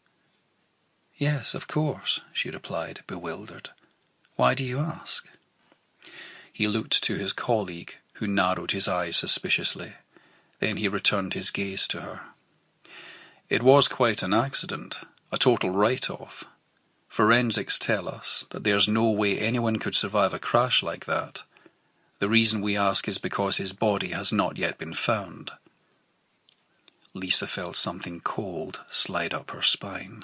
Yes, 1.20 1.56
of 1.56 1.68
course, 1.68 2.22
she 2.32 2.52
replied, 2.52 3.02
bewildered. 3.08 3.72
Why 4.36 4.54
do 4.54 4.64
you 4.64 4.78
ask? 4.78 5.28
He 6.54 6.68
looked 6.68 7.04
to 7.04 7.16
his 7.16 7.34
colleague, 7.34 7.96
who 8.14 8.28
narrowed 8.28 8.72
his 8.72 8.88
eyes 8.88 9.18
suspiciously. 9.18 9.94
Then 10.60 10.78
he 10.78 10.88
returned 10.88 11.34
his 11.34 11.50
gaze 11.50 11.88
to 11.88 12.02
her. 12.02 12.22
It 13.50 13.64
was 13.64 13.88
quite 13.88 14.22
an 14.22 14.34
accident, 14.34 15.00
a 15.32 15.38
total 15.40 15.72
write-off. 15.72 16.44
Forensics 17.10 17.80
tell 17.80 18.08
us 18.08 18.46
that 18.52 18.64
there's 18.64 18.88
no 18.88 19.10
way 19.10 19.40
anyone 19.40 19.80
could 19.80 19.96
survive 19.96 20.36
a 20.36 20.40
crash 20.40 20.84
like 20.84 21.06
that. 21.06 21.44
The 22.20 22.30
reason 22.30 22.62
we 22.62 22.78
ask 22.78 23.08
is 23.08 23.18
because 23.18 23.58
his 23.58 23.74
body 23.74 24.10
has 24.10 24.32
not 24.32 24.58
yet 24.58 24.78
been 24.78 24.94
found. 24.94 25.52
Lisa 27.16 27.48
felt 27.48 27.76
something 27.76 28.20
cold 28.20 28.80
slide 28.88 29.34
up 29.34 29.50
her 29.50 29.64
spine. 29.64 30.24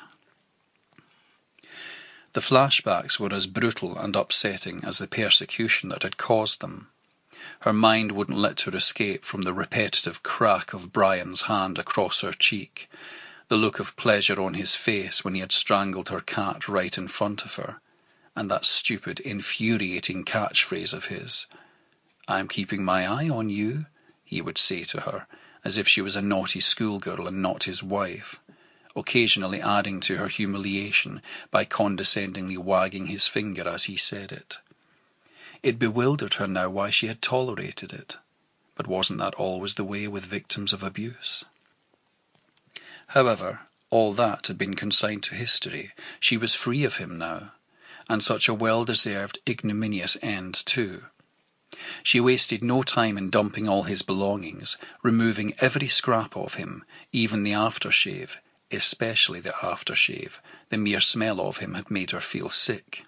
The 2.34 2.42
flashbacks 2.42 3.20
were 3.20 3.32
as 3.32 3.46
brutal 3.46 3.96
and 3.96 4.16
upsetting 4.16 4.84
as 4.84 4.98
the 4.98 5.06
persecution 5.08 5.90
that 5.90 6.02
had 6.02 6.18
caused 6.18 6.62
them. 6.62 6.90
Her 7.60 7.74
mind 7.74 8.12
wouldn't 8.12 8.40
let 8.40 8.62
her 8.62 8.76
escape 8.76 9.24
from 9.24 9.44
the 9.44 9.54
repetitive 9.54 10.24
crack 10.24 10.74
of 10.74 10.92
Brian's 10.92 11.44
hand 11.44 11.78
across 11.78 12.22
her 12.22 12.34
cheek, 12.34 12.90
the 13.50 13.56
look 13.56 13.80
of 13.80 13.96
pleasure 13.96 14.42
on 14.42 14.56
his 14.56 14.76
face 14.76 15.24
when 15.24 15.36
he 15.36 15.42
had 15.42 15.52
strangled 15.52 16.10
her 16.10 16.22
cat 16.22 16.68
right 16.68 16.98
in 16.98 17.08
front 17.08 17.46
of 17.46 17.54
her, 17.58 17.80
and 18.36 18.50
that 18.50 18.66
stupid, 18.66 19.20
infuriating 19.20 20.26
catchphrase 20.26 20.94
of 20.94 21.06
his. 21.06 21.46
I'm 22.28 22.48
keeping 22.48 22.84
my 22.84 23.06
eye 23.06 23.30
on 23.30 23.52
you, 23.52 23.86
he 24.24 24.42
would 24.42 24.58
say 24.58 24.84
to 24.86 25.02
her, 25.02 25.28
as 25.64 25.78
if 25.78 25.88
she 25.88 26.02
was 26.02 26.16
a 26.16 26.22
naughty 26.24 26.62
schoolgirl 26.62 27.28
and 27.28 27.44
not 27.44 27.66
his 27.66 27.84
wife, 27.84 28.40
occasionally 28.96 29.60
adding 29.60 30.00
to 30.00 30.18
her 30.18 30.28
humiliation 30.28 31.22
by 31.50 31.66
condescendingly 31.66 32.58
wagging 32.58 33.08
his 33.08 33.28
finger 33.28 33.68
as 33.68 33.86
he 33.86 33.98
said 33.98 34.32
it. 34.32 34.58
It 35.64 35.80
bewildered 35.80 36.36
her 36.36 36.48
now 36.48 36.70
why 36.70 36.92
she 36.92 37.08
had 37.08 37.22
tolerated 37.22 37.92
it, 37.92 38.18
but 38.76 38.86
wasn't 38.86 39.20
that 39.20 39.34
always 39.34 39.74
the 39.74 39.84
way 39.84 40.08
with 40.08 40.26
victims 40.26 40.74
of 40.74 40.84
abuse? 40.84 41.44
However, 43.08 43.62
all 43.90 44.14
that 44.14 44.48
had 44.48 44.58
been 44.58 44.76
consigned 44.76 45.22
to 45.24 45.36
history. 45.36 45.92
She 46.20 46.36
was 46.36 46.56
free 46.56 46.84
of 46.84 46.98
him 46.98 47.18
now, 47.18 47.52
and 48.10 48.24
such 48.24 48.48
a 48.48 48.54
well-deserved 48.54 49.38
ignominious 49.48 50.18
end 50.22 50.56
too. 50.66 51.04
She 52.02 52.20
wasted 52.20 52.64
no 52.64 52.82
time 52.82 53.18
in 53.18 53.30
dumping 53.30 53.70
all 53.70 53.84
his 53.84 54.02
belongings, 54.02 54.78
removing 55.04 55.54
every 55.60 55.88
scrap 55.88 56.36
of 56.36 56.56
him, 56.56 56.84
even 57.12 57.44
the 57.44 57.54
aftershave, 57.54 58.38
especially 58.74 59.40
the 59.40 59.54
aftershave. 59.62 60.40
The 60.70 60.78
mere 60.78 61.00
smell 61.00 61.40
of 61.40 61.58
him 61.58 61.76
had 61.76 61.92
made 61.92 62.12
her 62.12 62.20
feel 62.20 62.50
sick. 62.50 63.06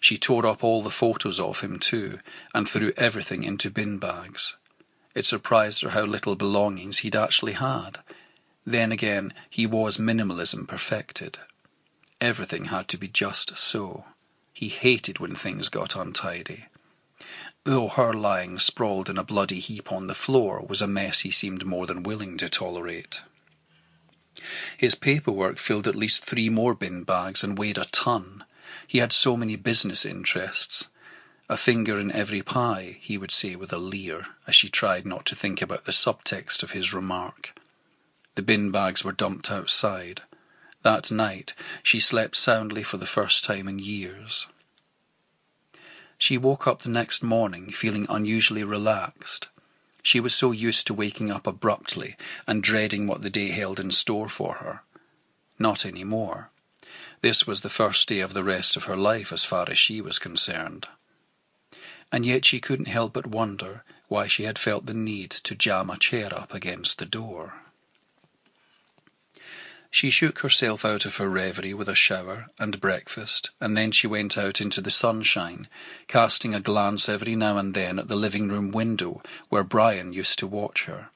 She 0.00 0.18
tore 0.18 0.46
up 0.46 0.62
all 0.62 0.82
the 0.82 0.90
photos 0.90 1.40
of 1.40 1.60
him 1.60 1.78
too, 1.78 2.18
and 2.54 2.68
threw 2.68 2.92
everything 2.96 3.44
into 3.44 3.70
bin 3.70 3.98
bags. 3.98 4.56
It 5.14 5.26
surprised 5.26 5.82
her 5.82 5.90
how 5.90 6.02
little 6.02 6.36
belongings 6.36 6.98
he'd 6.98 7.16
actually 7.16 7.54
had. 7.54 7.98
Then 8.66 8.92
again, 8.92 9.32
he 9.48 9.66
was 9.66 9.96
minimalism 9.98 10.66
perfected. 10.66 11.38
Everything 12.20 12.66
had 12.66 12.88
to 12.88 12.98
be 12.98 13.08
just 13.08 13.56
so. 13.56 14.04
He 14.52 14.68
hated 14.68 15.18
when 15.18 15.34
things 15.34 15.68
got 15.68 15.96
untidy. 15.96 16.66
Though 17.64 17.88
her 17.88 18.12
lying 18.12 18.58
sprawled 18.58 19.08
in 19.08 19.16
a 19.16 19.24
bloody 19.24 19.60
heap 19.60 19.90
on 19.90 20.06
the 20.06 20.14
floor 20.14 20.60
was 20.60 20.82
a 20.82 20.86
mess 20.86 21.20
he 21.20 21.30
seemed 21.30 21.64
more 21.64 21.86
than 21.86 22.02
willing 22.02 22.36
to 22.38 22.48
tolerate. 22.48 23.22
His 24.76 24.94
paperwork 24.94 25.58
filled 25.58 25.88
at 25.88 25.94
least 25.94 26.24
three 26.24 26.48
more 26.48 26.74
bin 26.74 27.04
bags 27.04 27.42
and 27.42 27.56
weighed 27.58 27.78
a 27.78 27.84
ton. 27.86 28.44
He 28.86 28.98
had 28.98 29.12
so 29.12 29.36
many 29.36 29.56
business 29.56 30.04
interests. 30.04 30.88
A 31.48 31.56
finger 31.56 31.98
in 31.98 32.10
every 32.12 32.42
pie, 32.42 32.98
he 33.00 33.18
would 33.18 33.32
say 33.32 33.56
with 33.56 33.72
a 33.72 33.78
leer, 33.78 34.26
as 34.46 34.54
she 34.54 34.68
tried 34.68 35.06
not 35.06 35.26
to 35.26 35.36
think 35.36 35.62
about 35.62 35.84
the 35.84 35.92
subtext 35.92 36.62
of 36.62 36.70
his 36.70 36.92
remark. 36.92 37.58
The 38.34 38.42
bin 38.42 38.70
bags 38.70 39.04
were 39.04 39.12
dumped 39.12 39.50
outside. 39.50 40.22
That 40.82 41.10
night 41.10 41.54
she 41.82 42.00
slept 42.00 42.36
soundly 42.36 42.82
for 42.82 42.96
the 42.96 43.06
first 43.06 43.44
time 43.44 43.68
in 43.68 43.78
years. 43.78 44.46
She 46.18 46.38
woke 46.38 46.66
up 46.66 46.82
the 46.82 46.88
next 46.88 47.22
morning 47.22 47.72
feeling 47.72 48.06
unusually 48.08 48.64
relaxed. 48.64 49.48
She 50.06 50.20
was 50.20 50.34
so 50.34 50.52
used 50.52 50.86
to 50.88 50.94
waking 50.94 51.30
up 51.30 51.46
abruptly 51.46 52.16
and 52.46 52.62
dreading 52.62 53.06
what 53.06 53.22
the 53.22 53.30
day 53.30 53.48
held 53.48 53.80
in 53.80 53.90
store 53.90 54.28
for 54.28 54.56
her. 54.56 54.82
Not 55.58 55.86
any 55.86 56.04
more. 56.04 56.50
This 57.22 57.46
was 57.46 57.62
the 57.62 57.70
first 57.70 58.06
day 58.06 58.20
of 58.20 58.34
the 58.34 58.44
rest 58.44 58.76
of 58.76 58.84
her 58.84 58.98
life 58.98 59.32
as 59.32 59.46
far 59.46 59.64
as 59.70 59.78
she 59.78 60.02
was 60.02 60.18
concerned. 60.18 60.86
And 62.12 62.26
yet 62.26 62.44
she 62.44 62.60
couldn't 62.60 62.84
help 62.84 63.14
but 63.14 63.26
wonder 63.26 63.82
why 64.08 64.26
she 64.26 64.42
had 64.42 64.58
felt 64.58 64.84
the 64.84 64.92
need 64.92 65.30
to 65.30 65.54
jam 65.54 65.88
a 65.88 65.96
chair 65.96 66.38
up 66.38 66.52
against 66.52 66.98
the 66.98 67.06
door. 67.06 67.63
She 69.96 70.10
shook 70.10 70.40
herself 70.40 70.84
out 70.84 71.06
of 71.06 71.18
her 71.18 71.30
reverie 71.30 71.72
with 71.72 71.88
a 71.88 71.94
shower 71.94 72.48
and 72.58 72.80
breakfast, 72.80 73.50
and 73.60 73.76
then 73.76 73.92
she 73.92 74.08
went 74.08 74.36
out 74.36 74.60
into 74.60 74.80
the 74.80 74.90
sunshine, 74.90 75.68
casting 76.08 76.52
a 76.52 76.58
glance 76.58 77.08
every 77.08 77.36
now 77.36 77.58
and 77.58 77.74
then 77.74 78.00
at 78.00 78.08
the 78.08 78.16
living 78.16 78.48
room 78.48 78.72
window 78.72 79.22
where 79.50 79.62
Brian 79.62 80.12
used 80.12 80.40
to 80.40 80.48
watch 80.48 80.86
her. 80.86 81.10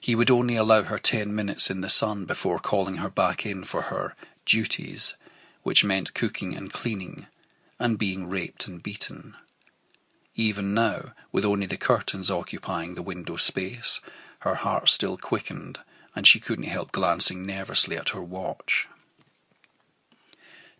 He 0.00 0.16
would 0.16 0.28
only 0.28 0.56
allow 0.56 0.82
her 0.82 0.98
ten 0.98 1.36
minutes 1.36 1.70
in 1.70 1.82
the 1.82 1.88
sun 1.88 2.24
before 2.24 2.58
calling 2.58 2.96
her 2.96 3.10
back 3.10 3.46
in 3.46 3.62
for 3.62 3.82
her 3.82 4.16
duties, 4.44 5.14
which 5.62 5.84
meant 5.84 6.12
cooking 6.12 6.56
and 6.56 6.72
cleaning, 6.72 7.28
and 7.78 7.96
being 7.96 8.28
raped 8.28 8.66
and 8.66 8.82
beaten. 8.82 9.36
Even 10.34 10.74
now, 10.74 11.12
with 11.30 11.44
only 11.44 11.66
the 11.66 11.76
curtains 11.76 12.28
occupying 12.28 12.96
the 12.96 13.02
window 13.02 13.36
space, 13.36 14.00
her 14.40 14.56
heart 14.56 14.88
still 14.88 15.16
quickened 15.16 15.78
and 16.14 16.26
she 16.26 16.40
couldn't 16.40 16.64
help 16.64 16.92
glancing 16.92 17.46
nervously 17.46 17.96
at 17.96 18.10
her 18.10 18.22
watch. 18.22 18.88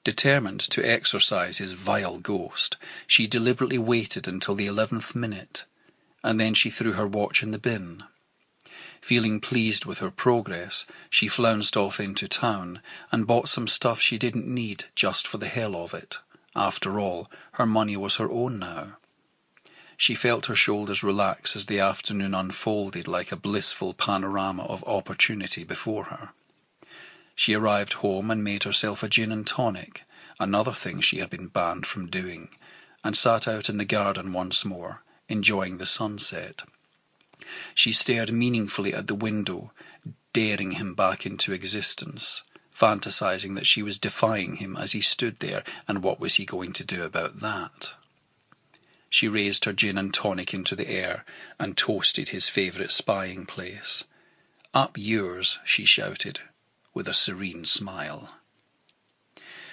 Determined 0.02 0.60
to 0.60 0.82
exorcise 0.82 1.58
his 1.58 1.72
vile 1.72 2.18
ghost, 2.18 2.76
she 3.06 3.26
deliberately 3.26 3.78
waited 3.78 4.26
until 4.26 4.54
the 4.54 4.66
eleventh 4.66 5.14
minute, 5.14 5.64
and 6.24 6.40
then 6.40 6.54
she 6.54 6.70
threw 6.70 6.92
her 6.94 7.06
watch 7.06 7.42
in 7.42 7.50
the 7.50 7.58
bin. 7.58 8.02
Feeling 9.02 9.40
pleased 9.40 9.84
with 9.84 9.98
her 9.98 10.10
progress, 10.10 10.84
she 11.10 11.28
flounced 11.28 11.76
off 11.76 12.00
into 12.00 12.26
town 12.28 12.82
and 13.12 13.26
bought 13.26 13.48
some 13.48 13.68
stuff 13.68 14.00
she 14.00 14.18
didn't 14.18 14.46
need 14.46 14.84
just 14.94 15.26
for 15.26 15.38
the 15.38 15.48
hell 15.48 15.76
of 15.76 15.94
it. 15.94 16.18
After 16.56 16.98
all, 16.98 17.30
her 17.52 17.66
money 17.66 17.96
was 17.96 18.16
her 18.16 18.30
own 18.30 18.58
now. 18.58 18.96
She 20.02 20.14
felt 20.14 20.46
her 20.46 20.54
shoulders 20.54 21.02
relax 21.02 21.54
as 21.54 21.66
the 21.66 21.80
afternoon 21.80 22.34
unfolded 22.34 23.06
like 23.06 23.32
a 23.32 23.36
blissful 23.36 23.92
panorama 23.92 24.62
of 24.62 24.82
opportunity 24.84 25.62
before 25.62 26.04
her. 26.04 26.30
She 27.34 27.52
arrived 27.52 27.92
home 27.92 28.30
and 28.30 28.42
made 28.42 28.62
herself 28.62 29.02
a 29.02 29.10
gin 29.10 29.30
and 29.30 29.46
tonic, 29.46 30.04
another 30.38 30.72
thing 30.72 31.02
she 31.02 31.18
had 31.18 31.28
been 31.28 31.48
banned 31.48 31.86
from 31.86 32.08
doing, 32.08 32.48
and 33.04 33.14
sat 33.14 33.46
out 33.46 33.68
in 33.68 33.76
the 33.76 33.84
garden 33.84 34.32
once 34.32 34.64
more, 34.64 35.02
enjoying 35.28 35.76
the 35.76 35.84
sunset. 35.84 36.62
She 37.74 37.92
stared 37.92 38.32
meaningfully 38.32 38.94
at 38.94 39.06
the 39.06 39.14
window, 39.14 39.70
daring 40.32 40.70
him 40.70 40.94
back 40.94 41.26
into 41.26 41.52
existence, 41.52 42.42
fantasizing 42.72 43.56
that 43.56 43.66
she 43.66 43.82
was 43.82 43.98
defying 43.98 44.56
him 44.56 44.78
as 44.78 44.92
he 44.92 45.02
stood 45.02 45.40
there, 45.40 45.62
and 45.86 46.02
what 46.02 46.18
was 46.18 46.36
he 46.36 46.46
going 46.46 46.72
to 46.72 46.84
do 46.84 47.02
about 47.02 47.40
that? 47.40 47.92
She 49.12 49.26
raised 49.26 49.64
her 49.64 49.72
gin 49.72 49.98
and 49.98 50.14
tonic 50.14 50.54
into 50.54 50.76
the 50.76 50.88
air 50.88 51.24
and 51.58 51.76
toasted 51.76 52.28
his 52.28 52.48
favourite 52.48 52.92
spying 52.92 53.44
place. 53.44 54.04
Up 54.72 54.96
yours, 54.96 55.58
she 55.64 55.84
shouted, 55.84 56.40
with 56.94 57.08
a 57.08 57.12
serene 57.12 57.64
smile. 57.64 58.32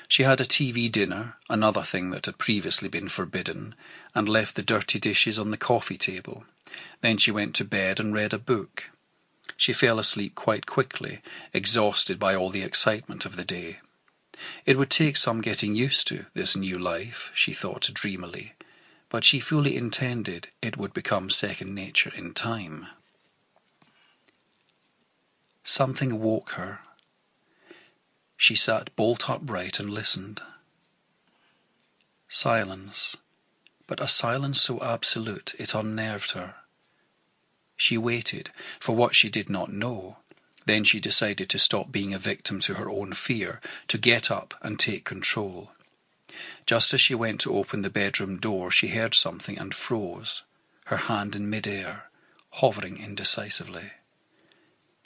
She 0.08 0.24
had 0.24 0.42
a 0.42 0.46
TV 0.46 0.92
dinner, 0.92 1.38
another 1.50 1.84
thing 1.84 2.10
that 2.10 2.26
had 2.26 2.40
previously 2.40 2.90
been 2.90 3.08
forbidden, 3.08 3.76
and 4.16 4.28
left 4.28 4.56
the 4.56 4.64
dirty 4.64 5.00
dishes 5.00 5.38
on 5.38 5.52
the 5.52 5.58
coffee 5.58 6.00
table. 6.00 6.44
Then 7.02 7.20
she 7.20 7.30
went 7.30 7.54
to 7.58 7.64
bed 7.64 8.00
and 8.00 8.16
read 8.16 8.34
a 8.34 8.40
book. 8.40 8.90
She 9.56 9.72
fell 9.72 10.00
asleep 10.00 10.34
quite 10.34 10.66
quickly, 10.66 11.22
exhausted 11.54 12.18
by 12.18 12.34
all 12.34 12.50
the 12.50 12.64
excitement 12.64 13.24
of 13.26 13.36
the 13.36 13.46
day. 13.46 13.82
It 14.66 14.80
would 14.80 14.90
take 14.90 15.16
some 15.16 15.42
getting 15.42 15.76
used 15.76 16.08
to, 16.08 16.26
this 16.34 16.56
new 16.56 16.80
life, 16.80 17.30
she 17.36 17.54
thought 17.54 17.92
dreamily, 17.94 18.54
but 19.10 19.24
she 19.24 19.40
fully 19.40 19.78
intended 19.78 20.50
it 20.62 20.78
would 20.78 20.94
become 20.94 21.30
second 21.30 21.74
nature 21.74 22.14
in 22.16 22.34
time. 22.34 22.88
Something 25.64 26.20
woke 26.20 26.52
her. 26.52 26.80
She 28.36 28.56
sat 28.56 28.96
bolt 28.96 29.30
upright 29.30 29.80
and 29.80 29.90
listened. 29.90 30.42
Silence, 32.30 33.16
but 33.88 34.02
a 34.02 34.08
silence 34.08 34.62
so 34.62 34.82
absolute 34.82 35.54
it 35.58 35.74
unnerved 35.74 36.32
her. 36.32 36.56
She 37.78 37.98
waited 37.98 38.52
for 38.80 38.96
what 38.96 39.16
she 39.16 39.30
did 39.30 39.50
not 39.50 39.72
know. 39.72 40.18
Then 40.66 40.84
she 40.84 41.00
decided 41.00 41.50
to 41.52 41.60
stop 41.60 41.92
being 41.92 42.14
a 42.14 42.18
victim 42.18 42.60
to 42.62 42.74
her 42.74 42.90
own 42.90 43.14
fear, 43.14 43.62
to 43.88 43.98
get 43.98 44.30
up 44.30 44.54
and 44.62 44.78
take 44.78 45.06
control. 45.06 45.72
Just 46.68 46.94
as 46.94 47.00
she 47.00 47.16
went 47.16 47.40
to 47.42 47.56
open 47.56 47.82
the 47.82 47.90
bedroom 47.90 48.40
door, 48.40 48.70
she 48.70 48.90
heard 48.90 49.16
something 49.16 49.58
and 49.58 49.74
froze, 49.74 50.44
her 50.88 50.98
hand 50.98 51.34
in 51.34 51.50
mid-air, 51.50 52.12
hovering 52.50 52.98
indecisively. 52.98 53.94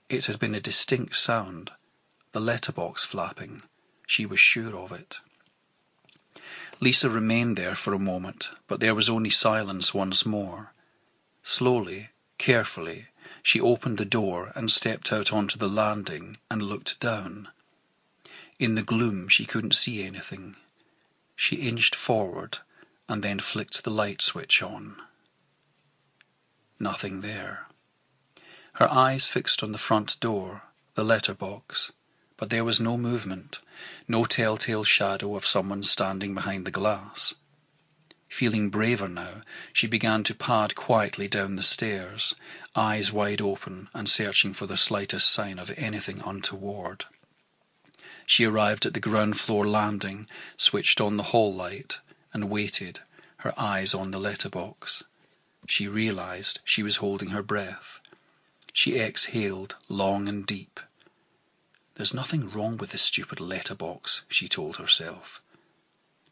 It 0.09 0.25
had 0.25 0.39
been 0.39 0.55
a 0.55 0.59
distinct 0.59 1.15
sound, 1.15 1.71
the 2.31 2.39
letterbox 2.39 3.05
flapping. 3.05 3.61
She 4.07 4.25
was 4.25 4.39
sure 4.39 4.75
of 4.75 4.91
it. 4.91 5.19
Lisa 6.79 7.11
remained 7.11 7.57
there 7.57 7.75
for 7.75 7.93
a 7.93 7.99
moment, 7.99 8.49
but 8.67 8.79
there 8.79 8.95
was 8.95 9.07
only 9.07 9.29
silence 9.29 9.93
once 9.93 10.25
more. 10.25 10.73
Slowly, 11.43 12.09
carefully, 12.39 13.05
she 13.43 13.61
opened 13.61 13.99
the 13.99 14.05
door 14.05 14.51
and 14.55 14.71
stepped 14.71 15.13
out 15.13 15.31
onto 15.31 15.59
the 15.59 15.69
landing 15.69 16.37
and 16.49 16.63
looked 16.63 16.99
down. 16.99 17.49
In 18.57 18.73
the 18.73 18.81
gloom 18.81 19.27
she 19.27 19.45
couldn't 19.45 19.75
see 19.75 20.01
anything. 20.01 20.55
She 21.43 21.55
inched 21.55 21.95
forward 21.95 22.59
and 23.09 23.23
then 23.23 23.39
flicked 23.39 23.83
the 23.83 23.89
light 23.89 24.21
switch 24.21 24.61
on. 24.61 25.01
Nothing 26.77 27.21
there. 27.21 27.65
Her 28.73 28.87
eyes 28.87 29.27
fixed 29.27 29.63
on 29.63 29.71
the 29.71 29.79
front 29.79 30.19
door, 30.19 30.61
the 30.93 31.03
letter 31.03 31.33
box, 31.33 31.91
but 32.37 32.51
there 32.51 32.63
was 32.63 32.79
no 32.79 32.95
movement, 32.95 33.57
no 34.07 34.23
telltale 34.25 34.83
shadow 34.83 35.35
of 35.35 35.43
someone 35.43 35.81
standing 35.81 36.35
behind 36.35 36.67
the 36.67 36.69
glass. 36.69 37.33
Feeling 38.29 38.69
braver 38.69 39.07
now, 39.07 39.41
she 39.73 39.87
began 39.87 40.23
to 40.25 40.35
pad 40.35 40.75
quietly 40.75 41.27
down 41.27 41.55
the 41.55 41.63
stairs, 41.63 42.35
eyes 42.75 43.11
wide 43.11 43.41
open 43.41 43.89
and 43.95 44.07
searching 44.07 44.53
for 44.53 44.67
the 44.67 44.77
slightest 44.77 45.27
sign 45.31 45.57
of 45.57 45.71
anything 45.75 46.21
untoward. 46.23 47.05
She 48.27 48.45
arrived 48.45 48.85
at 48.85 48.93
the 48.93 48.99
ground 48.99 49.39
floor 49.39 49.67
landing, 49.67 50.27
switched 50.55 51.01
on 51.01 51.17
the 51.17 51.23
hall 51.23 51.55
light, 51.55 51.99
and 52.31 52.51
waited, 52.51 52.99
her 53.37 53.59
eyes 53.59 53.95
on 53.95 54.11
the 54.11 54.19
letter 54.19 54.47
box. 54.47 55.03
She 55.67 55.87
realized 55.87 56.59
she 56.63 56.83
was 56.83 56.97
holding 56.97 57.29
her 57.29 57.41
breath. 57.41 57.99
She 58.73 58.99
exhaled 58.99 59.75
long 59.89 60.29
and 60.29 60.45
deep. 60.45 60.79
There's 61.95 62.13
nothing 62.13 62.47
wrong 62.47 62.77
with 62.77 62.91
this 62.91 63.01
stupid 63.01 63.39
letter 63.39 63.73
box, 63.73 64.21
she 64.29 64.47
told 64.47 64.77
herself. 64.77 65.41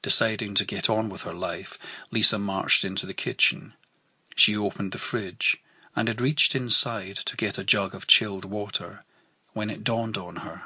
Deciding 0.04 0.54
to 0.54 0.66
get 0.66 0.92
on 0.92 1.10
with 1.10 1.24
her 1.24 1.34
life, 1.34 1.80
Lisa 2.12 2.38
marched 2.38 2.86
into 2.86 3.08
the 3.08 3.16
kitchen. 3.16 3.74
She 4.36 4.56
opened 4.56 4.92
the 4.92 5.00
fridge 5.00 5.58
and 5.96 6.08
had 6.08 6.22
reached 6.22 6.56
inside 6.56 7.16
to 7.18 7.36
get 7.36 7.58
a 7.58 7.64
jug 7.64 7.96
of 7.96 8.06
chilled 8.06 8.46
water 8.46 9.04
when 9.54 9.72
it 9.72 9.84
dawned 9.84 10.18
on 10.20 10.36
her. 10.36 10.62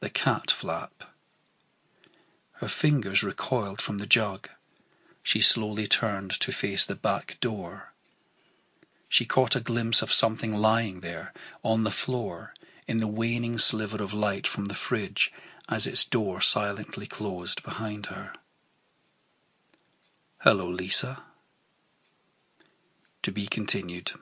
The 0.00 0.10
cat 0.10 0.52
flap. 0.52 1.04
Her 2.52 2.68
fingers 2.68 3.24
recoiled 3.24 3.82
from 3.82 3.98
the 3.98 4.06
jug. 4.06 4.48
She 5.24 5.40
slowly 5.40 5.88
turned 5.88 6.30
to 6.40 6.52
face 6.52 6.86
the 6.86 6.94
back 6.94 7.38
door. 7.40 7.92
She 9.08 9.26
caught 9.26 9.56
a 9.56 9.60
glimpse 9.60 10.00
of 10.00 10.12
something 10.12 10.54
lying 10.54 11.00
there, 11.00 11.32
on 11.64 11.82
the 11.82 11.90
floor, 11.90 12.54
in 12.86 12.98
the 12.98 13.08
waning 13.08 13.58
sliver 13.58 14.02
of 14.02 14.12
light 14.12 14.46
from 14.46 14.66
the 14.66 14.74
fridge 14.74 15.32
as 15.68 15.86
its 15.86 16.04
door 16.04 16.40
silently 16.40 17.06
closed 17.06 17.62
behind 17.62 18.06
her. 18.06 18.32
Hello, 20.38 20.68
Lisa. 20.68 21.22
To 23.22 23.32
be 23.32 23.46
continued. 23.48 24.12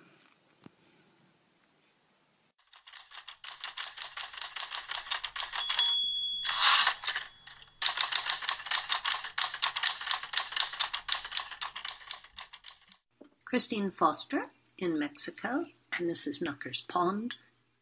Christine 13.56 13.90
Foster 13.90 14.42
in 14.76 14.98
Mexico, 14.98 15.64
and 15.96 16.10
this 16.10 16.26
is 16.26 16.42
Knucker's 16.42 16.82
Pond, 16.82 17.34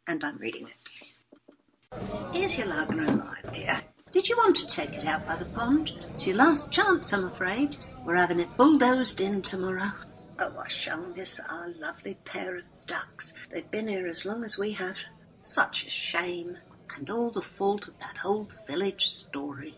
and 0.07 0.23
I'm 0.23 0.39
reading 0.39 0.69
it. 0.69 2.33
Here's 2.33 2.57
your 2.57 2.69
lager 2.69 3.01
and 3.01 3.19
lime, 3.19 3.51
dear. 3.51 3.83
Did 4.13 4.29
you 4.29 4.37
want 4.37 4.55
to 4.59 4.69
take 4.69 4.95
it 4.95 5.05
out 5.05 5.27
by 5.27 5.35
the 5.35 5.47
pond? 5.47 5.91
It's 6.11 6.29
your 6.29 6.37
last 6.37 6.71
chance, 6.71 7.13
I'm 7.13 7.25
afraid. 7.25 7.77
We're 8.07 8.15
having 8.15 8.39
it 8.39 8.57
bulldozed 8.57 9.21
in 9.21 9.43
tomorrow. 9.43 9.91
Oh, 10.39 10.57
I 10.57 10.69
shall 10.69 11.09
miss 11.09 11.41
our 11.41 11.71
lovely 11.71 12.15
pair 12.25 12.55
of 12.55 12.65
ducks. 12.87 13.35
They've 13.51 13.69
been 13.69 13.89
here 13.89 14.07
as 14.07 14.25
long 14.25 14.45
as 14.45 14.57
we 14.57 14.75
have. 14.75 14.99
Such 15.43 15.87
a 15.87 15.91
shame. 15.91 16.57
And 16.95 17.11
all 17.11 17.33
the 17.33 17.43
fault 17.43 17.89
of 17.89 17.99
that 17.99 18.25
old 18.25 18.55
village 18.69 19.09
story. 19.09 19.75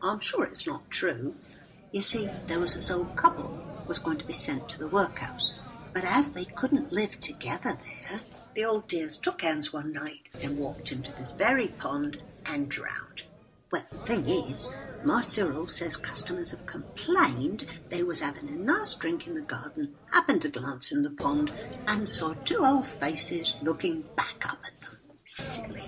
I'm 0.00 0.20
sure 0.20 0.44
it's 0.44 0.66
not 0.66 0.88
true. 0.88 1.34
You 1.92 2.00
see, 2.00 2.30
there 2.46 2.60
was 2.60 2.76
this 2.76 2.90
old 2.90 3.14
couple 3.14 3.73
was 3.86 3.98
going 3.98 4.18
to 4.18 4.26
be 4.26 4.32
sent 4.32 4.68
to 4.68 4.78
the 4.78 4.88
workhouse. 4.88 5.52
But 5.92 6.04
as 6.04 6.32
they 6.32 6.44
couldn't 6.44 6.92
live 6.92 7.18
together 7.20 7.78
there, 8.10 8.20
the 8.54 8.64
old 8.64 8.88
dears 8.88 9.18
took 9.18 9.42
hands 9.42 9.72
one 9.72 9.92
night 9.92 10.28
and 10.42 10.58
walked 10.58 10.92
into 10.92 11.12
this 11.12 11.32
very 11.32 11.68
pond 11.68 12.22
and 12.46 12.68
drowned. 12.68 13.22
Well, 13.70 13.84
the 13.90 13.98
thing 13.98 14.28
is, 14.28 14.68
my 15.02 15.20
Cyril 15.20 15.68
says 15.68 15.96
customers 15.96 16.52
have 16.52 16.64
complained 16.66 17.66
they 17.90 18.02
was 18.02 18.20
having 18.20 18.48
a 18.48 18.52
nice 18.52 18.94
drink 18.94 19.26
in 19.26 19.34
the 19.34 19.42
garden, 19.42 19.96
happened 20.12 20.42
to 20.42 20.48
glance 20.48 20.92
in 20.92 21.02
the 21.02 21.10
pond, 21.10 21.50
and 21.86 22.08
saw 22.08 22.34
two 22.44 22.60
old 22.64 22.86
faces 22.86 23.54
looking 23.60 24.02
back 24.16 24.46
up 24.46 24.58
at 24.64 24.80
them. 24.80 24.98
Silly. 25.24 25.84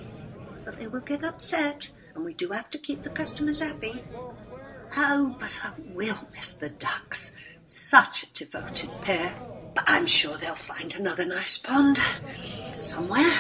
But 0.65 0.79
they 0.79 0.87
will 0.87 1.01
get 1.01 1.25
upset, 1.25 1.89
and 2.15 2.25
we 2.25 2.35
do 2.35 2.49
have 2.49 2.71
to 2.71 2.79
keep 2.79 3.03
the 3.03 3.11
customers 3.11 3.61
happy. 3.61 4.03
Oh, 4.97 5.37
but 5.39 5.61
I 5.63 5.73
will 5.95 6.19
miss 6.35 6.57
the 6.57 6.71
ducks. 6.71 7.33
Such 7.67 8.23
a 8.23 8.27
devoted 8.33 8.91
pair. 9.03 9.35
But 9.75 9.85
I'm 9.89 10.07
sure 10.07 10.37
they'll 10.37 10.55
find 10.55 10.95
another 10.95 11.27
nice 11.27 11.59
pond 11.59 11.99
somewhere, 12.79 13.33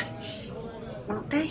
won't 1.08 1.30
they? 1.30 1.50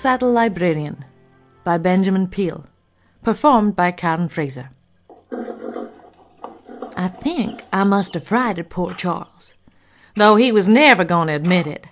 Saddle 0.00 0.32
Librarian 0.32 1.04
by 1.62 1.76
Benjamin 1.76 2.26
Peel. 2.26 2.64
Performed 3.22 3.76
by 3.76 3.92
Karen 3.92 4.30
Fraser. 4.30 4.70
I 6.96 7.08
think 7.08 7.62
I 7.70 7.84
must 7.84 8.14
have 8.14 8.24
frighted 8.24 8.70
poor 8.70 8.94
Charles, 8.94 9.52
though 10.16 10.36
he 10.36 10.52
was 10.52 10.66
never 10.66 11.04
going 11.04 11.26
to 11.26 11.34
admit 11.34 11.66
it. 11.66 11.86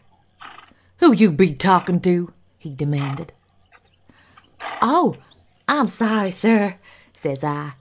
Who 1.01 1.13
you 1.13 1.31
be 1.33 1.53
talking 1.53 2.01
to? 2.01 2.33
he 2.57 2.75
demanded. 2.75 3.31
Oh, 4.81 5.15
I'm 5.69 5.89
sorry, 5.89 6.31
sir, 6.31 6.77
says 7.13 7.45
I. 7.45 7.73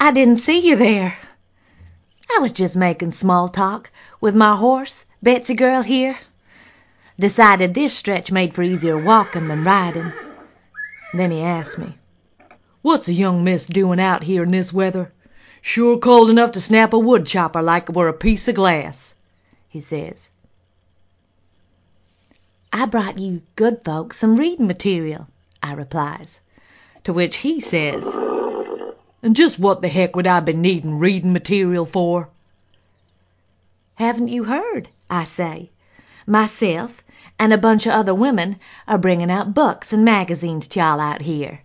I 0.00 0.12
didn't 0.12 0.38
see 0.38 0.66
you 0.66 0.76
there. 0.76 1.18
I 2.34 2.38
was 2.38 2.52
just 2.52 2.74
making 2.74 3.12
small 3.12 3.48
talk 3.48 3.90
with 4.18 4.34
my 4.34 4.56
horse, 4.56 5.04
Betsy 5.22 5.52
girl 5.52 5.82
here. 5.82 6.16
Decided 7.18 7.74
this 7.74 7.94
stretch 7.94 8.30
made 8.30 8.54
for 8.54 8.62
easier 8.62 8.96
walking 8.96 9.48
than 9.48 9.64
riding. 9.64 10.12
Then 11.12 11.32
he 11.32 11.40
asked 11.40 11.76
me, 11.76 11.98
What's 12.80 13.08
a 13.08 13.12
young 13.12 13.42
miss 13.42 13.66
doing 13.66 13.98
out 13.98 14.22
here 14.22 14.44
in 14.44 14.52
this 14.52 14.72
weather? 14.72 15.12
Sure 15.60 15.98
cold 15.98 16.30
enough 16.30 16.52
to 16.52 16.60
snap 16.60 16.92
a 16.92 16.98
wood 16.98 17.26
chopper 17.26 17.60
like 17.60 17.88
it 17.88 17.96
were 17.96 18.06
a 18.06 18.12
piece 18.12 18.46
of 18.46 18.54
glass, 18.54 19.14
he 19.68 19.80
says. 19.80 20.30
I 22.72 22.86
brought 22.86 23.18
you 23.18 23.42
good 23.56 23.84
folks 23.84 24.16
some 24.18 24.36
reading 24.36 24.68
material, 24.68 25.26
I 25.60 25.74
replies, 25.74 26.38
to 27.02 27.12
which 27.12 27.38
he 27.38 27.60
says, 27.60 28.04
And 29.22 29.34
just 29.34 29.58
what 29.58 29.82
the 29.82 29.88
heck 29.88 30.14
would 30.14 30.28
I 30.28 30.38
be 30.38 30.52
needing 30.52 31.00
reading 31.00 31.32
material 31.32 31.84
for? 31.84 32.28
Haven't 33.96 34.28
you 34.28 34.44
heard? 34.44 34.88
I 35.10 35.24
say. 35.24 35.70
Myself 36.30 37.02
and 37.38 37.54
a 37.54 37.56
bunch 37.56 37.86
of 37.86 37.92
other 37.92 38.14
women 38.14 38.60
are 38.86 38.98
bringing 38.98 39.30
out 39.30 39.54
books 39.54 39.94
and 39.94 40.04
magazines 40.04 40.68
to 40.68 40.78
y'all 40.78 41.00
out 41.00 41.22
here. 41.22 41.62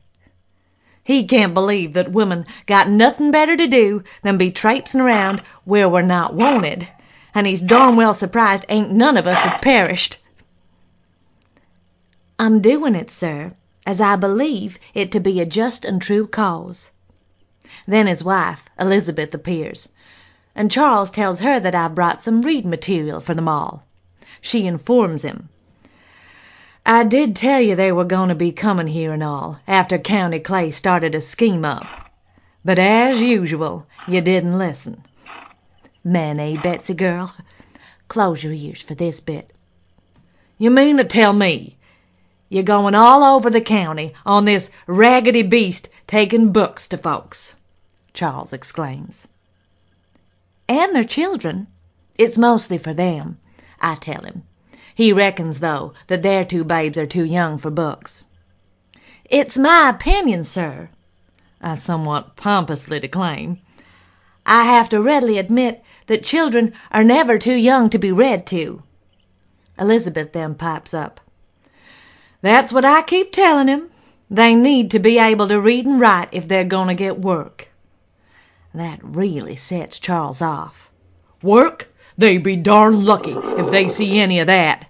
He 1.03 1.25
can't 1.27 1.53
believe 1.53 1.91
that 1.95 2.13
women 2.13 2.45
got 2.65 2.89
nothing 2.89 3.29
better 3.29 3.57
to 3.57 3.67
do 3.67 4.05
than 4.21 4.37
be 4.37 4.51
traipsing 4.51 5.01
around 5.01 5.41
where 5.65 5.89
we're 5.89 6.01
not 6.01 6.33
wanted, 6.33 6.87
and 7.35 7.45
he's 7.45 7.59
darn 7.59 7.97
well 7.97 8.13
surprised 8.13 8.63
ain't 8.69 8.89
none 8.89 9.17
of 9.17 9.27
us 9.27 9.43
have 9.43 9.61
perished. 9.61 10.17
I'm 12.39 12.61
doing 12.61 12.95
it, 12.95 13.11
sir, 13.11 13.51
as 13.85 13.99
I 13.99 14.15
believe 14.15 14.79
it 14.93 15.11
to 15.11 15.19
be 15.19 15.41
a 15.41 15.45
just 15.45 15.83
and 15.83 16.01
true 16.01 16.25
cause. 16.25 16.89
Then 17.85 18.07
his 18.07 18.23
wife, 18.23 18.63
Elizabeth, 18.79 19.33
appears, 19.33 19.89
and 20.55 20.71
Charles 20.71 21.11
tells 21.11 21.41
her 21.41 21.59
that 21.59 21.75
I've 21.75 21.95
brought 21.95 22.23
some 22.23 22.43
read 22.43 22.65
material 22.65 23.19
for 23.19 23.33
them 23.33 23.49
all. 23.49 23.83
She 24.45 24.67
informs 24.67 25.23
him. 25.23 25.47
I 26.85 27.05
did 27.05 27.33
tell 27.33 27.61
you 27.61 27.77
they 27.77 27.93
were 27.93 28.03
going 28.03 28.27
to 28.27 28.35
be 28.35 28.51
coming 28.51 28.87
here 28.87 29.13
and 29.13 29.23
all, 29.23 29.57
after 29.65 29.97
County 29.97 30.41
Clay 30.41 30.71
started 30.71 31.15
a 31.15 31.21
scheme 31.21 31.63
up. 31.63 31.87
But 32.65 32.77
as 32.77 33.21
usual, 33.21 33.87
you 34.05 34.19
didn't 34.19 34.57
listen. 34.57 35.01
Man, 36.03 36.41
eh, 36.41 36.61
Betsy 36.61 36.93
girl? 36.93 37.33
Close 38.09 38.43
your 38.43 38.51
ears 38.51 38.81
for 38.81 38.95
this 38.95 39.21
bit. 39.21 39.49
You 40.57 40.71
mean 40.71 40.97
to 40.97 41.05
tell 41.05 41.31
me 41.31 41.77
you're 42.49 42.63
going 42.63 42.95
all 42.95 43.23
over 43.23 43.49
the 43.49 43.61
county 43.61 44.13
on 44.25 44.43
this 44.43 44.69
raggedy 44.87 45.43
beast 45.43 45.87
taking 46.05 46.51
books 46.51 46.89
to 46.89 46.97
folks? 46.97 47.55
Charles 48.13 48.51
exclaims. 48.51 49.25
And 50.67 50.93
their 50.93 51.05
children. 51.05 51.67
It's 52.17 52.37
mostly 52.37 52.77
for 52.77 52.93
them, 52.93 53.37
I 53.83 53.95
tell 53.95 54.23
him. 54.23 54.43
He 54.95 55.11
reckons, 55.11 55.59
though, 55.59 55.93
that 56.07 56.23
their 56.23 56.45
two 56.45 56.63
babes 56.63 56.97
are 56.97 57.05
too 57.05 57.25
young 57.25 57.57
for 57.57 57.69
books. 57.69 58.23
It's 59.25 59.57
my 59.57 59.89
opinion, 59.89 60.45
sir, 60.45 60.89
I 61.61 61.75
somewhat 61.75 62.35
pompously 62.35 62.99
declaim. 62.99 63.59
I 64.45 64.63
have 64.63 64.89
to 64.89 65.01
readily 65.01 65.37
admit 65.37 65.83
that 66.07 66.23
children 66.23 66.73
are 66.91 67.03
never 67.03 67.37
too 67.37 67.55
young 67.55 67.89
to 67.89 67.97
be 67.97 68.11
read 68.11 68.47
to. 68.47 68.83
Elizabeth 69.79 70.33
then 70.33 70.55
pipes 70.55 70.93
up. 70.93 71.19
That's 72.41 72.71
what 72.71 72.85
I 72.85 73.01
keep 73.01 73.31
telling 73.31 73.69
'em. 73.69 73.89
They 74.29 74.55
need 74.55 74.91
to 74.91 74.99
be 74.99 75.19
able 75.19 75.47
to 75.47 75.61
read 75.61 75.85
and 75.85 75.99
write 75.99 76.29
if 76.31 76.47
they're 76.47 76.63
going 76.63 76.87
to 76.89 76.95
get 76.95 77.19
work. 77.19 77.69
That 78.73 78.99
really 79.01 79.55
sets 79.55 79.99
Charles 79.99 80.41
off. 80.41 80.89
Work? 81.41 81.89
They 82.17 82.37
be 82.37 82.55
darn 82.55 83.05
lucky 83.05 83.31
if 83.33 83.71
they 83.71 83.87
see 83.87 84.19
any 84.19 84.39
of 84.39 84.47
that. 84.47 84.85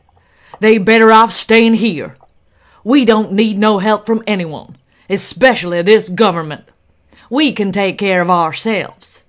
They 0.59 0.78
better 0.78 1.11
off 1.11 1.32
staying 1.32 1.76
here. 1.76 2.17
We 2.84 3.05
don't 3.05 3.34
need 3.34 3.57
no 3.57 3.80
help 3.80 4.05
from 4.05 4.24
anyone, 4.28 4.78
especially 5.09 5.82
this 5.82 6.09
government. 6.09 6.65
We 7.30 7.53
can 7.53 7.71
take 7.71 7.97
care 7.97 8.21
of 8.21 8.30
ourselves. 8.30 9.24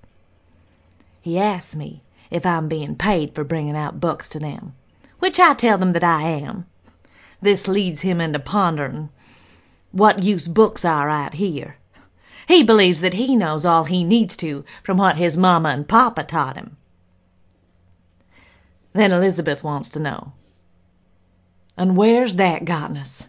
He 1.21 1.39
asks 1.39 1.75
me 1.75 2.01
if 2.29 2.45
I'm 2.45 2.67
being 2.67 2.95
paid 2.95 3.33
for 3.33 3.43
bringing 3.43 3.77
out 3.77 3.99
books 3.99 4.29
to 4.29 4.39
them, 4.39 4.73
which 5.19 5.39
I 5.39 5.53
tell 5.53 5.77
them 5.77 5.93
that 5.93 6.03
I 6.03 6.23
am. 6.23 6.65
This 7.41 7.67
leads 7.67 8.01
him 8.01 8.19
into 8.19 8.39
pondering 8.39 9.09
what 9.91 10.23
use 10.23 10.47
books 10.47 10.83
are 10.83 11.09
out 11.09 11.33
here. 11.33 11.77
He 12.47 12.63
believes 12.63 13.01
that 13.01 13.13
he 13.13 13.35
knows 13.35 13.65
all 13.65 13.85
he 13.85 14.03
needs 14.03 14.35
to 14.37 14.65
from 14.83 14.97
what 14.97 15.15
his 15.15 15.37
mama 15.37 15.69
and 15.69 15.87
papa 15.87 16.23
taught 16.23 16.57
him. 16.57 16.77
Then 18.95 19.11
Elizabeth 19.11 19.61
wants 19.61 19.89
to 19.89 19.99
know. 19.99 20.31
And 21.75 21.97
where's 21.97 22.35
that 22.35 22.63
gotten 22.63 22.95
us? 22.95 23.27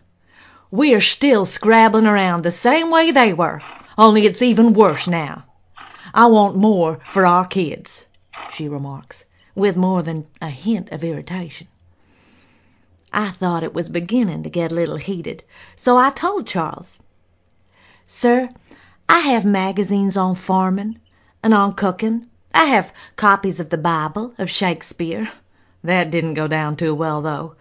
We're 0.70 1.00
still 1.00 1.44
scrabbling 1.44 2.06
around 2.06 2.44
the 2.44 2.52
same 2.52 2.92
way 2.92 3.10
they 3.10 3.32
were, 3.32 3.60
only 3.98 4.26
it's 4.26 4.42
even 4.42 4.74
worse 4.74 5.08
now. 5.08 5.42
I 6.14 6.26
want 6.26 6.54
more 6.54 7.00
for 7.02 7.26
our 7.26 7.44
kids, 7.48 8.06
she 8.52 8.68
remarks, 8.68 9.24
with 9.56 9.76
more 9.76 10.04
than 10.04 10.28
a 10.40 10.48
hint 10.50 10.92
of 10.92 11.02
irritation. 11.02 11.66
I 13.12 13.30
thought 13.30 13.64
it 13.64 13.74
was 13.74 13.88
beginning 13.88 14.44
to 14.44 14.50
get 14.50 14.70
a 14.70 14.76
little 14.76 14.94
heated, 14.94 15.42
so 15.74 15.96
I 15.96 16.10
told 16.10 16.46
Charles. 16.46 17.00
Sir, 18.06 18.50
I 19.08 19.18
have 19.18 19.44
magazines 19.44 20.16
on 20.16 20.36
farming 20.36 21.00
and 21.42 21.52
on 21.52 21.74
cooking. 21.74 22.24
I 22.54 22.66
have 22.66 22.92
copies 23.16 23.58
of 23.58 23.68
the 23.70 23.78
Bible, 23.78 24.32
of 24.38 24.48
Shakespeare. 24.48 25.28
That 25.86 26.10
didn't 26.10 26.34
go 26.34 26.48
down 26.48 26.74
too 26.74 26.96
well, 26.96 27.22
though. 27.22 27.54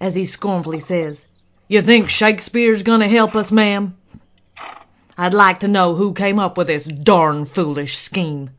As 0.00 0.14
he 0.14 0.26
scornfully 0.26 0.78
says, 0.78 1.26
You 1.66 1.82
think 1.82 2.08
Shakespeare's 2.08 2.84
going 2.84 3.00
to 3.00 3.08
help 3.08 3.34
us, 3.34 3.50
ma'am? 3.50 3.96
I'd 5.18 5.34
like 5.34 5.58
to 5.60 5.68
know 5.68 5.96
who 5.96 6.14
came 6.14 6.38
up 6.38 6.56
with 6.56 6.68
this 6.68 6.84
darn 6.86 7.44
foolish 7.44 7.98
scheme. 7.98 8.50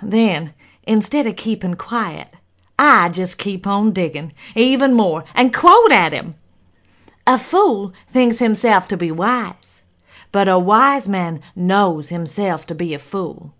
Then, 0.00 0.54
instead 0.84 1.26
of 1.26 1.34
keeping 1.34 1.74
quiet, 1.74 2.28
I 2.78 3.08
just 3.08 3.38
keep 3.38 3.66
on 3.66 3.90
digging, 3.90 4.32
even 4.54 4.94
more, 4.94 5.24
and 5.34 5.52
quote 5.52 5.90
at 5.90 6.12
him. 6.12 6.36
A 7.26 7.40
fool 7.40 7.92
thinks 8.08 8.38
himself 8.38 8.86
to 8.88 8.96
be 8.96 9.10
wise, 9.10 9.80
but 10.30 10.46
a 10.46 10.60
wise 10.60 11.08
man 11.08 11.40
knows 11.56 12.08
himself 12.08 12.66
to 12.66 12.76
be 12.76 12.94
a 12.94 13.00
fool. 13.00 13.52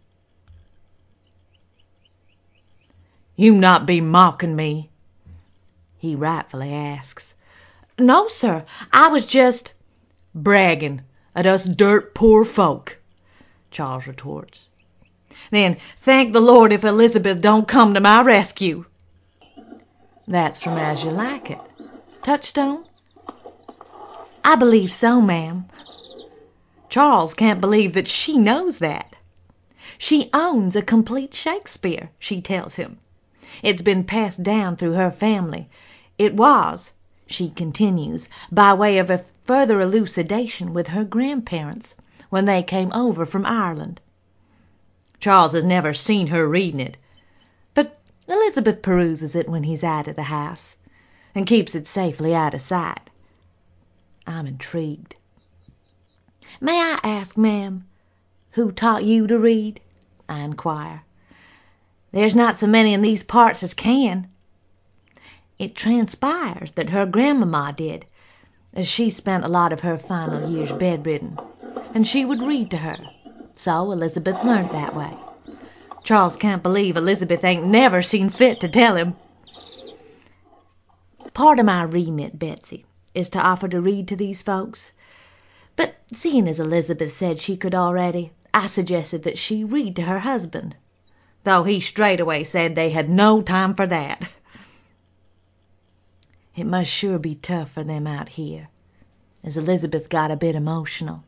You 3.36 3.54
not 3.58 3.84
be 3.84 4.00
mocking 4.00 4.56
me? 4.56 4.90
He 5.98 6.14
rightfully 6.14 6.72
asks. 6.72 7.34
No, 7.98 8.28
sir, 8.28 8.64
I 8.90 9.08
was 9.08 9.26
just 9.26 9.74
bragging 10.34 11.02
at 11.34 11.46
us 11.46 11.66
dirt 11.66 12.14
poor 12.14 12.46
folk, 12.46 12.98
Charles 13.70 14.06
retorts. 14.06 14.68
Then 15.50 15.76
thank 15.98 16.32
the 16.32 16.40
Lord 16.40 16.72
if 16.72 16.84
Elizabeth 16.84 17.42
don't 17.42 17.68
come 17.68 17.92
to 17.92 18.00
my 18.00 18.22
rescue. 18.22 18.86
That's 20.26 20.60
from 20.60 20.78
As 20.78 21.04
You 21.04 21.10
Like 21.10 21.50
It. 21.50 21.60
Touchstone? 22.22 22.84
I 24.42 24.56
believe 24.56 24.92
so, 24.92 25.20
ma'am. 25.20 25.62
Charles 26.88 27.34
can't 27.34 27.60
believe 27.60 27.92
that 27.94 28.08
she 28.08 28.38
knows 28.38 28.78
that. 28.78 29.14
She 29.98 30.30
owns 30.32 30.74
a 30.74 30.82
complete 30.82 31.34
Shakespeare, 31.34 32.10
she 32.18 32.40
tells 32.40 32.74
him. 32.74 32.98
It's 33.62 33.82
been 33.82 34.04
passed 34.04 34.42
down 34.42 34.76
through 34.76 34.92
her 34.92 35.10
family. 35.10 35.68
It 36.18 36.34
was, 36.34 36.92
she 37.26 37.50
continues, 37.50 38.28
by 38.52 38.74
way 38.74 38.98
of 38.98 39.10
a 39.10 39.24
further 39.44 39.80
elucidation 39.80 40.74
with 40.74 40.88
her 40.88 41.04
grandparents 41.04 41.94
when 42.30 42.44
they 42.44 42.62
came 42.62 42.92
over 42.92 43.24
from 43.24 43.46
Ireland. 43.46 44.00
Charles 45.20 45.52
has 45.52 45.64
never 45.64 45.94
seen 45.94 46.26
her 46.26 46.48
reading 46.48 46.80
it, 46.80 46.96
but 47.74 47.98
Elizabeth 48.28 48.82
peruses 48.82 49.34
it 49.34 49.48
when 49.48 49.62
he's 49.62 49.84
out 49.84 50.08
of 50.08 50.16
the 50.16 50.24
house, 50.24 50.76
and 51.34 51.46
keeps 51.46 51.74
it 51.74 51.86
safely 51.86 52.34
out 52.34 52.54
of 52.54 52.60
sight. 52.60 53.10
I'm 54.26 54.46
intrigued. 54.46 55.16
May 56.60 56.78
I 56.80 56.98
ask, 57.02 57.38
ma'am, 57.38 57.84
who 58.50 58.72
taught 58.72 59.04
you 59.04 59.26
to 59.26 59.38
read? 59.38 59.80
I 60.28 60.40
inquire. 60.40 61.02
There's 62.16 62.34
not 62.34 62.56
so 62.56 62.66
many 62.66 62.94
in 62.94 63.02
these 63.02 63.22
parts 63.22 63.62
as 63.62 63.74
can. 63.74 64.28
It 65.58 65.76
transpires 65.76 66.70
that 66.72 66.88
her 66.88 67.04
grandmamma 67.04 67.74
did, 67.76 68.06
as 68.72 68.88
she 68.88 69.10
spent 69.10 69.44
a 69.44 69.48
lot 69.48 69.70
of 69.70 69.80
her 69.80 69.98
final 69.98 70.40
years 70.40 70.72
bedridden, 70.72 71.40
and 71.92 72.06
she 72.06 72.24
would 72.24 72.40
read 72.40 72.70
to 72.70 72.78
her. 72.78 73.10
So 73.54 73.92
Elizabeth 73.92 74.42
learnt 74.44 74.70
that 74.70 74.94
way. 74.94 75.18
Charles 76.04 76.38
can't 76.38 76.62
believe 76.62 76.96
Elizabeth 76.96 77.44
ain't 77.44 77.66
never 77.66 78.00
seen 78.00 78.30
fit 78.30 78.60
to 78.60 78.68
tell 78.70 78.96
him. 78.96 79.12
Part 81.34 81.58
of 81.58 81.66
my 81.66 81.82
remit, 81.82 82.38
Betsy, 82.38 82.86
is 83.12 83.28
to 83.28 83.42
offer 83.42 83.68
to 83.68 83.82
read 83.82 84.08
to 84.08 84.16
these 84.16 84.40
folks. 84.40 84.90
But 85.76 85.94
seeing 86.14 86.48
as 86.48 86.60
Elizabeth 86.60 87.12
said 87.12 87.40
she 87.40 87.58
could 87.58 87.74
already, 87.74 88.32
I 88.54 88.68
suggested 88.68 89.24
that 89.24 89.36
she 89.36 89.64
read 89.64 89.96
to 89.96 90.02
her 90.04 90.20
husband 90.20 90.76
though 91.46 91.62
he 91.62 91.78
straightway 91.78 92.42
said 92.42 92.74
they 92.74 92.90
had 92.90 93.08
no 93.08 93.40
time 93.40 93.72
for 93.72 93.86
that. 93.86 94.28
It 96.56 96.64
must 96.64 96.90
sure 96.90 97.20
be 97.20 97.36
tough 97.36 97.70
for 97.70 97.84
them 97.84 98.04
out 98.08 98.28
here, 98.28 98.68
as 99.44 99.56
Elizabeth 99.56 100.08
got 100.08 100.32
a 100.32 100.36
bit 100.36 100.56
emotional. 100.56 101.22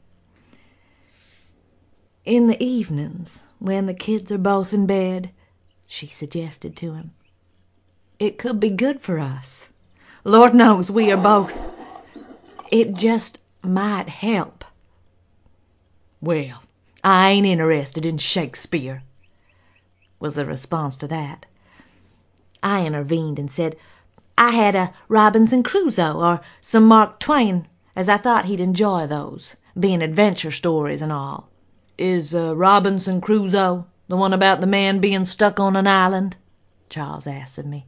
In 2.24 2.48
the 2.48 2.60
evenings, 2.60 3.44
when 3.60 3.86
the 3.86 3.94
kids 3.94 4.32
are 4.32 4.38
both 4.38 4.74
in 4.74 4.86
bed, 4.86 5.30
she 5.86 6.08
suggested 6.08 6.74
to 6.78 6.94
him, 6.94 7.12
it 8.18 8.38
could 8.38 8.58
be 8.58 8.70
good 8.70 9.00
for 9.00 9.20
us. 9.20 9.68
Lord 10.24 10.52
knows 10.52 10.90
we 10.90 11.12
are 11.12 11.22
both. 11.22 11.72
It 12.72 12.96
just 12.96 13.38
might 13.62 14.08
help. 14.08 14.64
Well, 16.20 16.60
I 17.04 17.30
ain't 17.30 17.46
interested 17.46 18.04
in 18.04 18.18
Shakespeare, 18.18 19.04
was 20.20 20.34
the 20.34 20.44
response 20.44 20.96
to 20.96 21.08
that. 21.08 21.46
I 22.62 22.84
intervened 22.84 23.38
and 23.38 23.50
said 23.50 23.76
I 24.36 24.50
had 24.50 24.74
a 24.74 24.92
Robinson 25.08 25.62
Crusoe 25.62 26.18
or 26.18 26.40
some 26.60 26.86
Mark 26.86 27.20
Twain, 27.20 27.68
as 27.94 28.08
I 28.08 28.16
thought 28.16 28.44
he'd 28.44 28.60
enjoy 28.60 29.06
those, 29.06 29.54
being 29.78 30.02
adventure 30.02 30.50
stories 30.50 31.02
and 31.02 31.12
all. 31.12 31.48
Is 31.96 32.34
uh, 32.34 32.56
Robinson 32.56 33.20
Crusoe 33.20 33.86
the 34.08 34.16
one 34.16 34.32
about 34.32 34.60
the 34.60 34.66
man 34.66 34.98
being 34.98 35.24
stuck 35.24 35.60
on 35.60 35.76
an 35.76 35.86
island? 35.86 36.36
Charles 36.88 37.26
asked 37.26 37.58
of 37.58 37.66
me. 37.66 37.86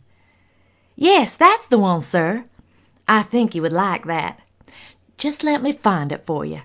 Yes, 0.95 1.37
that's 1.37 1.67
the 1.69 1.79
one, 1.79 2.01
sir. 2.01 2.45
I 3.09 3.23
think 3.23 3.55
you 3.55 3.63
would 3.63 3.73
like 3.73 4.05
that. 4.05 4.39
Just 5.19 5.43
let 5.43 5.63
me 5.63 5.73
find 5.73 6.13
it 6.13 6.27
for 6.27 6.45
you. 6.45 6.61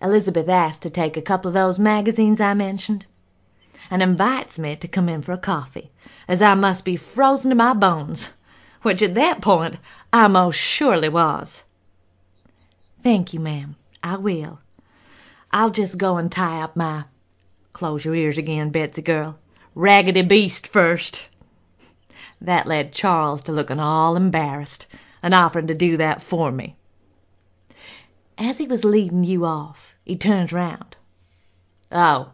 Elizabeth 0.00 0.48
asked 0.48 0.82
to 0.82 0.90
take 0.90 1.16
a 1.16 1.22
couple 1.22 1.48
of 1.48 1.54
those 1.54 1.78
magazines 1.78 2.40
I 2.40 2.54
mentioned 2.54 3.04
and 3.90 4.02
invites 4.02 4.58
me 4.58 4.76
to 4.76 4.88
come 4.88 5.08
in 5.08 5.22
for 5.22 5.32
a 5.32 5.38
coffee, 5.38 5.90
as 6.26 6.42
I 6.42 6.54
must 6.54 6.84
be 6.84 6.96
frozen 6.96 7.50
to 7.50 7.54
my 7.54 7.72
bones, 7.72 8.32
which 8.82 9.02
at 9.02 9.14
that 9.14 9.40
point 9.40 9.76
I 10.12 10.28
most 10.28 10.56
surely 10.56 11.08
was. 11.08 11.64
Thank 13.02 13.32
you, 13.32 13.40
ma'am. 13.40 13.76
I 14.02 14.16
will. 14.16 14.60
I'll 15.50 15.70
just 15.70 15.96
go 15.98 16.16
and 16.16 16.30
tie 16.30 16.62
up 16.62 16.76
my 16.76 17.04
close 17.72 18.04
your 18.04 18.14
ears 18.14 18.38
again, 18.38 18.70
Betsy 18.70 19.02
girl 19.02 19.38
raggedy 19.78 20.22
beast 20.22 20.66
first. 20.66 21.22
That 22.40 22.66
led 22.66 22.92
Charles 22.92 23.44
to 23.44 23.52
looking 23.52 23.78
all 23.78 24.16
embarrassed 24.16 24.88
and 25.22 25.32
offering 25.32 25.68
to 25.68 25.74
do 25.74 25.98
that 25.98 26.20
for 26.20 26.50
me. 26.50 26.74
As 28.36 28.58
he 28.58 28.66
was 28.66 28.84
leading 28.84 29.22
you 29.22 29.44
off, 29.44 29.94
he 30.04 30.16
turns 30.16 30.52
round. 30.52 30.96
Oh, 31.92 32.30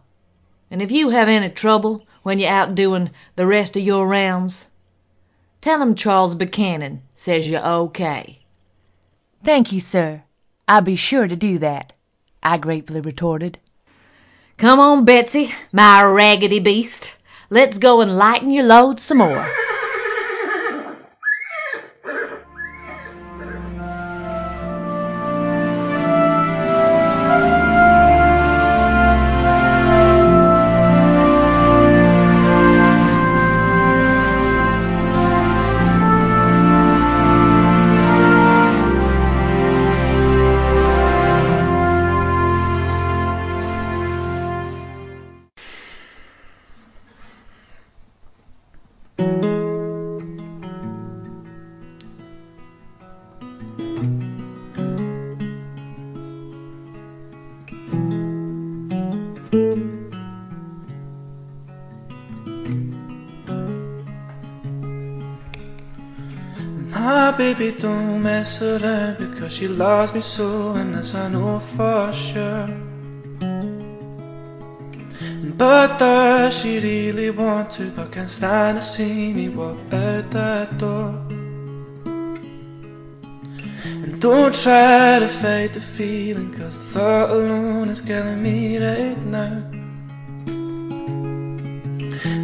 And 0.74 0.82
if 0.82 0.90
you 0.90 1.10
have 1.10 1.28
any 1.28 1.50
trouble 1.50 2.04
when 2.24 2.40
you're 2.40 2.50
out 2.50 2.74
doing 2.74 3.12
the 3.36 3.46
rest 3.46 3.76
of 3.76 3.84
your 3.84 4.08
rounds, 4.08 4.66
tell 5.60 5.80
'em 5.80 5.94
Charles 5.94 6.34
Buchanan 6.34 7.02
says 7.14 7.48
you're 7.48 7.64
okay. 7.64 8.40
Thank 9.44 9.70
you, 9.70 9.78
sir. 9.78 10.24
I'll 10.66 10.80
be 10.80 10.96
sure 10.96 11.28
to 11.28 11.36
do 11.36 11.58
that, 11.58 11.92
I 12.42 12.58
gratefully 12.58 13.02
retorted. 13.02 13.56
Come 14.56 14.80
on, 14.80 15.04
Betsy, 15.04 15.54
my 15.70 16.02
raggedy 16.02 16.58
beast. 16.58 17.12
Let's 17.50 17.78
go 17.78 18.00
and 18.00 18.16
lighten 18.16 18.50
your 18.50 18.64
load 18.64 18.98
some 18.98 19.18
more. 19.18 19.46
Baby 67.44 67.72
don't 67.72 68.22
mess 68.22 68.62
around 68.62 69.18
because 69.18 69.52
she 69.54 69.68
loves 69.68 70.14
me 70.14 70.20
so, 70.20 70.72
and 70.72 70.96
as 70.96 71.14
I 71.14 71.28
know 71.28 71.58
for 71.58 72.10
sure. 72.10 72.68
But 75.58 75.98
does 75.98 76.58
she 76.58 76.78
really 76.78 77.28
want 77.30 77.68
to? 77.72 77.90
But 77.90 78.12
can't 78.12 78.30
stand 78.30 78.78
to 78.78 78.82
see 78.82 79.34
me 79.34 79.50
walk 79.50 79.76
out 79.92 80.30
that 80.30 80.78
door. 80.78 81.10
And 84.04 84.14
don't 84.22 84.54
try 84.54 85.18
to 85.18 85.28
fight 85.28 85.74
the 85.74 85.82
feeling, 85.82 86.50
cause 86.54 86.74
the 86.78 86.84
thought 86.94 87.28
alone 87.28 87.90
is 87.90 88.00
killing 88.00 88.42
me 88.42 88.78
right 88.78 89.22
now. 89.38 89.56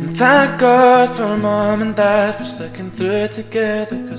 And 0.02 0.14
thank 0.14 0.60
God 0.60 1.08
for 1.16 1.38
mom 1.38 1.80
and 1.80 1.96
dad 1.96 2.34
for 2.36 2.44
sticking 2.44 2.90
through 2.90 3.24
it 3.24 3.32
together, 3.32 4.09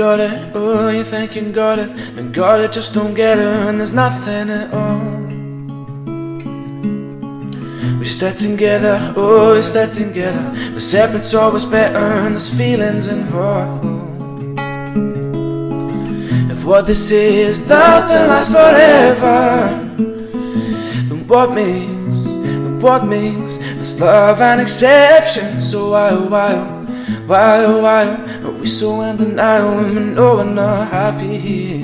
got 0.00 0.18
it, 0.18 0.52
oh, 0.54 0.88
you 0.88 1.04
think 1.04 1.36
you 1.36 1.52
got 1.52 1.78
it, 1.78 1.90
and 2.16 2.32
got 2.32 2.58
it, 2.58 2.72
just 2.72 2.94
don't 2.94 3.12
get 3.12 3.38
it, 3.38 3.44
and 3.44 3.78
there's 3.78 3.92
nothing 3.92 4.48
at 4.48 4.72
all. 4.72 4.98
We 7.98 8.06
stay 8.06 8.32
together, 8.32 9.12
oh, 9.14 9.56
we 9.56 9.60
stay 9.60 9.90
together, 9.90 10.54
but 10.72 10.80
separate's 10.80 11.34
always 11.34 11.66
better, 11.66 11.98
and 11.98 12.34
there's 12.34 12.48
feelings 12.48 13.08
involved. 13.08 13.84
If 16.50 16.64
what 16.64 16.86
they 16.86 16.94
say 16.94 17.42
is 17.42 17.68
nothing 17.68 18.26
lasts 18.30 18.54
forever, 18.54 19.68
then 21.08 21.28
what 21.28 21.52
makes, 21.52 22.24
then 22.24 22.80
what 22.80 23.04
makes 23.04 23.58
this 23.58 24.00
love 24.00 24.40
an 24.40 24.60
exception? 24.60 25.60
So 25.60 25.90
why, 25.90 26.08
oh, 26.12 26.26
why, 26.30 26.54
oh, 26.54 26.70
why, 27.26 27.64
oh, 27.66 27.80
why 27.82 28.04
we 28.16 28.29
so 28.80 29.02
in 29.02 29.14
denial 29.18 29.76
when 29.76 29.94
we 29.94 30.00
know 30.00 30.36
we're 30.36 30.44
not 30.44 30.88
happy 30.88 31.36
here? 31.36 31.79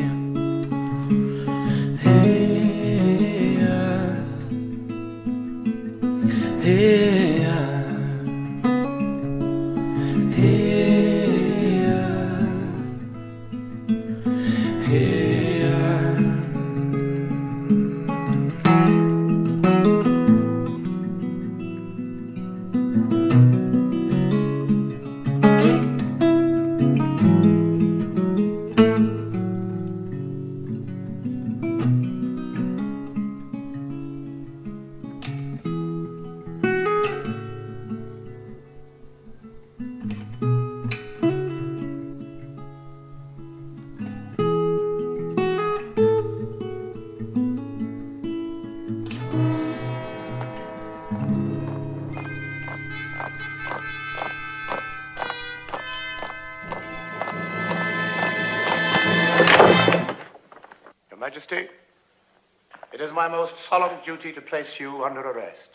My 63.29 63.37
most 63.37 63.59
solemn 63.59 63.99
duty 64.05 64.33
to 64.33 64.41
place 64.41 64.79
you 64.79 65.05
under 65.05 65.21
arrest. 65.21 65.71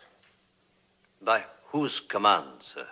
By 1.21 1.43
whose 1.65 1.99
command, 1.99 2.47
sir? 2.59 2.87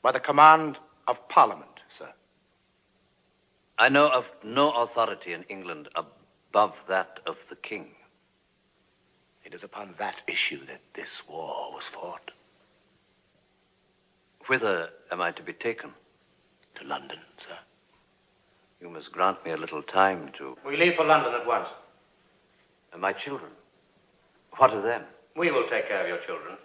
By 0.00 0.12
the 0.12 0.20
command 0.20 0.78
of 1.06 1.28
Parliament, 1.28 1.80
sir. 1.90 2.08
I 3.78 3.90
know 3.90 4.08
of 4.08 4.24
no 4.42 4.70
authority 4.70 5.34
in 5.34 5.42
England 5.50 5.88
above 5.94 6.76
that 6.88 7.20
of 7.26 7.36
the 7.50 7.56
king. 7.56 7.88
It 9.44 9.52
is 9.52 9.64
upon 9.64 9.94
that 9.98 10.22
issue 10.26 10.64
that 10.64 10.80
this 10.94 11.28
war 11.28 11.72
was 11.74 11.84
fought. 11.84 12.30
Whither 14.46 14.88
am 15.12 15.20
I 15.20 15.32
to 15.32 15.42
be 15.42 15.52
taken? 15.52 15.92
To 16.76 16.84
London, 16.84 17.18
sir. 17.38 17.58
You 18.80 18.88
must 18.88 19.12
grant 19.12 19.44
me 19.44 19.50
a 19.50 19.56
little 19.58 19.82
time 19.82 20.30
to. 20.38 20.56
We 20.64 20.78
leave 20.78 20.94
for 20.94 21.04
London 21.04 21.34
at 21.34 21.46
once. 21.46 21.68
And 22.92 23.00
my 23.02 23.12
children? 23.12 23.50
What 24.56 24.72
of 24.72 24.82
them? 24.82 25.04
We 25.36 25.50
will 25.50 25.66
take 25.66 25.88
care 25.88 26.02
of 26.02 26.08
your 26.08 26.18
children. 26.18 26.56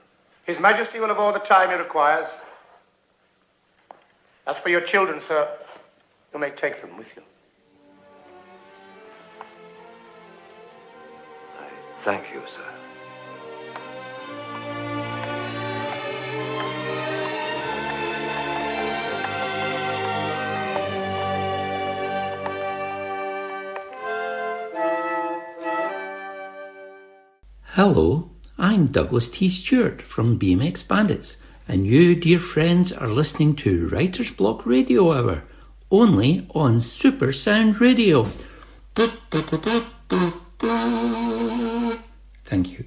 His 0.45 0.59
Majesty 0.59 0.99
will 0.99 1.07
have 1.07 1.19
all 1.19 1.33
the 1.33 1.39
time 1.39 1.69
he 1.69 1.75
requires. 1.75 2.27
As 4.45 4.57
for 4.57 4.69
your 4.69 4.81
children, 4.81 5.21
sir, 5.27 5.47
you 6.33 6.39
may 6.39 6.49
take 6.51 6.81
them 6.81 6.97
with 6.97 7.07
you. 7.15 7.21
I 11.59 11.69
thank 11.97 12.33
you, 12.33 12.41
sir. 12.47 12.61
Hello, 27.75 28.29
I'm 28.55 28.89
Duglas 28.89 29.33
T. 29.33 29.47
Stewart 29.49 29.99
from 29.99 30.37
BMX 30.37 30.87
Bandits, 30.87 31.41
and 31.67 31.87
you, 31.87 32.13
dear 32.13 32.37
friends, 32.37 32.91
are 32.93 33.07
listening 33.07 33.55
to 33.55 33.87
Writer's 33.87 34.29
Block 34.29 34.67
Radio 34.67 35.11
Hour, 35.11 35.41
only 35.89 36.45
on 36.53 36.81
Super 36.81 37.31
Sound 37.31 37.81
Radio. 37.81 38.25
Thank 42.45 42.73
you. 42.73 42.85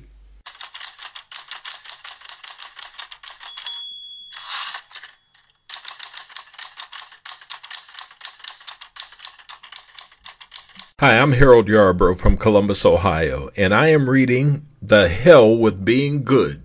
Hi, 11.07 11.21
I'm 11.21 11.31
Harold 11.31 11.69
Yarbrough 11.69 12.19
from 12.19 12.37
Columbus, 12.37 12.85
Ohio, 12.85 13.49
and 13.57 13.73
I 13.73 13.91
am 13.91 14.11
reading 14.11 14.67
The 14.83 15.09
Hell 15.09 15.57
with 15.57 15.85
Being 15.85 16.25
Good 16.25 16.61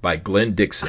by 0.00 0.16
Glenn 0.16 0.54
Dixon. 0.54 0.88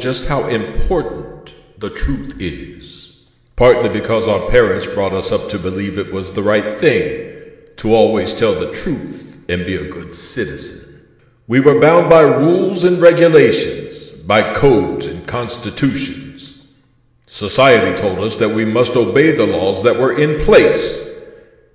Just 0.00 0.26
how 0.26 0.48
important 0.48 1.54
the 1.78 1.90
truth 1.90 2.40
is. 2.40 3.24
Partly 3.56 3.90
because 3.90 4.26
our 4.26 4.48
parents 4.48 4.86
brought 4.86 5.12
us 5.12 5.32
up 5.32 5.50
to 5.50 5.58
believe 5.58 5.98
it 5.98 6.12
was 6.12 6.32
the 6.32 6.42
right 6.42 6.76
thing 6.78 7.36
to 7.76 7.94
always 7.94 8.32
tell 8.32 8.58
the 8.58 8.72
truth 8.72 9.44
and 9.48 9.66
be 9.66 9.76
a 9.76 9.90
good 9.90 10.14
citizen. 10.14 11.02
We 11.46 11.60
were 11.60 11.80
bound 11.80 12.08
by 12.08 12.22
rules 12.22 12.84
and 12.84 13.02
regulations, 13.02 14.10
by 14.12 14.54
codes 14.54 15.06
and 15.06 15.26
constitutions. 15.26 16.62
Society 17.26 17.96
told 18.00 18.18
us 18.20 18.36
that 18.36 18.50
we 18.50 18.64
must 18.64 18.96
obey 18.96 19.32
the 19.32 19.46
laws 19.46 19.82
that 19.82 19.98
were 19.98 20.18
in 20.18 20.40
place. 20.40 21.08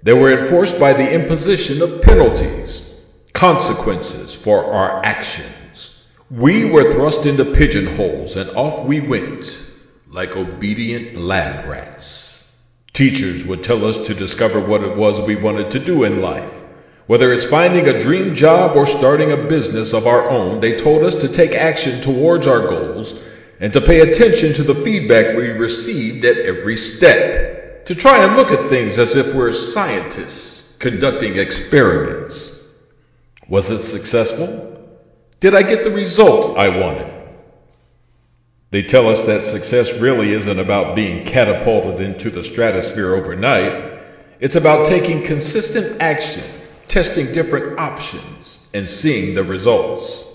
They 0.03 0.13
were 0.13 0.39
enforced 0.39 0.79
by 0.79 0.93
the 0.93 1.11
imposition 1.11 1.81
of 1.81 2.01
penalties, 2.01 2.93
consequences 3.33 4.35
for 4.35 4.65
our 4.73 5.03
actions. 5.03 5.64
We 6.31 6.65
were 6.65 6.91
thrust 6.91 7.27
into 7.27 7.45
pigeonholes 7.45 8.35
and 8.35 8.49
off 8.57 8.87
we 8.87 8.99
went 8.99 9.63
like 10.09 10.35
obedient 10.35 11.15
lab 11.15 11.69
rats. 11.69 12.51
Teachers 12.93 13.45
would 13.45 13.63
tell 13.63 13.85
us 13.85 14.07
to 14.07 14.15
discover 14.15 14.59
what 14.59 14.81
it 14.81 14.97
was 14.97 15.21
we 15.21 15.35
wanted 15.35 15.69
to 15.71 15.79
do 15.79 16.03
in 16.03 16.21
life. 16.21 16.63
Whether 17.05 17.31
it's 17.31 17.45
finding 17.45 17.87
a 17.87 17.99
dream 17.99 18.33
job 18.33 18.75
or 18.75 18.87
starting 18.87 19.31
a 19.31 19.37
business 19.37 19.93
of 19.93 20.07
our 20.07 20.27
own, 20.27 20.61
they 20.61 20.75
told 20.75 21.03
us 21.03 21.13
to 21.21 21.29
take 21.29 21.51
action 21.51 22.01
towards 22.01 22.47
our 22.47 22.61
goals 22.69 23.21
and 23.59 23.71
to 23.73 23.81
pay 23.81 23.99
attention 23.99 24.53
to 24.53 24.63
the 24.63 24.73
feedback 24.73 25.35
we 25.35 25.49
received 25.49 26.25
at 26.25 26.37
every 26.37 26.77
step. 26.77 27.85
To 27.85 27.93
try 27.93 28.23
and 28.23 28.35
look 28.35 28.51
at 28.51 28.67
things 28.69 28.97
as 28.97 29.15
if 29.15 29.35
we're 29.35 29.51
scientists 29.51 30.73
conducting 30.79 31.37
experiments. 31.37 32.59
Was 33.47 33.69
it 33.69 33.81
successful? 33.81 34.74
Did 35.45 35.53
I 35.53 35.61
get 35.61 35.83
the 35.83 35.91
result 35.91 36.57
I 36.57 36.69
wanted? 36.69 37.05
They 38.71 38.81
tell 38.81 39.07
us 39.09 39.25
that 39.25 39.43
success 39.43 39.93
really 39.93 40.31
isn't 40.31 40.57
about 40.57 40.95
being 40.95 41.23
catapulted 41.23 42.03
into 42.03 42.31
the 42.31 42.43
stratosphere 42.43 43.13
overnight. 43.13 43.93
It's 44.39 44.55
about 44.55 44.87
taking 44.87 45.21
consistent 45.21 46.01
action, 46.01 46.43
testing 46.87 47.31
different 47.31 47.77
options, 47.77 48.67
and 48.73 48.89
seeing 48.89 49.35
the 49.35 49.43
results. 49.43 50.27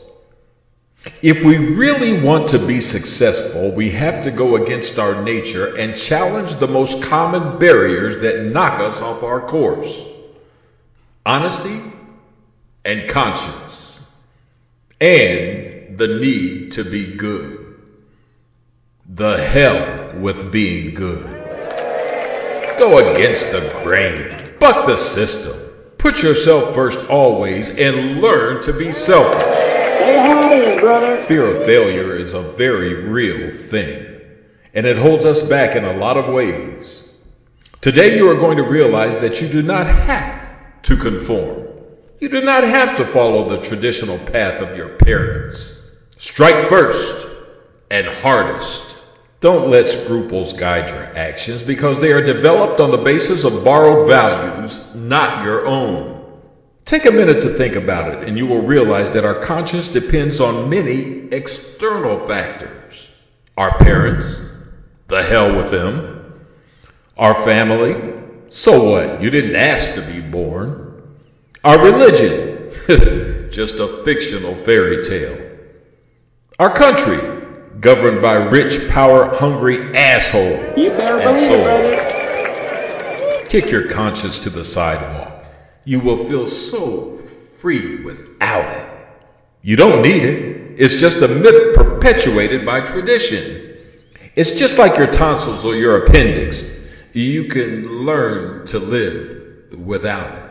If 1.22 1.42
we 1.42 1.56
really 1.58 2.22
want 2.22 2.50
to 2.50 2.64
be 2.64 2.80
successful, 2.80 3.72
we 3.72 3.90
have 3.90 4.22
to 4.22 4.30
go 4.30 4.62
against 4.62 5.00
our 5.00 5.24
nature 5.24 5.74
and 5.76 5.96
challenge 5.96 6.54
the 6.54 6.68
most 6.68 7.02
common 7.02 7.58
barriers 7.58 8.18
that 8.18 8.44
knock 8.44 8.78
us 8.78 9.02
off 9.02 9.24
our 9.24 9.40
course 9.40 10.06
honesty 11.26 11.80
and 12.84 13.10
conscience, 13.10 13.89
and 15.00 15.96
the 15.96 16.06
need 16.06 16.72
to 16.72 16.84
be 16.84 17.16
good. 17.16 17.74
The 19.06 19.38
hell 19.38 20.14
with 20.18 20.52
being 20.52 20.94
good. 20.94 21.24
Go 22.78 23.12
against 23.12 23.52
the 23.52 23.80
grain, 23.82 24.54
buck 24.58 24.86
the 24.86 24.96
system, 24.96 25.58
put 25.98 26.22
yourself 26.22 26.74
first 26.74 27.10
always, 27.10 27.76
and 27.78 28.20
learn 28.20 28.62
to 28.62 28.72
be 28.72 28.92
selfish. 28.92 29.42
Say 29.42 30.16
howdy, 30.16 30.80
brother. 30.80 31.22
Fear 31.24 31.46
of 31.46 31.64
failure 31.64 32.14
is 32.14 32.34
a 32.34 32.42
very 32.42 32.94
real 32.94 33.50
thing, 33.50 34.20
and 34.74 34.86
it 34.86 34.96
holds 34.96 35.26
us 35.26 35.48
back 35.48 35.76
in 35.76 35.84
a 35.84 35.94
lot 35.94 36.16
of 36.16 36.28
ways. 36.28 37.12
Today, 37.80 38.16
you 38.16 38.30
are 38.30 38.36
going 38.36 38.58
to 38.58 38.62
realize 38.62 39.18
that 39.20 39.40
you 39.40 39.48
do 39.48 39.62
not 39.62 39.86
have 39.86 40.82
to 40.82 40.96
conform. 40.96 41.69
You 42.20 42.28
do 42.28 42.42
not 42.42 42.64
have 42.64 42.98
to 42.98 43.06
follow 43.06 43.48
the 43.48 43.62
traditional 43.62 44.18
path 44.18 44.60
of 44.60 44.76
your 44.76 44.90
parents. 44.90 45.90
Strike 46.18 46.68
first 46.68 47.26
and 47.90 48.06
hardest. 48.06 48.96
Don't 49.40 49.70
let 49.70 49.88
scruples 49.88 50.52
guide 50.52 50.90
your 50.90 51.18
actions 51.18 51.62
because 51.62 51.98
they 51.98 52.12
are 52.12 52.20
developed 52.20 52.78
on 52.78 52.90
the 52.90 52.98
basis 52.98 53.44
of 53.44 53.64
borrowed 53.64 54.06
values, 54.06 54.94
not 54.94 55.44
your 55.44 55.66
own. 55.66 56.20
Take 56.84 57.06
a 57.06 57.10
minute 57.10 57.40
to 57.42 57.48
think 57.48 57.74
about 57.74 58.12
it, 58.12 58.28
and 58.28 58.36
you 58.36 58.46
will 58.46 58.60
realize 58.60 59.12
that 59.12 59.24
our 59.24 59.40
conscience 59.40 59.88
depends 59.88 60.40
on 60.40 60.68
many 60.68 61.28
external 61.32 62.18
factors. 62.18 63.10
Our 63.56 63.78
parents, 63.78 64.46
the 65.06 65.22
hell 65.22 65.56
with 65.56 65.70
them. 65.70 66.34
Our 67.16 67.34
family, 67.34 68.12
so 68.50 68.90
what? 68.90 69.22
You 69.22 69.30
didn't 69.30 69.56
ask 69.56 69.94
to 69.94 70.02
be 70.02 70.20
born. 70.20 70.79
Our 71.62 71.82
religion, 71.82 72.70
just 73.50 73.80
a 73.80 74.02
fictional 74.02 74.54
fairy 74.54 75.04
tale. 75.04 75.38
Our 76.58 76.72
country, 76.72 77.18
governed 77.80 78.22
by 78.22 78.34
rich, 78.34 78.88
power 78.88 79.34
hungry 79.34 79.94
assholes. 79.94 80.78
You 80.78 80.88
better 80.90 81.18
believe 81.18 81.50
it, 81.50 81.62
brother. 81.62 83.46
Kick 83.46 83.70
your 83.70 83.88
conscience 83.88 84.38
to 84.40 84.50
the 84.50 84.64
sidewalk. 84.64 85.44
You 85.84 86.00
will 86.00 86.16
feel 86.16 86.46
so 86.46 87.16
free 87.16 88.04
without 88.04 88.78
it. 88.78 88.88
You 89.60 89.76
don't 89.76 90.00
need 90.00 90.24
it. 90.24 90.80
It's 90.80 90.96
just 90.96 91.20
a 91.20 91.28
myth 91.28 91.74
perpetuated 91.74 92.64
by 92.64 92.80
tradition. 92.86 93.76
It's 94.34 94.52
just 94.52 94.78
like 94.78 94.96
your 94.96 95.08
tonsils 95.12 95.66
or 95.66 95.74
your 95.74 96.04
appendix. 96.04 96.80
You 97.12 97.48
can 97.48 98.06
learn 98.06 98.64
to 98.68 98.78
live 98.78 99.76
without 99.76 100.32
it. 100.38 100.49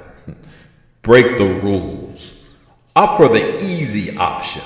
Break 1.01 1.37
the 1.37 1.45
rules. 1.45 2.43
Opt 2.95 3.17
for 3.17 3.29
the 3.29 3.63
easy 3.63 4.17
option. 4.17 4.61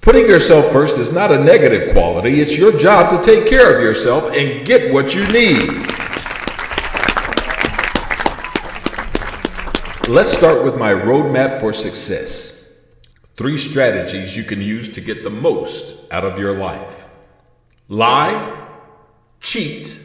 Putting 0.00 0.26
yourself 0.26 0.72
first 0.72 0.98
is 0.98 1.12
not 1.12 1.32
a 1.32 1.42
negative 1.42 1.92
quality. 1.92 2.40
It's 2.40 2.56
your 2.56 2.78
job 2.78 3.10
to 3.10 3.20
take 3.22 3.48
care 3.48 3.74
of 3.74 3.82
yourself 3.82 4.32
and 4.32 4.64
get 4.64 4.92
what 4.92 5.14
you 5.14 5.26
need. 5.32 5.68
Let's 10.08 10.32
start 10.32 10.62
with 10.64 10.76
my 10.76 10.92
roadmap 10.92 11.58
for 11.58 11.72
success. 11.72 12.64
Three 13.36 13.58
strategies 13.58 14.36
you 14.36 14.44
can 14.44 14.62
use 14.62 14.94
to 14.94 15.00
get 15.00 15.24
the 15.24 15.30
most 15.30 15.96
out 16.12 16.24
of 16.24 16.38
your 16.38 16.56
life 16.56 17.08
lie, 17.88 18.68
cheat, 19.40 20.00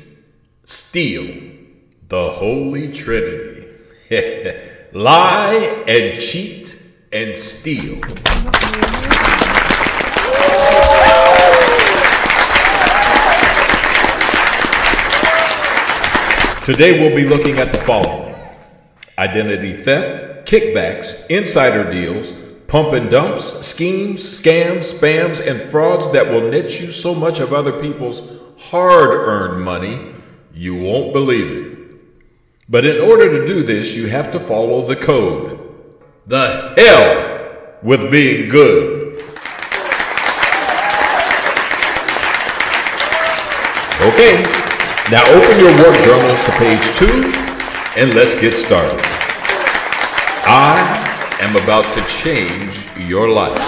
steal. 0.66 1.50
The 2.08 2.30
Holy 2.30 2.92
Trinity. 2.92 3.68
lie 4.94 5.84
and 5.88 6.20
cheat 6.20 6.86
and 7.12 7.38
steal. 7.38 8.02
Today 16.64 17.00
we'll 17.00 17.16
be 17.16 17.26
looking 17.26 17.58
at 17.58 17.72
the 17.72 17.80
following 17.80 18.36
identity 19.18 19.74
theft, 19.74 20.48
kickbacks, 20.48 21.28
insider 21.30 21.90
deals, 21.92 22.32
pump 22.68 22.94
and 22.94 23.10
dumps, 23.10 23.66
schemes, 23.66 24.24
scams, 24.24 24.98
spams, 24.98 25.46
and 25.46 25.62
frauds 25.70 26.12
that 26.12 26.30
will 26.30 26.50
net 26.50 26.80
you 26.80 26.92
so 26.92 27.14
much 27.14 27.40
of 27.40 27.54
other 27.54 27.80
people's 27.80 28.40
hard 28.58 29.12
earned 29.14 29.64
money 29.64 30.14
you 30.54 30.76
won't 30.76 31.14
believe 31.14 31.52
it. 31.52 31.81
But 32.72 32.86
in 32.86 33.02
order 33.02 33.30
to 33.38 33.46
do 33.46 33.64
this, 33.64 33.98
you 33.98 34.08
have 34.08 34.32
to 34.32 34.40
follow 34.40 34.88
the 34.88 34.96
code. 34.96 35.60
The 36.26 36.74
hell 36.78 37.78
with 37.84 38.10
being 38.10 38.48
good. 38.48 39.22
Okay, 44.08 44.42
now 45.12 45.22
open 45.36 45.60
your 45.60 45.76
work 45.84 46.00
journals 46.06 46.40
to 46.46 46.52
page 46.54 46.88
two 46.96 47.30
and 48.00 48.16
let's 48.16 48.40
get 48.40 48.58
started. 48.58 49.02
I 50.48 50.80
am 51.42 51.58
about 51.58 51.92
to 51.92 52.02
change 52.08 52.88
your 52.98 53.28
life. 53.28 53.60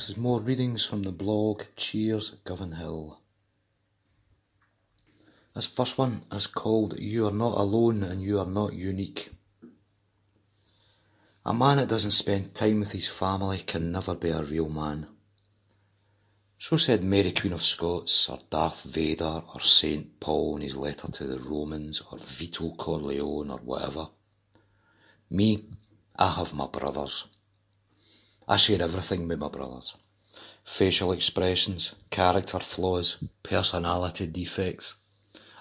This 0.00 0.08
is 0.08 0.16
more 0.16 0.40
readings 0.40 0.82
from 0.82 1.02
the 1.02 1.12
blog 1.12 1.62
Cheers 1.76 2.30
Govanhill. 2.46 3.18
This 5.54 5.66
first 5.66 5.98
one 5.98 6.24
is 6.32 6.46
called 6.46 6.98
You 6.98 7.26
Are 7.26 7.32
Not 7.32 7.58
Alone 7.58 8.02
and 8.04 8.22
You 8.22 8.40
Are 8.40 8.46
Not 8.46 8.72
Unique. 8.72 9.30
A 11.44 11.52
man 11.52 11.76
that 11.76 11.90
doesn't 11.90 12.12
spend 12.12 12.54
time 12.54 12.80
with 12.80 12.92
his 12.92 13.08
family 13.08 13.58
can 13.58 13.92
never 13.92 14.14
be 14.14 14.30
a 14.30 14.42
real 14.42 14.70
man. 14.70 15.06
So 16.58 16.78
said 16.78 17.04
Mary 17.04 17.32
Queen 17.32 17.52
of 17.52 17.62
Scots, 17.62 18.30
or 18.30 18.38
Darth 18.48 18.84
Vader, 18.84 19.42
or 19.54 19.60
St. 19.60 20.18
Paul 20.18 20.56
in 20.56 20.62
his 20.62 20.76
letter 20.76 21.12
to 21.12 21.26
the 21.26 21.40
Romans, 21.40 22.00
or 22.10 22.16
Vito 22.16 22.70
Corleone, 22.70 23.50
or 23.50 23.58
whatever. 23.58 24.08
Me, 25.28 25.62
I 26.16 26.30
have 26.30 26.54
my 26.54 26.68
brothers. 26.68 27.26
I 28.50 28.56
share 28.56 28.82
everything 28.82 29.28
with 29.28 29.38
my 29.38 29.46
brothers. 29.46 29.94
Facial 30.64 31.12
expressions, 31.12 31.94
character 32.10 32.58
flaws, 32.58 33.22
personality 33.44 34.26
defects. 34.26 34.96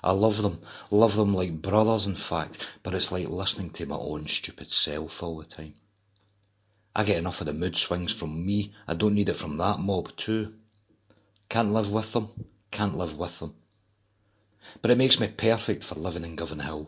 I 0.03 0.13
love 0.13 0.41
them, 0.41 0.59
love 0.89 1.15
them 1.15 1.35
like 1.35 1.61
brothers 1.61 2.07
in 2.07 2.15
fact, 2.15 2.67
but 2.81 2.95
it's 2.95 3.11
like 3.11 3.29
listening 3.29 3.69
to 3.73 3.85
my 3.85 3.95
own 3.95 4.25
stupid 4.25 4.71
self 4.71 5.21
all 5.21 5.37
the 5.37 5.45
time. 5.45 5.75
I 6.95 7.03
get 7.03 7.19
enough 7.19 7.41
of 7.41 7.45
the 7.45 7.53
mood 7.53 7.77
swings 7.77 8.11
from 8.11 8.43
me, 8.43 8.73
I 8.87 8.95
don't 8.95 9.13
need 9.13 9.29
it 9.29 9.35
from 9.35 9.57
that 9.57 9.77
mob 9.79 10.17
too. 10.17 10.55
Can't 11.47 11.71
live 11.71 11.91
with 11.91 12.11
them, 12.13 12.29
can't 12.71 12.97
live 12.97 13.15
with 13.15 13.37
them. 13.37 13.53
But 14.81 14.89
it 14.89 14.97
makes 14.97 15.19
me 15.19 15.27
perfect 15.27 15.83
for 15.83 15.93
living 15.93 16.25
in 16.25 16.35
Govanhill. 16.35 16.87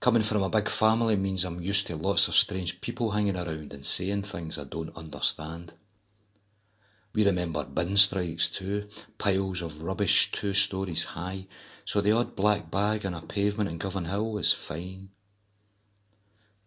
Coming 0.00 0.22
from 0.22 0.42
a 0.42 0.50
big 0.50 0.68
family 0.68 1.16
means 1.16 1.44
I'm 1.44 1.60
used 1.60 1.86
to 1.86 1.96
lots 1.96 2.28
of 2.28 2.34
strange 2.34 2.80
people 2.80 3.10
hanging 3.10 3.36
around 3.36 3.72
and 3.72 3.86
saying 3.86 4.22
things 4.22 4.58
I 4.58 4.64
don't 4.64 4.96
understand. 4.96 5.72
We 7.14 7.24
remember 7.24 7.64
bin 7.64 7.96
strikes 7.96 8.48
too, 8.48 8.88
piles 9.18 9.62
of 9.62 9.82
rubbish 9.82 10.32
two 10.32 10.52
stories 10.52 11.04
high, 11.04 11.46
so 11.84 12.00
the 12.00 12.10
odd 12.10 12.34
black 12.34 12.72
bag 12.72 13.06
on 13.06 13.14
a 13.14 13.22
pavement 13.22 13.70
in 13.70 13.78
Govanhill 13.78 14.40
is 14.40 14.52
fine. 14.52 15.10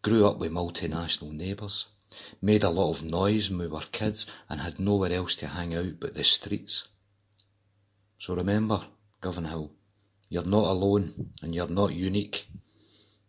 Grew 0.02 0.26
up 0.26 0.38
with 0.38 0.54
multinational 0.54 1.34
neighbours, 1.34 1.86
made 2.42 2.64
a 2.64 2.70
lot 2.70 2.92
of 2.92 3.04
noise 3.04 3.50
when 3.50 3.60
we 3.60 3.68
were 3.68 3.82
kids 3.92 4.26
and 4.48 4.62
had 4.62 4.80
nowhere 4.80 5.12
else 5.12 5.36
to 5.36 5.48
hang 5.48 5.76
out 5.76 6.00
but 6.00 6.16
the 6.16 6.24
streets. 6.24 6.88
So 8.18 8.34
remember, 8.34 8.82
Govanhill, 9.22 9.72
you're 10.30 10.44
not 10.44 10.72
alone 10.72 11.34
and 11.42 11.54
you're 11.54 11.68
not 11.68 11.94
unique. 11.94 12.48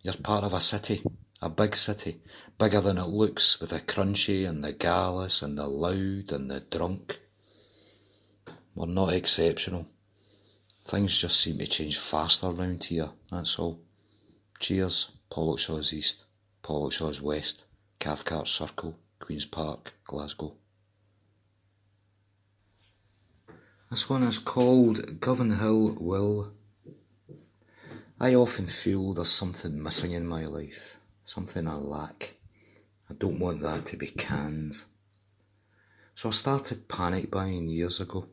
You're 0.03 0.15
part 0.15 0.45
of 0.45 0.55
a 0.55 0.61
city, 0.61 1.03
a 1.43 1.49
big 1.49 1.75
city, 1.75 2.21
bigger 2.57 2.81
than 2.81 2.99
it 2.99 3.07
looks, 3.09 3.61
with 3.61 3.71
the 3.71 3.81
crunchy 3.81 4.49
and 4.49 4.63
the 4.63 4.73
gallus 4.73 5.43
and 5.43 5.59
the 5.59 5.67
loud 5.67 6.33
and 6.33 6.51
the 6.51 6.61
drunk. 6.61 7.19
We're 8.75 8.87
not 8.87 9.13
exceptional. 9.13 9.87
Things 10.85 11.19
just 11.19 11.41
seem 11.41 11.59
to 11.59 11.67
change 11.67 11.99
faster 11.99 12.49
round 12.51 12.85
here, 12.85 13.11
that's 13.31 13.59
all. 13.59 13.81
Cheers, 14.61 15.11
Pollokshaws 15.31 15.93
East, 15.93 16.25
Pollokshaws 16.63 17.21
West, 17.21 17.65
Cathcart 17.99 18.49
Circle, 18.49 18.97
Queen's 19.19 19.45
Park, 19.45 19.93
Glasgow. 20.05 20.55
This 23.91 24.09
one 24.09 24.23
is 24.23 24.39
called 24.39 25.21
Govanhill 25.21 25.99
Will. 25.99 26.53
I 28.21 28.35
often 28.35 28.67
feel 28.67 29.15
there's 29.15 29.31
something 29.31 29.81
missing 29.81 30.11
in 30.11 30.27
my 30.27 30.45
life, 30.47 30.99
something 31.25 31.69
I 31.69 31.77
lack. 31.77 32.35
I 33.09 33.15
don't 33.15 33.39
want 33.39 33.61
that 33.61 33.87
to 33.87 33.97
be 33.97 34.09
cans. 34.09 34.87
So 36.17 36.31
I 36.31 36.33
started 36.33 36.89
panic 36.89 37.31
buying 37.31 37.69
years 37.69 38.01
ago. 38.01 38.27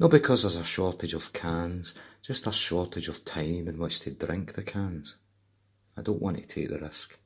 Not 0.00 0.10
because 0.10 0.42
there's 0.42 0.56
a 0.56 0.64
shortage 0.64 1.14
of 1.14 1.32
cans, 1.32 1.94
just 2.20 2.48
a 2.48 2.52
shortage 2.52 3.06
of 3.06 3.24
time 3.24 3.68
in 3.68 3.78
which 3.78 4.00
to 4.00 4.10
drink 4.10 4.54
the 4.54 4.64
cans. 4.64 5.14
I 5.96 6.02
don't 6.02 6.20
want 6.20 6.38
to 6.38 6.42
take 6.42 6.68
the 6.68 6.80
risk. 6.80 7.16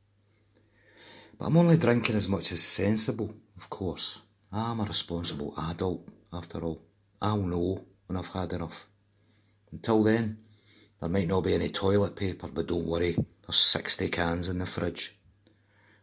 But 1.39 1.47
I'm 1.47 1.57
only 1.57 1.78
drinking 1.78 2.14
as 2.14 2.28
much 2.28 2.53
as 2.53 2.62
sensible, 2.62 3.35
of 3.57 3.70
course. 3.70 4.20
I'm 4.53 4.81
a 4.81 4.85
responsible 4.85 5.55
adult, 5.57 6.07
after 6.31 6.61
all. 6.61 6.83
I'll 7.22 7.39
know 7.39 7.87
when 8.07 8.18
I've 8.18 8.28
had 8.28 8.53
enough. 8.53 8.87
Until 9.72 10.03
then, 10.03 10.37
there 11.01 11.09
might 11.09 11.29
not 11.29 11.43
be 11.43 11.55
any 11.55 11.69
toilet 11.69 12.15
paper, 12.15 12.49
but 12.49 12.67
don't 12.67 12.87
worry, 12.87 13.13
there's 13.13 13.57
60 13.57 14.09
cans 14.11 14.49
in 14.49 14.59
the 14.59 14.67
fridge. 14.67 15.17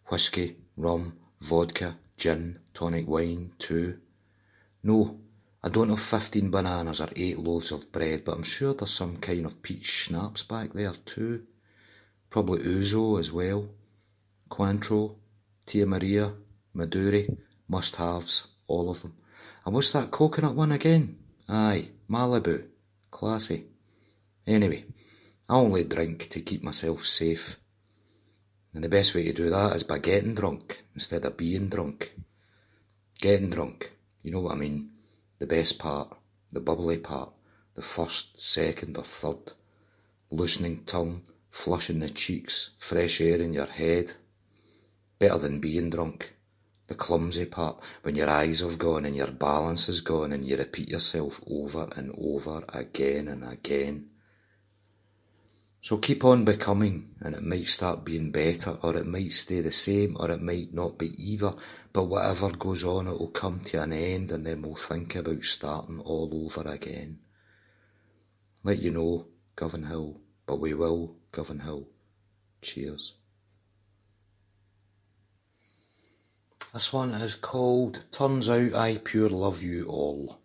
Whisky, 0.08 0.58
rum, 0.76 1.18
vodka, 1.40 1.96
gin, 2.18 2.60
tonic 2.74 3.08
wine, 3.08 3.54
too. 3.60 4.00
No, 4.84 5.20
I 5.64 5.70
don't 5.70 5.90
have 5.90 6.00
15 6.00 6.50
bananas 6.50 7.02
or 7.02 7.10
8 7.16 7.40
loaves 7.40 7.72
of 7.72 7.92
bread, 7.92 8.24
but 8.26 8.36
I'm 8.36 8.44
sure 8.44 8.74
there's 8.74 8.92
some 8.92 9.18
kind 9.18 9.46
of 9.46 9.62
peach 9.62 9.86
schnapps 9.86 10.44
back 10.44 10.74
there, 10.74 10.94
too. 11.06 11.44
Probably 12.30 12.60
ouzo 12.60 13.20
as 13.20 13.32
well. 13.32 13.70
Cointreau, 14.50 15.16
Tia 15.66 15.86
Maria, 15.86 16.34
Midori, 16.76 17.38
must-haves, 17.68 18.48
all 18.68 18.90
of 18.90 19.02
them. 19.02 19.14
And 19.66 19.76
what's 19.76 19.92
that 19.92 20.12
coconut 20.12 20.56
one 20.56 20.72
again? 20.72 21.18
Aye, 21.50 21.90
Malibu. 22.10 22.64
Classy. 23.12 23.66
Anyway, 24.48 24.86
I 25.50 25.56
only 25.56 25.84
drink 25.84 26.30
to 26.30 26.40
keep 26.40 26.64
myself 26.64 27.06
safe. 27.06 27.60
And 28.74 28.82
the 28.82 28.88
best 28.88 29.14
way 29.14 29.24
to 29.24 29.34
do 29.34 29.50
that 29.50 29.76
is 29.76 29.84
by 29.84 30.00
getting 30.00 30.36
drunk 30.36 30.86
instead 30.96 31.26
of 31.26 31.36
being 31.36 31.68
drunk. 31.68 32.14
Getting 33.20 33.50
drunk, 33.50 33.92
you 34.24 34.32
know 34.32 34.40
what 34.40 34.54
I 34.54 34.58
mean. 34.58 34.92
The 35.40 35.48
best 35.48 35.80
part, 35.80 36.16
the 36.54 36.62
bubbly 36.62 36.98
part, 36.98 37.34
the 37.74 37.82
first, 37.82 38.40
second 38.40 38.98
or 38.98 39.04
third. 39.04 39.52
Loosening 40.32 40.86
tongue, 40.86 41.24
flushing 41.50 42.00
the 42.00 42.10
cheeks, 42.10 42.70
fresh 42.78 43.20
air 43.20 43.42
in 43.42 43.52
your 43.52 43.66
head. 43.66 44.14
Better 45.20 45.40
than 45.40 45.60
being 45.60 45.90
drunk. 45.90 46.34
The 46.88 46.96
clumsy 46.96 47.48
part, 47.48 47.82
when 48.04 48.16
your 48.16 48.30
eyes 48.30 48.62
have 48.62 48.80
gone 48.80 49.04
and 49.04 49.14
your 49.14 49.32
balance 49.32 49.90
is 49.90 50.00
gone 50.00 50.32
and 50.32 50.46
you 50.46 50.56
repeat 50.56 50.88
yourself 50.88 51.44
over 51.48 51.90
and 51.98 52.16
over 52.18 52.64
again 52.70 53.28
and 53.28 53.44
again. 53.44 54.12
So 55.82 55.98
keep 55.98 56.26
on 56.26 56.44
becoming, 56.44 57.16
and 57.22 57.36
it 57.36 57.44
might 57.44 57.68
start 57.68 58.04
being 58.04 58.32
better, 58.32 58.78
or 58.82 58.98
it 58.98 59.06
might 59.06 59.32
stay 59.32 59.62
the 59.62 59.72
same, 59.72 60.18
or 60.20 60.30
it 60.32 60.42
might 60.42 60.74
not 60.74 60.98
be 60.98 61.12
either, 61.18 61.54
but 61.94 62.06
whatever 62.06 62.52
goes 62.52 62.84
on, 62.84 63.08
it 63.08 63.18
will 63.18 63.30
come 63.30 63.62
to 63.66 63.82
an 63.82 63.94
end, 63.94 64.32
and 64.32 64.46
then 64.46 64.62
we'll 64.62 64.76
think 64.76 65.16
about 65.16 65.44
starting 65.44 66.00
all 66.00 66.30
over 66.34 66.68
again. 66.70 67.20
Let 68.64 68.80
you 68.80 68.92
know, 68.92 69.28
Govanhill, 69.56 70.20
but 70.46 70.60
we 70.60 70.74
will, 70.74 71.16
Govanhill. 71.32 71.86
Cheers. 72.62 73.14
This 76.74 76.92
one 76.92 77.12
is 77.12 77.36
called 77.36 78.04
Turns 78.12 78.50
Out 78.50 78.74
I 78.74 78.98
Pure 78.98 79.30
Love 79.30 79.64
You 79.64 79.86
All. 79.86 80.38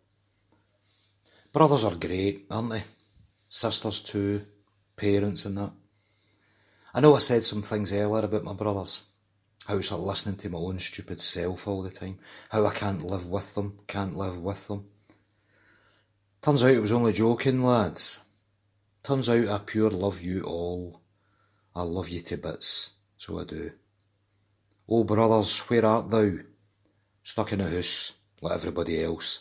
Brothers 1.53 1.85
are 1.85 1.95
great, 1.95 2.47
aren't 2.51 2.71
they? 2.71 2.85
Sisters 3.49 4.01
too, 4.01 4.43
parents 4.97 5.45
and 5.45 5.59
that. 5.59 5.73
I 6.95 7.01
know 7.01 7.15
I 7.15 7.19
said 7.19 7.43
some 7.43 7.63
things 7.63 7.93
earlier 7.93 8.25
about 8.25 8.45
my 8.45 8.53
brothers, 8.53 9.03
how 9.67 9.79
it's 9.79 9.91
like 9.91 10.01
listening 10.01 10.37
to 10.37 10.51
my 10.51 10.59
own 10.59 10.79
stupid 10.79 11.21
self 11.21 11.67
all 11.67 11.83
the 11.83 11.91
time, 11.91 12.19
how 12.51 12.67
I 12.67 12.75
can't 12.75 13.03
live 13.03 13.27
with 13.27 13.55
them, 13.55 13.79
can't 13.87 14.17
live 14.17 14.39
with 14.39 14.69
them. 14.69 14.89
Turns 16.43 16.63
out 16.63 16.71
it 16.71 16.81
was 16.81 16.93
only 16.93 17.13
joking, 17.13 17.63
lads. 17.63 18.21
Turns 19.03 19.31
out 19.31 19.49
I 19.49 19.59
pure 19.59 19.91
love 19.91 20.21
you 20.21 20.43
all. 20.43 21.01
I 21.75 21.83
love 21.83 22.09
you 22.09 22.21
to 22.21 22.37
bits, 22.37 22.91
so 23.17 23.41
I 23.41 23.45
do. 23.45 23.73
Oh 24.89 25.05
brothers, 25.05 25.61
where 25.61 25.87
art 25.87 26.11
thou? 26.11 26.33
Stuck 27.23 27.53
in 27.53 27.61
a 27.61 27.71
house, 27.71 28.13
like 28.41 28.55
everybody 28.55 29.03
else. 29.03 29.41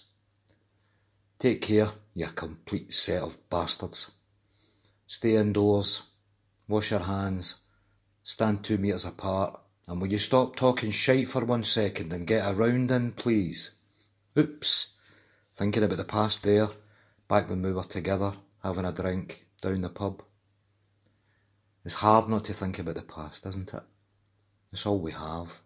Take 1.39 1.61
care, 1.61 1.89
you 2.13 2.27
complete 2.27 2.93
set 2.93 3.23
of 3.23 3.49
bastards. 3.49 4.11
Stay 5.11 5.35
indoors, 5.35 6.03
wash 6.69 6.91
your 6.91 7.01
hands, 7.01 7.57
stand 8.23 8.63
two 8.63 8.77
metres 8.77 9.03
apart, 9.03 9.59
and 9.85 9.99
will 9.99 10.09
you 10.09 10.17
stop 10.17 10.55
talking 10.55 10.89
shite 10.89 11.27
for 11.27 11.43
one 11.43 11.65
second 11.65 12.13
and 12.13 12.25
get 12.25 12.49
a 12.49 12.53
round 12.55 12.89
in, 12.91 13.11
please? 13.11 13.71
Oops, 14.37 14.87
thinking 15.53 15.83
about 15.83 15.97
the 15.97 16.05
past 16.05 16.43
there, 16.43 16.69
back 17.27 17.49
when 17.49 17.61
we 17.61 17.73
were 17.73 17.83
together, 17.83 18.31
having 18.63 18.85
a 18.85 18.93
drink, 18.93 19.45
down 19.61 19.81
the 19.81 19.89
pub. 19.89 20.23
It's 21.83 21.95
hard 21.95 22.29
not 22.29 22.45
to 22.45 22.53
think 22.53 22.79
about 22.79 22.95
the 22.95 23.01
past, 23.01 23.45
isn't 23.45 23.73
it? 23.73 23.83
It's 24.71 24.85
all 24.85 25.01
we 25.01 25.11
have. 25.11 25.59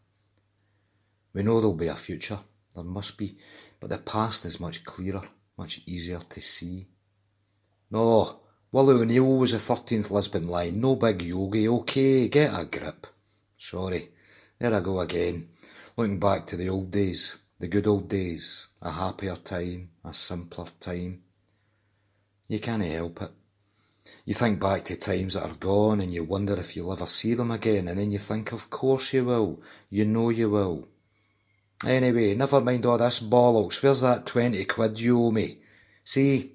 We 1.33 1.43
know 1.43 1.61
there'll 1.61 1.75
be 1.75 1.89
a 1.89 1.95
future, 1.95 2.39
there 2.73 2.83
must 2.83 3.15
be, 3.15 3.37
but 3.79 3.91
the 3.91 3.99
past 3.99 4.43
is 4.45 4.59
much 4.59 4.83
clearer, 4.85 5.21
much 5.55 5.81
easier 5.85 6.17
to 6.17 6.41
see. 6.41 6.87
No, 7.91 8.39
Willie 8.75 9.01
O'Neill 9.03 9.37
was 9.37 9.51
the 9.51 9.57
13th 9.57 10.11
Lisbon 10.11 10.49
Lion, 10.49 10.81
no 10.81 10.97
big 10.97 11.21
yogi, 11.21 11.65
okay, 11.69 12.27
get 12.27 12.51
a 12.53 12.65
grip. 12.65 13.07
Sorry, 13.57 14.09
there 14.59 14.75
I 14.75 14.81
go 14.81 14.99
again. 14.99 15.47
Looking 15.95 16.19
back 16.19 16.47
to 16.47 16.57
the 16.57 16.67
old 16.67 16.91
days, 16.91 17.37
the 17.57 17.69
good 17.69 17.87
old 17.87 18.09
days, 18.09 18.67
a 18.81 18.91
happier 18.91 19.37
time, 19.37 19.91
a 20.03 20.13
simpler 20.13 20.65
time. 20.81 21.23
You 22.49 22.59
can't 22.59 22.83
help 22.83 23.21
it. 23.21 23.31
You 24.25 24.33
think 24.33 24.59
back 24.59 24.83
to 24.83 24.97
times 24.97 25.35
that 25.35 25.49
are 25.49 25.55
gone 25.55 26.01
and 26.01 26.11
you 26.11 26.25
wonder 26.25 26.59
if 26.59 26.75
you'll 26.75 26.91
ever 26.91 27.07
see 27.07 27.33
them 27.33 27.51
again 27.51 27.87
and 27.87 27.97
then 27.97 28.11
you 28.11 28.19
think 28.19 28.51
of 28.51 28.69
course 28.69 29.13
you 29.13 29.23
will. 29.23 29.61
You 29.89 30.03
know 30.03 30.31
you 30.31 30.49
will. 30.49 30.85
Anyway, 31.85 32.35
never 32.35 32.59
mind 32.59 32.85
all 32.85 32.97
this 32.97 33.21
bollocks. 33.21 33.81
Where's 33.81 34.01
that 34.01 34.25
twenty 34.25 34.65
quid 34.65 34.99
you 34.99 35.23
owe 35.23 35.31
me? 35.31 35.59
See? 36.03 36.54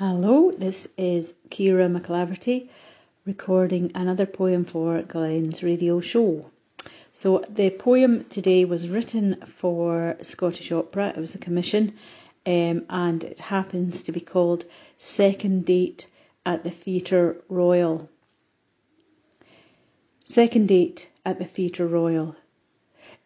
Hello, 0.00 0.50
this 0.50 0.88
is 0.96 1.34
Ciara 1.50 1.86
MacLaverty 1.86 2.70
recording 3.26 3.92
another 3.94 4.24
poem 4.24 4.64
for 4.64 5.02
Glenn's 5.02 5.62
radio 5.62 6.00
show. 6.00 6.50
So, 7.12 7.44
the 7.50 7.68
poem 7.68 8.24
today 8.30 8.64
was 8.64 8.88
written 8.88 9.42
for 9.42 10.16
Scottish 10.22 10.72
Opera, 10.72 11.08
it 11.08 11.18
was 11.18 11.34
a 11.34 11.38
commission, 11.38 11.98
um, 12.46 12.86
and 12.88 13.22
it 13.22 13.40
happens 13.40 14.02
to 14.04 14.12
be 14.12 14.20
called 14.20 14.64
Second 14.96 15.66
Date 15.66 16.06
at 16.46 16.64
the 16.64 16.70
Theatre 16.70 17.36
Royal. 17.50 18.08
Second 20.24 20.68
Date 20.68 21.10
at 21.26 21.38
the 21.38 21.44
Theatre 21.44 21.86
Royal. 21.86 22.36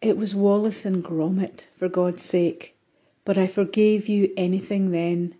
It 0.01 0.17
was 0.17 0.35
Wallace 0.35 0.83
and 0.83 1.01
Gromit, 1.01 1.67
for 1.77 1.87
God's 1.87 2.21
sake, 2.21 2.75
but 3.23 3.37
I 3.37 3.47
forgave 3.47 4.09
you 4.09 4.33
anything 4.35 4.91
then 4.91 5.35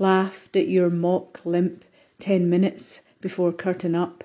laughed 0.00 0.56
at 0.56 0.66
your 0.66 0.88
mock 0.88 1.44
limp 1.44 1.84
ten 2.18 2.48
minutes 2.48 3.02
before 3.20 3.52
curtain 3.52 3.94
up. 3.94 4.24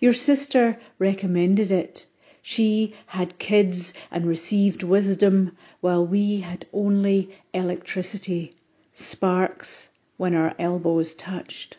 Your 0.00 0.14
sister 0.14 0.78
recommended 0.98 1.70
it. 1.70 2.06
She 2.40 2.94
had 3.04 3.38
kids 3.38 3.92
and 4.10 4.24
received 4.24 4.82
wisdom, 4.82 5.54
while 5.82 6.06
we 6.06 6.40
had 6.40 6.64
only 6.72 7.36
electricity, 7.52 8.54
sparks 8.94 9.90
when 10.16 10.34
our 10.34 10.54
elbows 10.58 11.14
touched. 11.14 11.76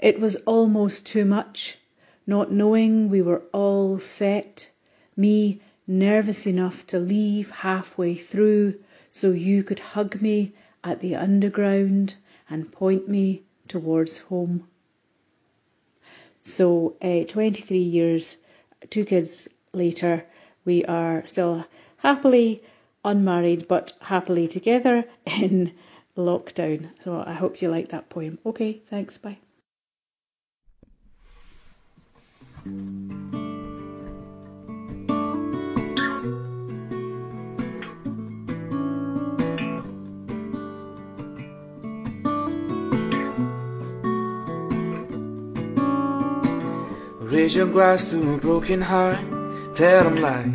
It 0.00 0.18
was 0.18 0.34
almost 0.46 1.06
too 1.06 1.24
much, 1.24 1.78
not 2.26 2.50
knowing 2.50 3.08
we 3.08 3.22
were 3.22 3.42
all 3.52 4.00
set, 4.00 4.68
me 5.16 5.60
nervous 5.86 6.44
enough 6.44 6.88
to 6.88 6.98
leave 6.98 7.50
halfway 7.50 8.16
through 8.16 8.74
so 9.12 9.30
you 9.30 9.62
could 9.62 9.78
hug 9.78 10.20
me 10.20 10.52
at 10.88 11.00
the 11.00 11.14
underground 11.16 12.14
and 12.48 12.72
point 12.72 13.06
me 13.08 13.42
towards 13.68 14.18
home. 14.20 14.66
So, 16.42 16.94
uh, 17.02 17.24
23 17.24 17.78
years, 17.78 18.38
two 18.88 19.04
kids 19.04 19.48
later, 19.74 20.24
we 20.64 20.84
are 20.86 21.26
still 21.26 21.64
happily 21.98 22.62
unmarried 23.04 23.68
but 23.68 23.92
happily 24.00 24.48
together 24.48 25.04
in 25.26 25.72
lockdown. 26.16 26.88
So, 27.04 27.22
I 27.26 27.34
hope 27.34 27.60
you 27.60 27.68
like 27.68 27.88
that 27.90 28.08
poem. 28.08 28.38
Okay, 28.46 28.80
thanks, 28.88 29.18
bye. 29.18 29.36
Your 47.38 47.66
glass 47.66 48.04
to 48.06 48.34
a 48.34 48.36
broken 48.36 48.82
heart, 48.82 49.16
tell 49.72 50.04
them 50.04 50.16
lies. 50.16 50.54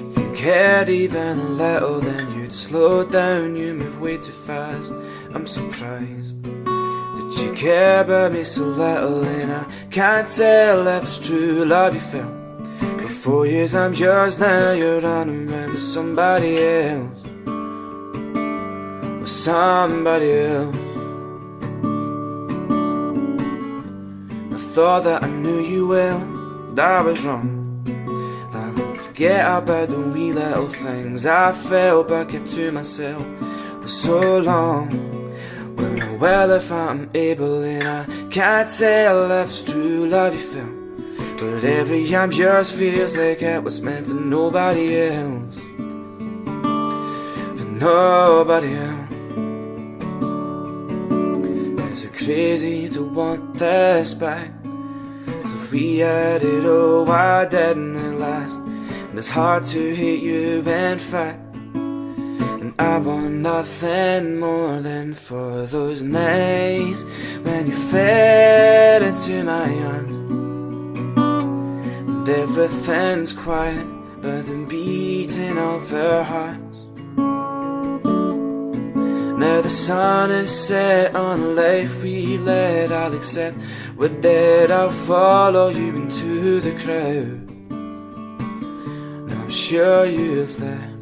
If 0.00 0.16
you 0.16 0.32
cared 0.34 0.88
even 0.88 1.40
a 1.40 1.48
little, 1.48 2.00
then 2.00 2.38
you'd 2.38 2.54
slow 2.54 3.04
down, 3.04 3.56
you 3.56 3.74
move 3.74 4.00
way 4.00 4.16
too 4.16 4.32
fast. 4.32 4.92
I'm 5.34 5.46
surprised 5.46 6.42
that 6.44 7.42
you 7.42 7.52
care 7.54 8.00
about 8.00 8.32
me 8.32 8.44
so 8.44 8.64
little, 8.64 9.24
and 9.24 9.52
I 9.52 9.66
can't 9.90 10.28
tell 10.28 10.86
if 10.86 11.02
it's 11.02 11.18
true 11.18 11.64
love 11.64 11.94
you 11.94 12.00
felt. 12.00 12.32
For 13.02 13.08
four 13.08 13.46
years 13.46 13.74
I'm 13.74 13.94
yours, 13.94 14.38
now 14.38 14.70
you're 14.70 15.00
running 15.00 15.52
around 15.52 15.72
with 15.72 15.82
somebody 15.82 16.56
else. 16.62 17.20
With 19.20 19.28
somebody 19.28 20.32
else. 20.32 20.83
Thought 24.74 25.04
that 25.04 25.22
I 25.22 25.28
knew 25.28 25.60
you 25.60 25.86
well, 25.86 26.18
but 26.74 26.84
I 26.84 27.00
was 27.02 27.24
wrong. 27.24 27.84
I 28.52 28.96
forget 28.96 29.46
about 29.46 29.88
the 29.88 30.00
wee 30.00 30.32
little 30.32 30.68
things 30.68 31.26
I 31.26 31.52
felt, 31.52 32.08
but 32.08 32.28
kept 32.28 32.50
to 32.54 32.72
myself 32.72 33.22
for 33.82 33.86
so 33.86 34.38
long. 34.38 34.88
Well, 35.76 36.16
well, 36.16 36.50
if 36.50 36.72
I'm 36.72 37.08
able, 37.14 37.62
and 37.62 37.84
I 37.84 38.28
can't 38.30 38.68
tell 38.68 39.30
if 39.30 39.48
it's 39.48 39.62
true 39.62 40.08
love 40.08 40.34
you 40.34 40.40
felt. 40.40 41.38
But 41.38 41.64
every 41.64 42.12
I'm 42.16 42.32
yours 42.32 42.72
feels 42.72 43.16
like 43.16 43.42
it 43.42 43.62
was 43.62 43.80
meant 43.80 44.08
for 44.08 44.14
nobody 44.14 45.02
else. 45.02 45.54
For 47.58 47.64
nobody 47.64 48.74
else. 48.74 49.04
Crazy 52.24 52.88
to 52.88 53.02
want 53.02 53.58
this 53.58 54.14
back? 54.14 54.53
We 55.74 55.98
had 55.98 56.44
it 56.44 56.64
all, 56.64 57.04
why 57.04 57.44
didn't 57.46 57.96
it 57.96 58.16
last? 58.16 58.58
And 58.58 59.18
it's 59.18 59.28
hard 59.28 59.64
to 59.64 59.92
hate 59.92 60.22
you, 60.22 60.60
in 60.60 61.00
fact. 61.00 61.40
And 61.74 62.72
I 62.78 62.98
want 62.98 63.32
nothing 63.32 64.38
more 64.38 64.80
than 64.80 65.14
for 65.14 65.66
those 65.66 66.00
nights 66.00 67.02
when 67.42 67.66
you 67.66 67.72
fell 67.72 69.02
into 69.02 69.42
my 69.42 69.68
arms. 69.92 70.12
And 72.08 72.28
everything's 72.28 73.32
quiet 73.32 73.84
but 74.22 74.46
the 74.46 74.66
beating 74.68 75.58
of 75.58 75.92
our 75.92 76.22
hearts. 76.22 76.74
Now 79.44 79.60
the 79.60 79.70
sun 79.70 80.30
is 80.30 80.50
set 80.50 81.16
on 81.16 81.40
a 81.40 81.48
life 81.48 82.00
we 82.00 82.38
led, 82.38 82.92
I'll 82.92 83.12
accept 83.14 83.58
we're 83.96 84.08
dead, 84.08 84.70
I'll 84.70 84.90
follow 84.90 85.68
you 85.68 85.94
into 85.94 86.60
the 86.60 86.72
crowd. 86.82 87.50
Now 89.28 89.42
I'm 89.42 89.50
sure 89.50 90.04
you've 90.04 90.58
left. 90.60 90.94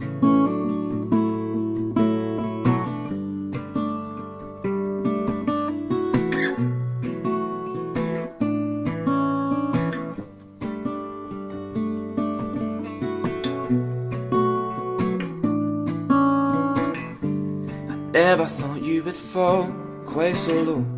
Never 18.12 18.44
thought 18.46 18.82
you 18.82 19.02
would 19.04 19.16
fall 19.16 19.72
quite 20.04 20.36
so 20.36 20.52
low. 20.62 20.91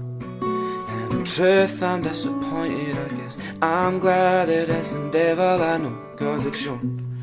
Truth, 1.35 1.83
I'm 1.83 2.01
disappointed, 2.01 2.97
I 2.97 3.09
guess. 3.09 3.37
I'm 3.61 3.99
glad 3.99 4.49
it 4.49 4.69
isn't 4.69 5.11
devil 5.11 5.61
I 5.61 5.79
know, 5.79 5.99
cause 6.17 6.47
it's 6.47 6.61
shown 6.61 7.19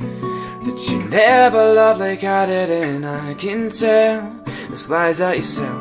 that 0.65 0.89
you 0.89 1.03
never 1.03 1.73
loved 1.73 2.01
like 2.01 2.21
I 2.21 2.45
did, 2.45 2.69
and 2.69 3.05
I 3.05 3.35
can 3.35 3.69
tell 3.69 4.43
the 4.69 4.87
lies 4.89 5.19
that 5.19 5.37
you 5.37 5.43
sell. 5.43 5.77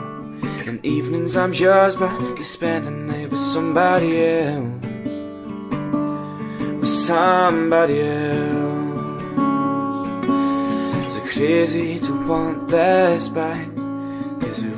And 0.69 0.87
evenings 0.87 1.37
I'm 1.37 1.53
yours, 1.53 1.97
but 1.97 2.21
you 2.21 2.45
spend 2.45 2.85
the 2.85 2.93
night 2.93 3.31
with 3.31 3.41
somebody 3.41 4.25
else. 4.25 4.85
With 6.79 6.89
somebody 6.89 8.01
else. 8.01 9.17
It 11.17 11.31
crazy 11.33 11.99
to 11.99 12.29
want 12.29 12.69
this 12.69 13.29
back? 13.29 13.71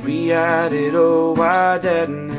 we 0.05 0.29
had 0.29 0.73
it 0.73 0.95
all, 0.95 1.35
why 1.35 1.79
didn't 1.79 2.32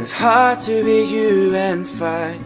it's 0.00 0.12
hard 0.12 0.60
to 0.60 0.84
be 0.84 1.02
you 1.04 1.54
and 1.54 1.88
fight 1.88 2.40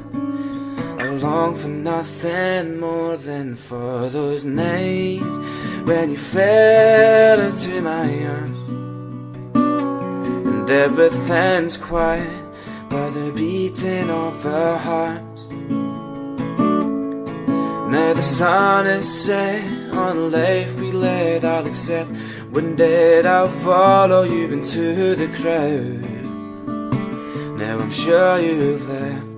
I 0.99 1.09
long 1.09 1.55
for 1.55 1.69
nothing 1.69 2.81
more 2.81 3.17
than 3.17 3.55
for 3.55 4.09
those 4.09 4.45
nights 4.45 5.37
when 5.85 6.11
you 6.13 6.17
fell 6.17 7.41
into 7.41 7.83
my 7.83 8.27
arms 8.27 8.65
and 9.55 10.71
everything's 10.71 11.77
quiet 11.77 12.43
by 12.89 13.11
the 13.11 13.33
beating 13.33 14.09
of 14.09 14.47
our 14.47 14.79
hearts. 14.79 15.45
Now 17.91 18.13
the 18.15 18.23
sun 18.23 18.87
is 18.87 19.25
set 19.25 19.93
on 19.95 20.31
life 20.33 20.75
we 20.77 20.91
led, 20.91 21.45
I'll 21.45 21.67
accept. 21.67 22.11
When 22.51 22.77
dead, 22.77 23.27
I'll 23.27 23.49
follow 23.49 24.23
you 24.23 24.49
into 24.51 25.15
the 25.17 25.29
crowd. 25.29 26.14
Now 27.57 27.79
I'm 27.79 27.91
sure 27.91 28.41
you've 28.41 28.89
left. 28.89 29.34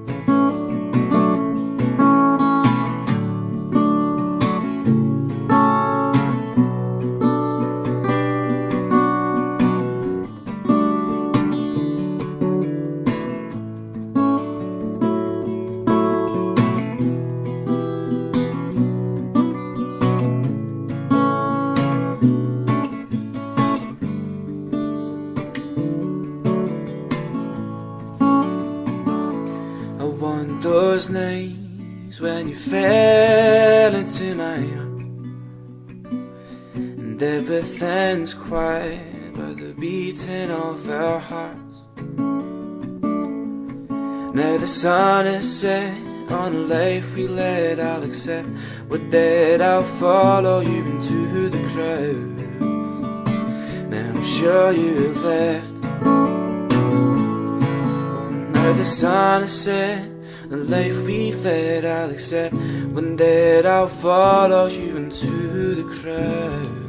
Life 60.69 60.97
we 61.03 61.33
led 61.33 61.85
I'll 61.85 62.11
accept. 62.11 62.55
When 62.55 63.17
dead 63.17 63.67
I'll 63.67 63.89
follow 63.89 64.67
you 64.67 64.97
into 64.97 65.75
the 65.75 66.01
crowd. 66.01 66.87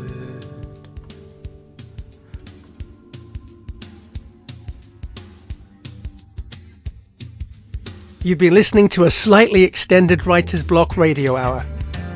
You've 8.24 8.40
been 8.40 8.56
listening 8.56 8.90
to 8.90 9.06
a 9.06 9.12
slightly 9.12 9.64
extended 9.64 10.26
Writer's 10.26 10.64
Block 10.64 10.98
radio 10.98 11.38
hour. 11.38 11.66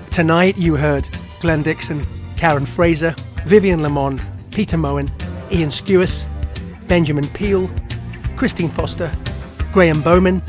Tonight 0.10 0.58
you 0.58 0.76
heard 0.76 1.08
Glenn 1.40 1.64
Dixon, 1.64 2.04
Karen 2.36 2.66
Fraser, 2.66 3.16
Vivian 3.46 3.82
Lamond, 3.82 4.26
Peter 4.52 4.78
Moen, 4.78 5.10
Ian 5.52 5.70
Skewis, 5.70 6.26
Benjamin 6.88 7.28
Peel, 7.30 7.70
Christine 8.36 8.70
Foster, 8.70 9.12
Graham 9.72 10.02
Bowman, 10.02 10.42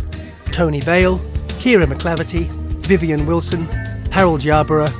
Tony 0.52 0.80
Vale, 0.80 1.18
Ciara 1.58 1.86
MacLaverty, 1.86 2.48
Vivian 2.86 3.26
Wilson, 3.26 3.64
Harold 4.10 4.44
Yarborough, 4.44 4.90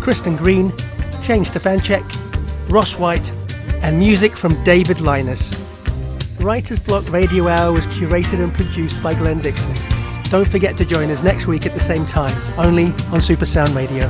Kristen 0.00 0.36
Green, 0.36 0.70
Shane 1.22 1.44
Stefanchek, 1.44 2.04
Ross 2.70 2.98
White, 2.98 3.32
and 3.82 3.98
music 3.98 4.36
from 4.36 4.62
David 4.64 5.00
Linus. 5.00 5.56
Writer's 6.40 6.78
Block 6.78 7.10
Radio 7.10 7.48
Hour 7.48 7.72
was 7.72 7.86
curated 7.86 8.42
and 8.42 8.52
produced 8.52 9.02
by 9.02 9.14
Glenn 9.14 9.40
Dixon. 9.40 9.74
Don't 10.24 10.46
forget 10.46 10.76
to 10.76 10.84
join 10.84 11.10
us 11.10 11.22
next 11.22 11.46
week 11.46 11.66
at 11.66 11.72
the 11.72 11.80
same 11.80 12.04
time, 12.06 12.36
only 12.58 12.92
on 13.10 13.20
Super 13.20 13.46
Sound 13.46 13.74
Radio. 13.74 14.08